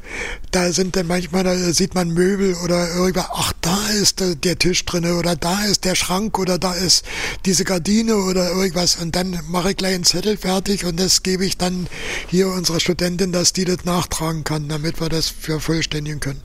Da 0.51 0.73
sind 0.73 0.97
dann 0.97 1.07
manchmal, 1.07 1.45
da 1.45 1.57
sieht 1.73 1.95
man 1.95 2.11
Möbel 2.11 2.55
oder 2.65 2.95
irgendwas, 2.95 3.27
ach, 3.33 3.53
da 3.61 3.89
ist 4.01 4.21
der, 4.21 4.35
der 4.35 4.59
Tisch 4.59 4.85
drinne 4.85 5.17
oder 5.17 5.37
da 5.37 5.65
ist 5.65 5.85
der 5.85 5.95
Schrank 5.95 6.39
oder 6.39 6.59
da 6.59 6.73
ist 6.73 7.05
diese 7.45 7.65
Gardine 7.65 8.17
oder 8.17 8.51
irgendwas. 8.51 8.97
Und 8.97 9.17
dann 9.17 9.41
mache 9.49 9.71
ich 9.71 9.77
gleich 9.77 9.95
einen 9.95 10.05
Zettel 10.05 10.37
fertig 10.37 10.85
und 10.85 10.99
das 10.99 11.23
gebe 11.23 11.45
ich 11.45 11.59
dann 11.59 11.87
hier 12.29 12.49
unserer 12.49 12.81
Studentin, 12.81 13.33
dass 13.33 13.53
die 13.53 13.65
das 13.65 13.85
nachtragen 13.85 14.45
kann, 14.45 14.69
damit 14.69 15.01
wir 15.01 15.09
das 15.09 15.29
vervollständigen 15.29 16.21
können. 16.21 16.43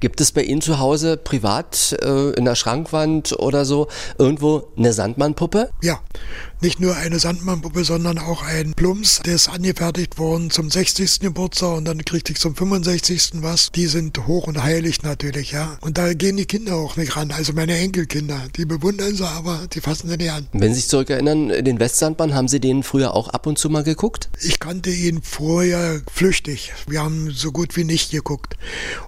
Gibt 0.00 0.20
es 0.20 0.30
bei 0.30 0.42
Ihnen 0.42 0.60
zu 0.60 0.78
Hause 0.78 1.16
privat 1.16 1.96
äh, 2.00 2.30
in 2.30 2.44
der 2.44 2.54
Schrankwand 2.54 3.32
oder 3.32 3.64
so 3.64 3.88
irgendwo 4.16 4.68
eine 4.76 4.92
Sandmannpuppe? 4.92 5.70
Ja, 5.82 6.00
nicht 6.60 6.80
nur 6.80 6.96
eine 6.96 7.18
Sandmannpuppe, 7.18 7.84
sondern 7.84 8.18
auch 8.18 8.42
ein 8.42 8.74
Plums, 8.74 9.20
der 9.24 9.34
ist 9.34 9.48
angefertigt 9.48 10.18
worden 10.18 10.50
zum 10.50 10.70
60. 10.70 11.20
Geburtstag 11.20 11.76
und 11.76 11.84
dann 11.84 12.04
kriegte 12.04 12.32
ich 12.32 12.38
zum 12.38 12.56
65. 12.56 13.42
was. 13.42 13.70
Die 13.74 13.86
sind 13.86 14.26
hoch 14.26 14.46
und 14.46 14.62
heilig 14.62 15.02
natürlich, 15.02 15.52
ja. 15.52 15.78
Und 15.80 15.98
da 15.98 16.12
gehen 16.14 16.36
die 16.36 16.46
Kinder 16.46 16.76
auch 16.76 16.96
nicht 16.96 17.16
ran, 17.16 17.30
also 17.30 17.52
meine 17.52 17.76
Enkelkinder. 17.76 18.40
Die 18.56 18.64
bewundern 18.64 19.14
sie, 19.14 19.26
aber 19.26 19.66
die 19.72 19.80
fassen 19.80 20.08
sie 20.08 20.16
nicht 20.16 20.30
an. 20.30 20.46
Wenn 20.52 20.74
Sie 20.74 20.80
sich 20.80 20.88
zurückerinnern, 20.88 21.64
den 21.64 21.78
Westsandmann, 21.78 22.34
haben 22.34 22.48
Sie 22.48 22.60
den 22.60 22.82
früher 22.82 23.14
auch 23.14 23.28
ab 23.28 23.46
und 23.46 23.58
zu 23.58 23.70
mal 23.70 23.84
geguckt? 23.84 24.28
Ich 24.42 24.58
kannte 24.58 24.90
ihn 24.90 25.22
vorher 25.22 26.02
flüchtig. 26.12 26.72
Wir 26.86 27.02
haben 27.02 27.30
so 27.30 27.52
gut 27.52 27.76
wie 27.76 27.84
nicht 27.84 28.10
geguckt. 28.10 28.56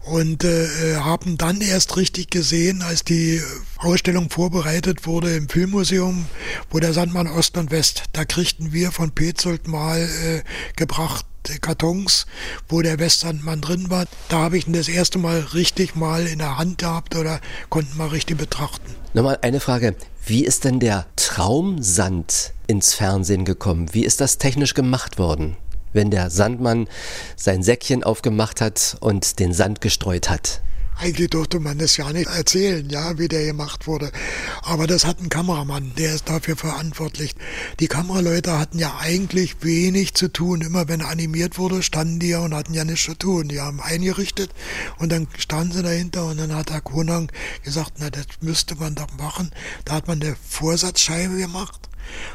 Und 0.05 0.45
äh, 0.45 0.65
äh 0.65 0.97
haben 1.01 1.39
dann 1.39 1.61
erst 1.61 1.97
richtig 1.97 2.31
gesehen, 2.31 2.83
als 2.83 3.05
die 3.05 3.41
Ausstellung 3.83 4.29
vorbereitet 4.29 5.07
wurde 5.07 5.35
im 5.35 5.49
Filmmuseum, 5.49 6.27
wo 6.71 6.81
der 6.81 6.93
Sandmann 6.93 7.27
Ost 7.27 7.57
und 7.57 7.71
West. 7.71 8.05
Da 8.13 8.27
kriegten 8.27 8.75
wir 8.75 8.93
von 8.93 9.13
Petzold 9.13 9.69
mal 9.69 10.01
äh, 10.03 10.43
gebracht 10.77 11.25
Kartons, 11.63 12.27
wo 12.69 12.83
der 12.83 12.99
Westsandmann 12.99 13.63
drin 13.63 13.89
war. 13.89 14.05
Da 14.29 14.41
habe 14.41 14.59
ich 14.59 14.67
ihn 14.67 14.75
das 14.75 14.89
erste 14.89 15.19
Mal 15.19 15.41
richtig 15.55 15.97
mal 15.97 16.27
in 16.27 16.39
der 16.39 16.59
Hand 16.59 16.79
gehabt 16.79 17.17
oder 17.17 17.41
konnten 17.71 17.97
mal 17.97 18.09
richtig 18.09 18.37
betrachten. 18.37 18.95
Nochmal 19.15 19.39
eine 19.41 19.61
Frage. 19.61 19.97
Wie 20.27 20.45
ist 20.45 20.65
denn 20.65 20.79
der 20.79 21.07
Traumsand 21.17 22.53
ins 22.67 22.93
Fernsehen 22.93 23.47
gekommen? 23.47 23.95
Wie 23.95 24.05
ist 24.05 24.21
das 24.21 24.37
technisch 24.37 24.75
gemacht 24.75 25.19
worden? 25.19 25.57
Wenn 25.95 26.11
der 26.11 26.29
Sandmann 26.29 26.87
sein 27.35 27.63
Säckchen 27.63 28.05
aufgemacht 28.05 28.61
hat 28.61 28.99
und 29.01 29.39
den 29.39 29.55
Sand 29.55 29.81
gestreut 29.81 30.29
hat. 30.29 30.61
Eigentlich 31.01 31.31
durfte 31.31 31.61
man 31.61 31.79
das 31.79 31.97
ja 31.97 32.13
nicht 32.13 32.29
erzählen, 32.29 32.87
ja, 32.91 33.17
wie 33.17 33.29
der 33.29 33.47
gemacht 33.47 33.87
wurde. 33.87 34.13
Aber 34.61 34.87
das 34.87 35.07
hat 35.07 35.19
ein 35.19 35.31
Kameramann, 35.31 35.93
der 35.97 36.15
ist 36.15 36.29
dafür 36.29 36.57
verantwortlich. 36.57 37.35
Die 37.79 37.87
Kameraleute 37.87 38.59
hatten 38.59 38.79
ja 38.79 38.99
eigentlich 38.99 39.57
wenig 39.63 40.13
zu 40.13 40.29
tun. 40.29 40.61
Immer 40.61 40.89
wenn 40.89 41.01
animiert 41.01 41.57
wurde, 41.57 41.83
standen 41.83 42.19
die 42.19 42.29
ja 42.29 42.41
und 42.41 42.55
hatten 42.55 42.75
ja 42.75 42.85
nichts 42.85 43.07
zu 43.07 43.15
tun. 43.15 43.49
Die 43.49 43.61
haben 43.61 43.81
eingerichtet 43.81 44.51
und 44.99 45.11
dann 45.11 45.27
standen 45.39 45.73
sie 45.73 45.83
dahinter 45.83 46.27
und 46.27 46.39
dann 46.39 46.55
hat 46.55 46.71
Herr 46.71 46.83
Konang 46.83 47.33
gesagt, 47.65 47.95
na, 47.99 48.11
das 48.11 48.27
müsste 48.43 48.75
man 48.75 48.95
doch 48.95 49.11
machen. 49.17 49.53
Da 49.87 49.95
hat 49.95 50.07
man 50.07 50.21
eine 50.21 50.37
Vorsatzscheibe 50.51 51.39
gemacht 51.39 51.89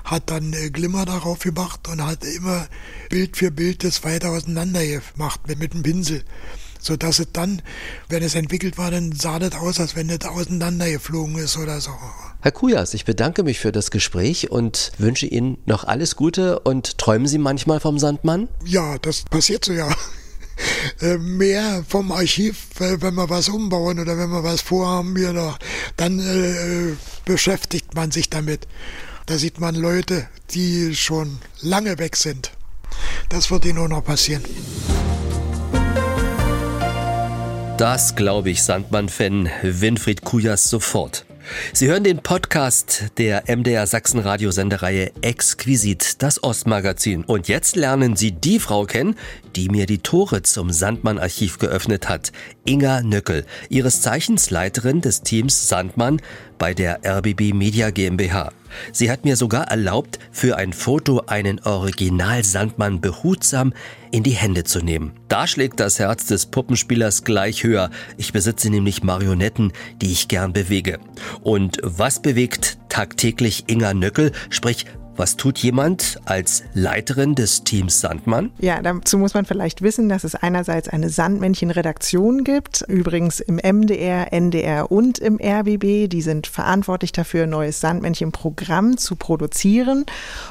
hat 0.05 0.29
dann 0.29 0.53
äh, 0.53 0.69
Glimmer 0.69 1.05
darauf 1.05 1.39
gemacht 1.39 1.89
und 1.89 2.01
hat 2.01 2.23
immer 2.23 2.67
Bild 3.09 3.35
für 3.35 3.51
Bild 3.51 3.83
das 3.83 4.05
weiter 4.05 4.29
auseinander 4.29 4.85
gemacht 4.85 5.41
mit, 5.47 5.59
mit 5.59 5.73
dem 5.73 5.83
Pinsel 5.83 6.23
sodass 6.85 7.17
es 7.17 7.27
dann, 7.33 7.63
wenn 8.09 8.21
es 8.21 8.35
entwickelt 8.35 8.77
war, 8.77 8.91
dann 8.91 9.11
sah 9.11 9.39
das 9.39 9.53
aus, 9.53 9.79
als 9.79 9.95
wenn 9.95 10.09
es 10.09 10.23
auseinandergeflogen 10.23 11.37
ist 11.37 11.57
oder 11.57 11.81
so. 11.81 11.91
Herr 12.41 12.51
Kujas, 12.51 12.93
ich 12.93 13.05
bedanke 13.05 13.41
mich 13.41 13.59
für 13.59 13.71
das 13.71 13.89
Gespräch 13.89 14.51
und 14.51 14.91
wünsche 14.99 15.25
Ihnen 15.25 15.57
noch 15.65 15.83
alles 15.83 16.15
Gute 16.15 16.59
und 16.59 16.99
träumen 16.99 17.27
Sie 17.27 17.39
manchmal 17.39 17.79
vom 17.79 17.97
Sandmann? 17.97 18.47
Ja, 18.63 18.99
das 18.99 19.23
passiert 19.23 19.65
so 19.65 19.73
ja. 19.73 19.89
Äh, 21.01 21.17
mehr 21.17 21.83
vom 21.85 22.13
Archiv, 22.13 22.67
wenn 22.77 23.15
wir 23.15 23.29
was 23.29 23.49
umbauen 23.49 23.99
oder 23.99 24.17
wenn 24.17 24.29
wir 24.29 24.41
was 24.41 24.61
vorhaben, 24.61 25.13
wir 25.13 25.33
noch, 25.33 25.59
dann 25.97 26.19
äh, 26.19 26.95
beschäftigt 27.25 27.93
man 27.93 28.11
sich 28.11 28.29
damit. 28.29 28.65
Da 29.25 29.37
sieht 29.37 29.59
man 29.59 29.75
Leute, 29.75 30.29
die 30.51 30.95
schon 30.95 31.39
lange 31.59 31.97
weg 31.99 32.15
sind. 32.15 32.51
Das 33.27 33.51
wird 33.51 33.65
ihnen 33.65 33.79
auch 33.79 33.89
noch 33.89 34.05
passieren. 34.05 34.45
Das 37.77 38.15
glaube 38.15 38.51
ich 38.51 38.63
Sandmann-Fan 38.63 39.49
Winfried 39.61 40.23
Kujas 40.23 40.69
sofort. 40.69 41.25
Sie 41.73 41.87
hören 41.87 42.05
den 42.05 42.19
Podcast 42.19 43.07
der 43.17 43.43
MDR 43.53 43.85
Sachsen 43.85 44.21
Radiosendereihe 44.21 45.11
Exquisit, 45.21 46.23
das 46.23 46.41
Ostmagazin. 46.41 47.25
Und 47.25 47.49
jetzt 47.49 47.75
lernen 47.75 48.15
Sie 48.15 48.31
die 48.31 48.59
Frau 48.59 48.85
kennen, 48.85 49.17
die 49.57 49.67
mir 49.67 49.87
die 49.87 49.97
Tore 49.97 50.41
zum 50.41 50.71
Sandmann-Archiv 50.71 51.59
geöffnet 51.59 52.07
hat. 52.07 52.31
Inga 52.63 53.01
Nöckel, 53.01 53.45
ihres 53.67 54.01
Zeichens 54.01 54.51
Leiterin 54.51 55.01
des 55.01 55.21
Teams 55.23 55.67
Sandmann 55.67 56.21
bei 56.57 56.73
der 56.73 57.01
RBB 57.05 57.53
Media 57.53 57.89
GmbH. 57.89 58.53
Sie 58.91 59.11
hat 59.11 59.25
mir 59.25 59.35
sogar 59.35 59.65
erlaubt, 59.65 60.19
für 60.31 60.57
ein 60.57 60.73
Foto 60.73 61.23
einen 61.27 61.59
Original 61.63 62.43
Sandmann 62.43 63.01
behutsam 63.01 63.73
in 64.11 64.23
die 64.23 64.31
Hände 64.31 64.63
zu 64.63 64.79
nehmen. 64.79 65.13
Da 65.27 65.47
schlägt 65.47 65.79
das 65.79 65.99
Herz 65.99 66.25
des 66.25 66.45
Puppenspielers 66.45 67.23
gleich 67.23 67.63
höher. 67.63 67.89
Ich 68.17 68.33
besitze 68.33 68.69
nämlich 68.69 69.03
Marionetten, 69.03 69.73
die 70.01 70.11
ich 70.11 70.27
gern 70.27 70.53
bewege. 70.53 70.99
Und 71.41 71.79
was 71.81 72.21
bewegt 72.21 72.77
tagtäglich 72.89 73.65
Inga 73.67 73.93
Nöckel, 73.93 74.31
sprich 74.49 74.85
was 75.17 75.37
tut 75.37 75.59
jemand 75.59 76.19
als 76.25 76.63
Leiterin 76.73 77.35
des 77.35 77.63
Teams 77.63 78.01
Sandmann? 78.01 78.51
Ja, 78.59 78.81
dazu 78.81 79.17
muss 79.17 79.33
man 79.33 79.45
vielleicht 79.45 79.81
wissen, 79.81 80.09
dass 80.09 80.23
es 80.23 80.35
einerseits 80.35 80.89
eine 80.89 81.09
Sandmännchen-Redaktion 81.09 82.43
gibt, 82.43 82.83
übrigens 82.87 83.39
im 83.39 83.55
MDR, 83.55 84.33
NDR 84.33 84.91
und 84.91 85.19
im 85.19 85.39
RBB. 85.41 86.09
Die 86.09 86.21
sind 86.21 86.47
verantwortlich 86.47 87.11
dafür, 87.11 87.43
ein 87.43 87.49
neues 87.49 87.79
Sandmännchen-Programm 87.79 88.97
zu 88.97 89.15
produzieren. 89.15 90.05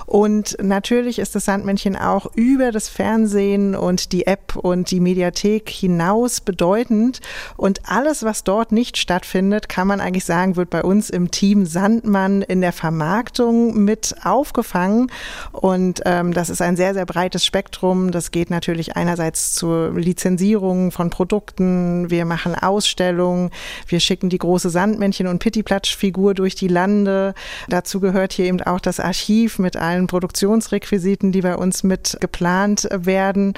Und 0.07 0.57
natürlich 0.63 1.19
ist 1.19 1.35
das 1.35 1.45
Sandmännchen 1.45 1.97
auch 1.97 2.27
über 2.35 2.73
das 2.73 2.89
Fernsehen 2.89 3.75
und 3.75 4.13
die 4.13 4.27
App 4.27 4.57
und 4.57 4.91
die 4.91 5.01
Mediathek 5.01 5.69
hinaus 5.69 6.41
bedeutend. 6.41 7.21
Und 7.57 7.83
alles, 7.87 8.23
was 8.23 8.45
dort 8.45 8.73
nicht 8.73 8.97
stattfindet, 8.97 9.69
kann 9.69 9.87
man 9.87 10.01
eigentlich 10.01 10.25
sagen, 10.25 10.57
wird 10.57 10.71
bei 10.71 10.83
uns 10.83 11.11
im 11.11 11.31
Team 11.31 11.67
Sandmann 11.67 12.43
in 12.43 12.61
der 12.61 12.73
Vermarktung 12.73 13.85
mit 13.85 14.15
auf 14.25 14.54
aufgefangen. 14.55 15.11
Und 15.53 16.03
ähm, 16.05 16.33
das 16.33 16.49
ist 16.49 16.63
ein 16.63 16.77
sehr, 16.77 16.95
sehr 16.95 17.07
breites 17.07 17.45
Spektrum. 17.45 18.11
Das 18.11 18.31
geht 18.31 18.51
natürlich 18.51 18.97
einerseits 18.97 19.53
zur 19.53 19.93
Lizenzierung 19.93 20.93
von 20.93 21.11
Produkten. 21.11 22.11
Wir 22.11 22.25
machen 22.25 22.55
Ausstellungen. 22.55 23.51
Wir 23.87 24.01
schicken 24.01 24.29
die 24.29 24.39
große 24.39 24.69
Sandmännchen- 24.69 25.29
und 25.29 25.41
Pittiplatsch-Figur 25.41 26.35
durch 26.35 26.55
die 26.55 26.69
Lande. 26.69 27.35
Dazu 27.69 28.01
gehört 28.01 28.33
hier 28.33 28.47
eben 28.47 28.61
auch 28.63 28.81
das 28.81 29.01
Archiv 29.01 29.59
mit 29.59 29.77
allen 29.77 30.07
Produktionsrequisiten, 30.07 31.33
die 31.33 31.41
bei 31.41 31.57
uns 31.57 31.83
mit 31.83 32.17
geplant 32.21 32.89
werden. 32.93 33.55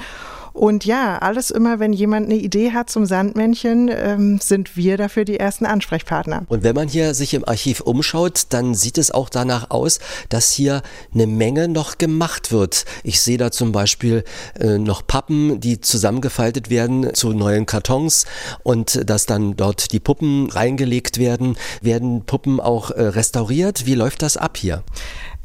Und 0.56 0.86
ja, 0.86 1.18
alles 1.18 1.50
immer, 1.50 1.80
wenn 1.80 1.92
jemand 1.92 2.26
eine 2.26 2.36
Idee 2.36 2.72
hat 2.72 2.88
zum 2.88 3.04
Sandmännchen, 3.04 3.90
ähm, 3.92 4.38
sind 4.42 4.74
wir 4.74 4.96
dafür 4.96 5.26
die 5.26 5.38
ersten 5.38 5.66
Ansprechpartner. 5.66 6.44
Und 6.48 6.62
wenn 6.62 6.74
man 6.74 6.88
hier 6.88 7.12
sich 7.12 7.34
im 7.34 7.46
Archiv 7.46 7.80
umschaut, 7.82 8.46
dann 8.48 8.74
sieht 8.74 8.96
es 8.96 9.10
auch 9.10 9.28
danach 9.28 9.70
aus, 9.70 9.98
dass 10.30 10.52
hier 10.52 10.80
eine 11.12 11.26
Menge 11.26 11.68
noch 11.68 11.98
gemacht 11.98 12.52
wird. 12.52 12.86
Ich 13.04 13.20
sehe 13.20 13.36
da 13.36 13.50
zum 13.50 13.72
Beispiel 13.72 14.24
äh, 14.58 14.78
noch 14.78 15.06
Pappen, 15.06 15.60
die 15.60 15.82
zusammengefaltet 15.82 16.70
werden 16.70 17.12
zu 17.12 17.34
neuen 17.34 17.66
Kartons 17.66 18.24
und 18.62 19.10
dass 19.10 19.26
dann 19.26 19.56
dort 19.56 19.92
die 19.92 20.00
Puppen 20.00 20.48
reingelegt 20.48 21.18
werden. 21.18 21.58
Werden 21.82 22.24
Puppen 22.24 22.60
auch 22.60 22.90
äh, 22.90 23.02
restauriert? 23.02 23.84
Wie 23.84 23.94
läuft 23.94 24.22
das 24.22 24.38
ab 24.38 24.56
hier? 24.56 24.84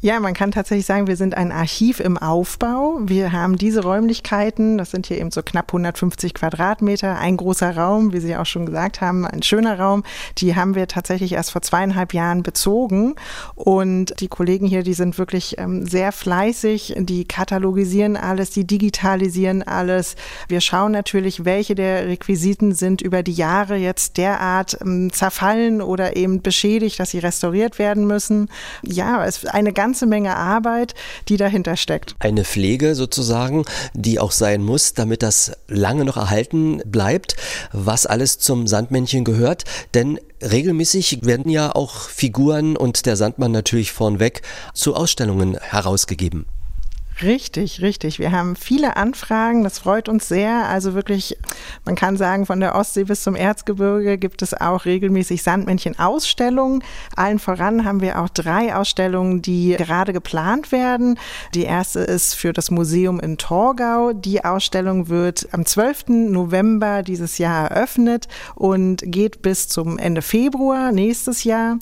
Ja, 0.04 0.18
man 0.18 0.34
kann 0.34 0.50
tatsächlich 0.50 0.86
sagen, 0.86 1.06
wir 1.06 1.14
sind 1.14 1.36
ein 1.36 1.52
Archiv 1.52 2.00
im 2.00 2.18
Aufbau. 2.18 2.98
Wir 3.04 3.30
haben 3.30 3.56
diese 3.56 3.84
Räumlichkeiten, 3.84 4.76
das 4.76 4.90
sind 4.90 5.06
hier 5.06 5.18
eben 5.18 5.30
so 5.30 5.44
knapp 5.44 5.68
150 5.68 6.34
Quadratmeter, 6.34 7.18
ein 7.18 7.36
großer 7.36 7.76
Raum, 7.76 8.12
wie 8.12 8.18
Sie 8.18 8.34
auch 8.34 8.44
schon 8.44 8.66
gesagt 8.66 9.00
haben, 9.00 9.24
ein 9.24 9.44
schöner 9.44 9.78
Raum. 9.78 10.02
Die 10.38 10.56
haben 10.56 10.74
wir 10.74 10.88
tatsächlich 10.88 11.34
erst 11.34 11.52
vor 11.52 11.62
zweieinhalb 11.62 12.14
Jahren 12.14 12.42
bezogen. 12.42 13.14
Und 13.54 14.18
die 14.18 14.26
Kollegen 14.26 14.66
hier, 14.66 14.82
die 14.82 14.94
sind 14.94 15.18
wirklich 15.18 15.56
ähm, 15.58 15.86
sehr 15.86 16.10
fleißig, 16.10 16.96
die 16.98 17.24
katalogisieren 17.24 18.16
alles, 18.16 18.50
die 18.50 18.66
digitalisieren 18.66 19.62
alles. 19.62 20.16
Wir 20.48 20.60
schauen 20.60 20.90
natürlich, 20.90 21.44
welche 21.44 21.76
der 21.76 22.08
Requisiten 22.08 22.74
sind 22.74 23.02
über 23.02 23.22
die 23.22 23.34
Jahre 23.34 23.76
jetzt 23.76 24.16
derart 24.16 24.76
ähm, 24.80 25.12
zerfallen 25.12 25.80
oder 25.80 26.16
eben 26.16 26.42
beschädigt, 26.42 26.98
dass 26.98 27.10
sie 27.10 27.20
restauriert 27.20 27.78
werden 27.78 28.04
müssen. 28.08 28.48
Ja, 28.82 29.24
es 29.24 29.44
ist 29.44 29.54
eine 29.54 29.72
ganz 29.72 29.91
ganze 29.92 30.06
Menge 30.06 30.34
Arbeit, 30.36 30.94
die 31.28 31.36
dahinter 31.36 31.76
steckt. 31.76 32.16
Eine 32.18 32.44
Pflege 32.44 32.94
sozusagen, 32.94 33.66
die 33.92 34.18
auch 34.18 34.32
sein 34.32 34.62
muss, 34.62 34.94
damit 34.94 35.22
das 35.22 35.52
lange 35.68 36.06
noch 36.06 36.16
erhalten 36.16 36.80
bleibt, 36.86 37.36
was 37.72 38.06
alles 38.06 38.38
zum 38.38 38.66
Sandmännchen 38.66 39.22
gehört. 39.22 39.64
Denn 39.92 40.18
regelmäßig 40.40 41.26
werden 41.26 41.50
ja 41.50 41.74
auch 41.74 42.08
Figuren 42.08 42.74
und 42.74 43.04
der 43.04 43.16
Sandmann 43.16 43.52
natürlich 43.52 43.92
vornweg 43.92 44.40
zu 44.72 44.94
Ausstellungen 44.94 45.58
herausgegeben. 45.60 46.46
Richtig, 47.22 47.82
richtig. 47.82 48.18
Wir 48.18 48.32
haben 48.32 48.56
viele 48.56 48.96
Anfragen, 48.96 49.62
das 49.62 49.78
freut 49.78 50.08
uns 50.08 50.26
sehr. 50.26 50.66
Also 50.66 50.94
wirklich, 50.94 51.36
man 51.84 51.94
kann 51.94 52.16
sagen, 52.16 52.46
von 52.46 52.58
der 52.58 52.74
Ostsee 52.74 53.04
bis 53.04 53.22
zum 53.22 53.36
Erzgebirge 53.36 54.18
gibt 54.18 54.42
es 54.42 54.54
auch 54.54 54.86
regelmäßig 54.86 55.42
Sandmännchen-Ausstellungen. 55.42 56.82
Allen 57.14 57.38
voran 57.38 57.84
haben 57.84 58.00
wir 58.00 58.20
auch 58.20 58.28
drei 58.28 58.74
Ausstellungen, 58.74 59.40
die 59.40 59.76
gerade 59.78 60.12
geplant 60.12 60.72
werden. 60.72 61.18
Die 61.54 61.62
erste 61.62 62.00
ist 62.00 62.34
für 62.34 62.52
das 62.52 62.72
Museum 62.72 63.20
in 63.20 63.38
Torgau. 63.38 64.12
Die 64.12 64.44
Ausstellung 64.44 65.08
wird 65.08 65.48
am 65.52 65.64
12. 65.64 66.08
November 66.08 67.02
dieses 67.02 67.38
Jahr 67.38 67.70
eröffnet 67.70 68.26
und 68.56 69.02
geht 69.04 69.42
bis 69.42 69.68
zum 69.68 69.98
Ende 69.98 70.22
Februar 70.22 70.90
nächstes 70.90 71.44
Jahr. 71.44 71.78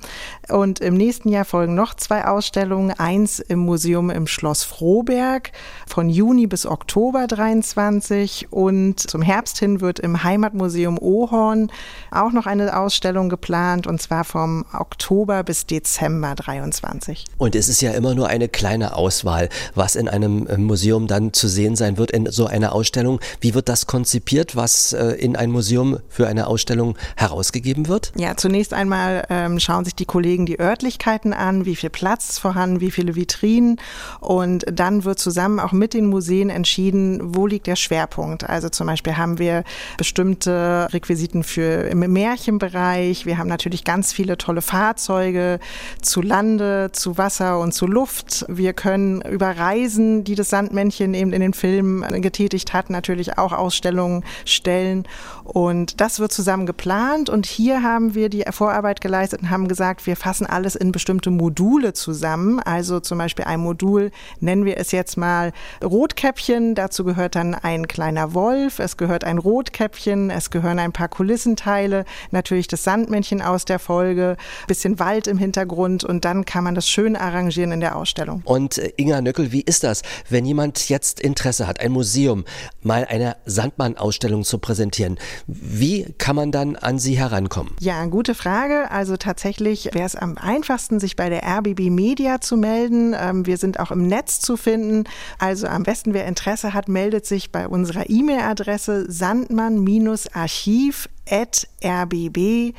Und 0.48 0.80
im 0.80 0.94
nächsten 0.94 1.30
Jahr 1.30 1.44
folgen 1.46 1.74
noch 1.74 1.94
zwei 1.94 2.26
Ausstellungen. 2.26 2.92
Eins 2.98 3.38
im 3.38 3.60
Museum 3.60 4.10
im 4.10 4.26
Schloss 4.26 4.64
Frohberg 4.64 5.29
Nürnberg 5.30 5.52
von 5.86 6.08
Juni 6.08 6.46
bis 6.46 6.66
Oktober 6.66 7.26
23 7.26 8.48
und 8.50 8.98
zum 8.98 9.22
Herbst 9.22 9.58
hin 9.58 9.80
wird 9.80 9.98
im 9.98 10.22
Heimatmuseum 10.22 10.98
Ohorn 11.00 11.70
auch 12.10 12.32
noch 12.32 12.46
eine 12.46 12.76
Ausstellung 12.76 13.28
geplant 13.28 13.86
und 13.86 14.00
zwar 14.00 14.24
vom 14.24 14.64
Oktober 14.72 15.42
bis 15.42 15.66
Dezember 15.66 16.34
23. 16.34 17.24
Und 17.38 17.54
es 17.54 17.68
ist 17.68 17.80
ja 17.80 17.92
immer 17.92 18.14
nur 18.14 18.28
eine 18.28 18.48
kleine 18.48 18.96
Auswahl, 18.96 19.48
was 19.74 19.96
in 19.96 20.08
einem 20.08 20.46
äh, 20.46 20.56
Museum 20.56 21.06
dann 21.06 21.32
zu 21.32 21.48
sehen 21.48 21.76
sein 21.76 21.96
wird 21.96 22.10
in 22.10 22.30
so 22.30 22.46
einer 22.46 22.72
Ausstellung. 22.72 23.20
Wie 23.40 23.54
wird 23.54 23.68
das 23.68 23.86
konzipiert, 23.86 24.56
was 24.56 24.92
äh, 24.92 25.12
in 25.12 25.36
ein 25.36 25.50
Museum 25.50 25.98
für 26.08 26.28
eine 26.28 26.46
Ausstellung 26.46 26.96
herausgegeben 27.16 27.88
wird? 27.88 28.12
Ja, 28.16 28.36
zunächst 28.36 28.74
einmal 28.74 29.24
ähm, 29.28 29.58
schauen 29.60 29.84
sich 29.84 29.94
die 29.94 30.04
Kollegen 30.04 30.46
die 30.46 30.60
Örtlichkeiten 30.60 31.32
an, 31.32 31.64
wie 31.66 31.76
viel 31.76 31.90
Platz 31.90 32.30
ist 32.30 32.38
vorhanden, 32.38 32.80
wie 32.80 32.90
viele 32.90 33.16
Vitrinen 33.16 33.80
und 34.20 34.64
dann 34.72 35.04
wird 35.04 35.09
zusammen 35.16 35.60
auch 35.60 35.72
mit 35.72 35.94
den 35.94 36.06
Museen 36.06 36.50
entschieden, 36.50 37.34
wo 37.34 37.46
liegt 37.46 37.66
der 37.66 37.76
Schwerpunkt. 37.76 38.48
Also 38.48 38.68
zum 38.68 38.86
Beispiel 38.86 39.16
haben 39.16 39.38
wir 39.38 39.64
bestimmte 39.96 40.88
Requisiten 40.92 41.42
für 41.42 41.88
im 41.88 42.00
Märchenbereich. 42.00 43.26
Wir 43.26 43.38
haben 43.38 43.48
natürlich 43.48 43.84
ganz 43.84 44.12
viele 44.12 44.38
tolle 44.38 44.62
Fahrzeuge 44.62 45.60
zu 46.02 46.22
Lande, 46.22 46.90
zu 46.92 47.18
Wasser 47.18 47.58
und 47.60 47.72
zu 47.72 47.86
Luft. 47.86 48.44
Wir 48.48 48.72
können 48.72 49.22
über 49.22 49.50
Reisen, 49.56 50.24
die 50.24 50.34
das 50.34 50.50
Sandmännchen 50.50 51.14
eben 51.14 51.32
in 51.32 51.40
den 51.40 51.54
Filmen 51.54 52.02
getätigt 52.22 52.72
hat, 52.72 52.90
natürlich 52.90 53.38
auch 53.38 53.52
Ausstellungen 53.52 54.24
stellen. 54.44 55.04
Und 55.44 56.00
das 56.00 56.20
wird 56.20 56.32
zusammen 56.32 56.66
geplant. 56.66 57.28
Und 57.28 57.46
hier 57.46 57.82
haben 57.82 58.14
wir 58.14 58.28
die 58.28 58.44
Vorarbeit 58.50 59.00
geleistet 59.00 59.42
und 59.42 59.50
haben 59.50 59.68
gesagt, 59.68 60.06
wir 60.06 60.16
fassen 60.16 60.46
alles 60.46 60.76
in 60.76 60.92
bestimmte 60.92 61.30
Module 61.30 61.92
zusammen. 61.92 62.60
Also 62.60 63.00
zum 63.00 63.18
Beispiel 63.18 63.44
ein 63.46 63.60
Modul 63.60 64.10
nennen 64.40 64.64
wir 64.64 64.76
es 64.76 64.92
jetzt 64.92 64.99
jetzt 65.00 65.16
mal 65.16 65.52
Rotkäppchen, 65.82 66.74
dazu 66.74 67.04
gehört 67.04 67.34
dann 67.34 67.54
ein 67.54 67.88
kleiner 67.88 68.34
Wolf, 68.34 68.78
es 68.78 68.98
gehört 68.98 69.24
ein 69.24 69.38
Rotkäppchen, 69.38 70.30
es 70.30 70.50
gehören 70.50 70.78
ein 70.78 70.92
paar 70.92 71.08
Kulissenteile, 71.08 72.04
natürlich 72.30 72.68
das 72.68 72.84
Sandmännchen 72.84 73.40
aus 73.40 73.64
der 73.64 73.78
Folge, 73.78 74.36
bisschen 74.66 74.98
Wald 74.98 75.26
im 75.26 75.38
Hintergrund 75.38 76.04
und 76.04 76.24
dann 76.24 76.44
kann 76.44 76.64
man 76.64 76.74
das 76.74 76.88
schön 76.88 77.16
arrangieren 77.16 77.72
in 77.72 77.80
der 77.80 77.96
Ausstellung. 77.96 78.42
Und 78.44 78.76
äh, 78.76 78.92
Inga 78.96 79.22
Nöckel, 79.22 79.52
wie 79.52 79.62
ist 79.62 79.84
das, 79.84 80.02
wenn 80.28 80.44
jemand 80.44 80.88
jetzt 80.90 81.20
Interesse 81.20 81.66
hat, 81.66 81.80
ein 81.80 81.92
Museum 81.92 82.44
mal 82.82 83.06
eine 83.08 83.36
Sandmann-Ausstellung 83.46 84.44
zu 84.44 84.58
präsentieren? 84.58 85.18
Wie 85.46 86.14
kann 86.18 86.36
man 86.36 86.52
dann 86.52 86.76
an 86.76 86.98
Sie 86.98 87.18
herankommen? 87.18 87.74
Ja, 87.80 88.04
gute 88.06 88.34
Frage. 88.34 88.90
Also 88.90 89.16
tatsächlich 89.16 89.88
wäre 89.92 90.04
es 90.04 90.16
am 90.16 90.36
einfachsten, 90.36 91.00
sich 91.00 91.16
bei 91.16 91.30
der 91.30 91.42
RBB 91.44 91.90
Media 91.90 92.40
zu 92.40 92.56
melden. 92.56 93.14
Ähm, 93.18 93.46
wir 93.46 93.56
sind 93.56 93.80
auch 93.80 93.90
im 93.90 94.06
Netz 94.06 94.40
zu 94.40 94.56
finden. 94.56 94.89
Also 95.38 95.66
am 95.66 95.82
besten, 95.82 96.14
wer 96.14 96.26
Interesse 96.26 96.74
hat, 96.74 96.88
meldet 96.88 97.26
sich 97.26 97.52
bei 97.52 97.66
unserer 97.68 98.08
E-Mail-Adresse 98.08 99.10
sandmann-archiv 99.10 101.08
rbb-media.de. 101.30 102.74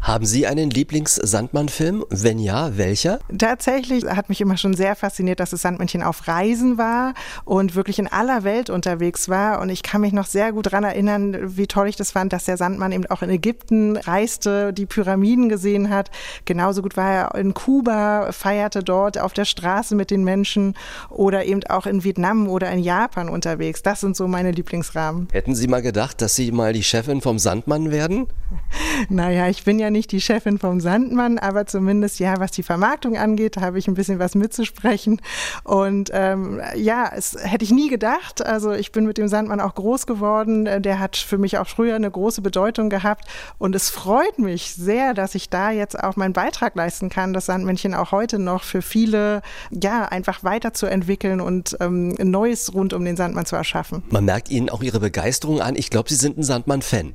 Haben 0.00 0.26
Sie 0.26 0.46
einen 0.46 0.70
Lieblings-Sandmann-Film? 0.70 2.04
Wenn 2.10 2.38
ja, 2.38 2.76
welcher? 2.76 3.18
Tatsächlich 3.38 4.04
hat 4.04 4.28
mich 4.28 4.40
immer 4.40 4.56
schon 4.56 4.74
sehr 4.74 4.94
fasziniert, 4.94 5.40
dass 5.40 5.50
das 5.50 5.62
Sandmännchen 5.62 6.02
auf 6.02 6.28
Reisen 6.28 6.76
war 6.78 7.14
und 7.44 7.74
wirklich 7.74 7.98
in 7.98 8.08
aller 8.08 8.44
Welt 8.44 8.68
unterwegs 8.68 9.28
war. 9.28 9.60
Und 9.60 9.70
ich 9.70 9.82
kann 9.82 10.02
mich 10.02 10.12
noch 10.12 10.26
sehr 10.26 10.52
gut 10.52 10.66
daran 10.66 10.84
erinnern, 10.84 11.56
wie 11.56 11.66
toll 11.66 11.88
ich 11.88 11.96
das 11.96 12.10
fand, 12.10 12.32
dass 12.32 12.44
der 12.44 12.56
Sandmann 12.56 12.92
eben 12.92 13.06
auch 13.06 13.22
in 13.22 13.30
Ägypten 13.30 13.96
reiste, 13.96 14.72
die 14.74 14.86
Pyramiden 14.86 15.48
gesehen 15.48 15.88
hat. 15.88 16.10
Genauso 16.44 16.82
gut 16.82 16.96
war 16.96 17.10
er 17.10 17.34
in 17.36 17.54
Kuba, 17.54 18.32
feierte 18.32 18.82
dort 18.82 19.18
auf 19.18 19.32
der 19.32 19.46
Straße 19.46 19.94
mit 19.94 20.10
den 20.10 20.24
Menschen 20.24 20.74
oder 21.08 21.44
eben 21.46 21.64
auch 21.64 21.86
in 21.86 22.04
Vietnam 22.04 22.48
oder 22.48 22.70
in 22.70 22.80
Japan 22.80 23.30
unterwegs. 23.30 23.82
Das 23.82 24.00
sind 24.00 24.16
so 24.16 24.28
meine 24.28 24.50
Lieblingsrahmen. 24.50 25.28
Hätten 25.32 25.54
Sie 25.54 25.68
mal 25.68 25.80
gedacht, 25.80 25.91
dass 25.92 26.36
Sie 26.36 26.52
mal 26.52 26.72
die 26.72 26.82
Chefin 26.82 27.20
vom 27.20 27.38
Sandmann 27.38 27.90
werden? 27.90 28.26
Naja, 29.08 29.48
ich 29.48 29.64
bin 29.64 29.78
ja 29.78 29.90
nicht 29.90 30.12
die 30.12 30.20
Chefin 30.20 30.58
vom 30.58 30.80
Sandmann, 30.80 31.38
aber 31.38 31.66
zumindest 31.66 32.18
ja, 32.20 32.38
was 32.38 32.52
die 32.52 32.62
Vermarktung 32.62 33.16
angeht, 33.16 33.56
habe 33.56 33.78
ich 33.78 33.88
ein 33.88 33.94
bisschen 33.94 34.18
was 34.18 34.34
mitzusprechen. 34.34 35.20
Und 35.64 36.10
ähm, 36.12 36.60
ja, 36.76 37.10
es 37.14 37.36
hätte 37.40 37.64
ich 37.64 37.70
nie 37.70 37.88
gedacht. 37.88 38.44
Also 38.44 38.72
ich 38.72 38.92
bin 38.92 39.06
mit 39.06 39.18
dem 39.18 39.28
Sandmann 39.28 39.60
auch 39.60 39.74
groß 39.74 40.06
geworden. 40.06 40.82
Der 40.82 40.98
hat 40.98 41.16
für 41.16 41.38
mich 41.38 41.58
auch 41.58 41.66
früher 41.66 41.96
eine 41.96 42.10
große 42.10 42.42
Bedeutung 42.42 42.90
gehabt. 42.90 43.24
Und 43.58 43.74
es 43.74 43.90
freut 43.90 44.38
mich 44.38 44.74
sehr, 44.74 45.14
dass 45.14 45.34
ich 45.34 45.48
da 45.48 45.70
jetzt 45.70 45.98
auch 45.98 46.16
meinen 46.16 46.32
Beitrag 46.32 46.74
leisten 46.74 47.08
kann, 47.08 47.32
das 47.32 47.46
Sandmännchen 47.46 47.94
auch 47.94 48.12
heute 48.12 48.38
noch 48.38 48.62
für 48.62 48.82
viele 48.82 49.42
ja 49.70 50.04
einfach 50.04 50.44
weiterzuentwickeln 50.44 51.40
und 51.40 51.76
ähm, 51.80 52.10
Neues 52.18 52.74
rund 52.74 52.92
um 52.92 53.04
den 53.04 53.16
Sandmann 53.16 53.46
zu 53.46 53.56
erschaffen. 53.56 54.02
Man 54.10 54.24
merkt 54.24 54.50
Ihnen 54.50 54.68
auch 54.70 54.82
Ihre 54.82 55.00
Begeisterung 55.00 55.60
an. 55.60 55.76
Ich 55.82 55.90
glaube, 55.90 56.08
Sie 56.08 56.14
sind 56.14 56.38
ein 56.38 56.44
Sandmann-Fan. 56.44 57.14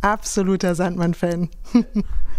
Absoluter 0.00 0.74
Sandmann-Fan. 0.74 1.50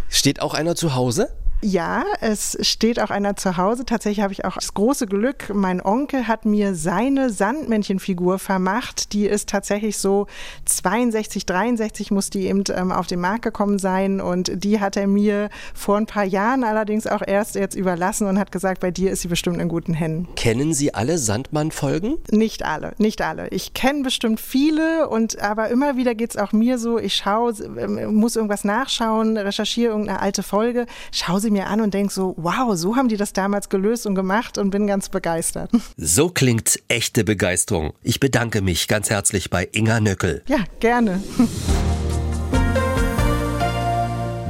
Steht 0.09 0.41
auch 0.41 0.53
einer 0.53 0.75
zu 0.75 0.93
Hause? 0.93 1.29
Ja, 1.61 2.03
es 2.21 2.57
steht 2.61 3.01
auch 3.01 3.09
einer 3.09 3.35
zu 3.35 3.57
Hause. 3.57 3.83
Tatsächlich 3.83 4.23
habe 4.23 4.31
ich 4.31 4.45
auch 4.45 4.55
das 4.55 4.73
große 4.73 5.07
Glück, 5.07 5.51
mein 5.53 5.83
Onkel 5.83 6.27
hat 6.27 6.45
mir 6.45 6.73
seine 6.73 7.29
Sandmännchenfigur 7.29 8.39
vermacht. 8.39 9.11
Die 9.11 9.25
ist 9.25 9.49
tatsächlich 9.49 9.97
so 9.97 10.27
62, 10.65 11.45
63 11.45 12.11
muss 12.11 12.29
die 12.29 12.47
eben 12.47 12.63
ähm, 12.73 12.93
auf 12.93 13.07
den 13.07 13.19
Markt 13.19 13.41
gekommen 13.41 13.77
sein 13.77 14.21
und 14.21 14.51
die 14.63 14.79
hat 14.79 14.95
er 14.95 15.07
mir 15.07 15.49
vor 15.73 15.97
ein 15.97 16.05
paar 16.05 16.23
Jahren 16.23 16.63
allerdings 16.63 17.07
auch 17.07 17.21
erst 17.25 17.55
jetzt 17.55 17.75
überlassen 17.75 18.27
und 18.27 18.39
hat 18.39 18.53
gesagt, 18.53 18.79
bei 18.79 18.91
dir 18.91 19.11
ist 19.11 19.21
sie 19.21 19.27
bestimmt 19.27 19.59
in 19.59 19.67
guten 19.67 19.93
Händen. 19.93 20.33
Kennen 20.35 20.73
Sie 20.73 20.93
alle 20.93 21.17
Sandmann-Folgen? 21.17 22.17
Nicht 22.31 22.63
alle, 22.63 22.93
nicht 22.99 23.21
alle. 23.21 23.49
Ich 23.49 23.73
kenne 23.73 24.03
bestimmt 24.03 24.39
viele 24.39 25.09
und 25.09 25.39
aber 25.41 25.67
immer 25.69 25.97
wieder 25.97 26.15
geht 26.15 26.31
es 26.31 26.37
auch 26.37 26.53
mir 26.53 26.77
so, 26.77 26.97
ich 26.99 27.15
schaue, 27.15 27.53
ähm, 27.77 28.15
muss 28.15 28.37
irgendwas 28.37 28.63
nachschauen, 28.63 29.35
recherchiere 29.37 29.91
irgendeine 29.91 30.21
alte 30.21 30.43
Folge, 30.43 30.85
schaue 31.11 31.41
sie 31.49 31.51
mir 31.51 31.67
an 31.67 31.81
und 31.81 31.93
denke 31.93 32.13
so, 32.13 32.35
wow, 32.37 32.75
so 32.75 32.95
haben 32.95 33.09
die 33.09 33.17
das 33.17 33.33
damals 33.33 33.69
gelöst 33.69 34.05
und 34.05 34.15
gemacht 34.15 34.57
und 34.57 34.69
bin 34.69 34.87
ganz 34.87 35.09
begeistert. 35.09 35.71
So 35.97 36.29
klingt 36.29 36.79
echte 36.87 37.23
Begeisterung. 37.23 37.93
Ich 38.03 38.19
bedanke 38.19 38.61
mich 38.61 38.87
ganz 38.87 39.09
herzlich 39.09 39.49
bei 39.49 39.67
Inga 39.71 39.99
Nöckel. 39.99 40.43
Ja, 40.47 40.59
gerne. 40.79 41.21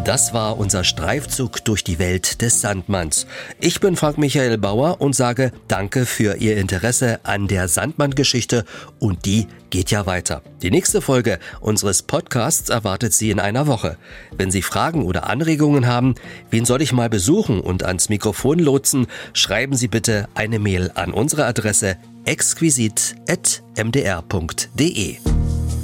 Das 0.10 0.34
war 0.34 0.57
unser 0.57 0.84
Streifzug 0.84 1.64
durch 1.66 1.84
die 1.84 1.99
Welt 1.99 2.41
des 2.41 2.62
Sandmanns. 2.62 3.28
Ich 3.60 3.80
bin 3.80 3.95
Frank 3.95 4.18
Michael 4.18 4.57
Bauer 4.57 5.01
und 5.01 5.16
sage 5.16 5.51
Danke 5.68 6.07
für 6.07 6.38
Ihr 6.38 6.57
Interesse 6.57 7.20
an 7.22 7.47
der 7.47 7.68
Sandmann-Geschichte 7.68 8.66
und 8.97 9.28
die 9.28 9.45
geht 9.70 9.91
ja 9.91 10.07
weiter. 10.07 10.41
Die 10.64 10.72
nächste 10.72 11.01
Folge 11.01 11.38
unseres 11.62 12.01
Podcasts 12.01 12.70
erwartet 12.70 13.14
Sie 13.14 13.30
in 13.30 13.39
einer 13.39 13.68
Woche. 13.68 13.97
Wenn 14.36 14.49
Sie 14.49 14.64
Fragen 14.64 15.05
oder 15.05 15.30
Anregungen 15.30 15.86
haben, 15.86 16.16
wen 16.49 16.66
soll 16.66 16.82
ich 16.82 16.91
mal 16.91 17.12
besuchen 17.12 17.62
und 17.62 17.84
ans 17.84 18.10
Mikrofon 18.10 18.57
lotsen, 18.57 19.05
schreiben 19.34 19.76
Sie 19.76 19.89
bitte 19.89 20.28
eine 20.34 20.57
Mail 20.57 20.89
an 20.95 21.14
unsere 21.14 21.45
Adresse 21.45 21.97
exquisit.mdr.de. 22.26 25.18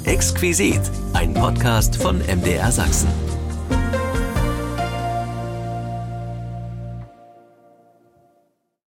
Exquisit, 0.02 0.80
ein 1.12 1.32
Podcast 1.32 1.94
von 1.94 2.18
MDR 2.18 2.72
Sachsen. 2.72 3.06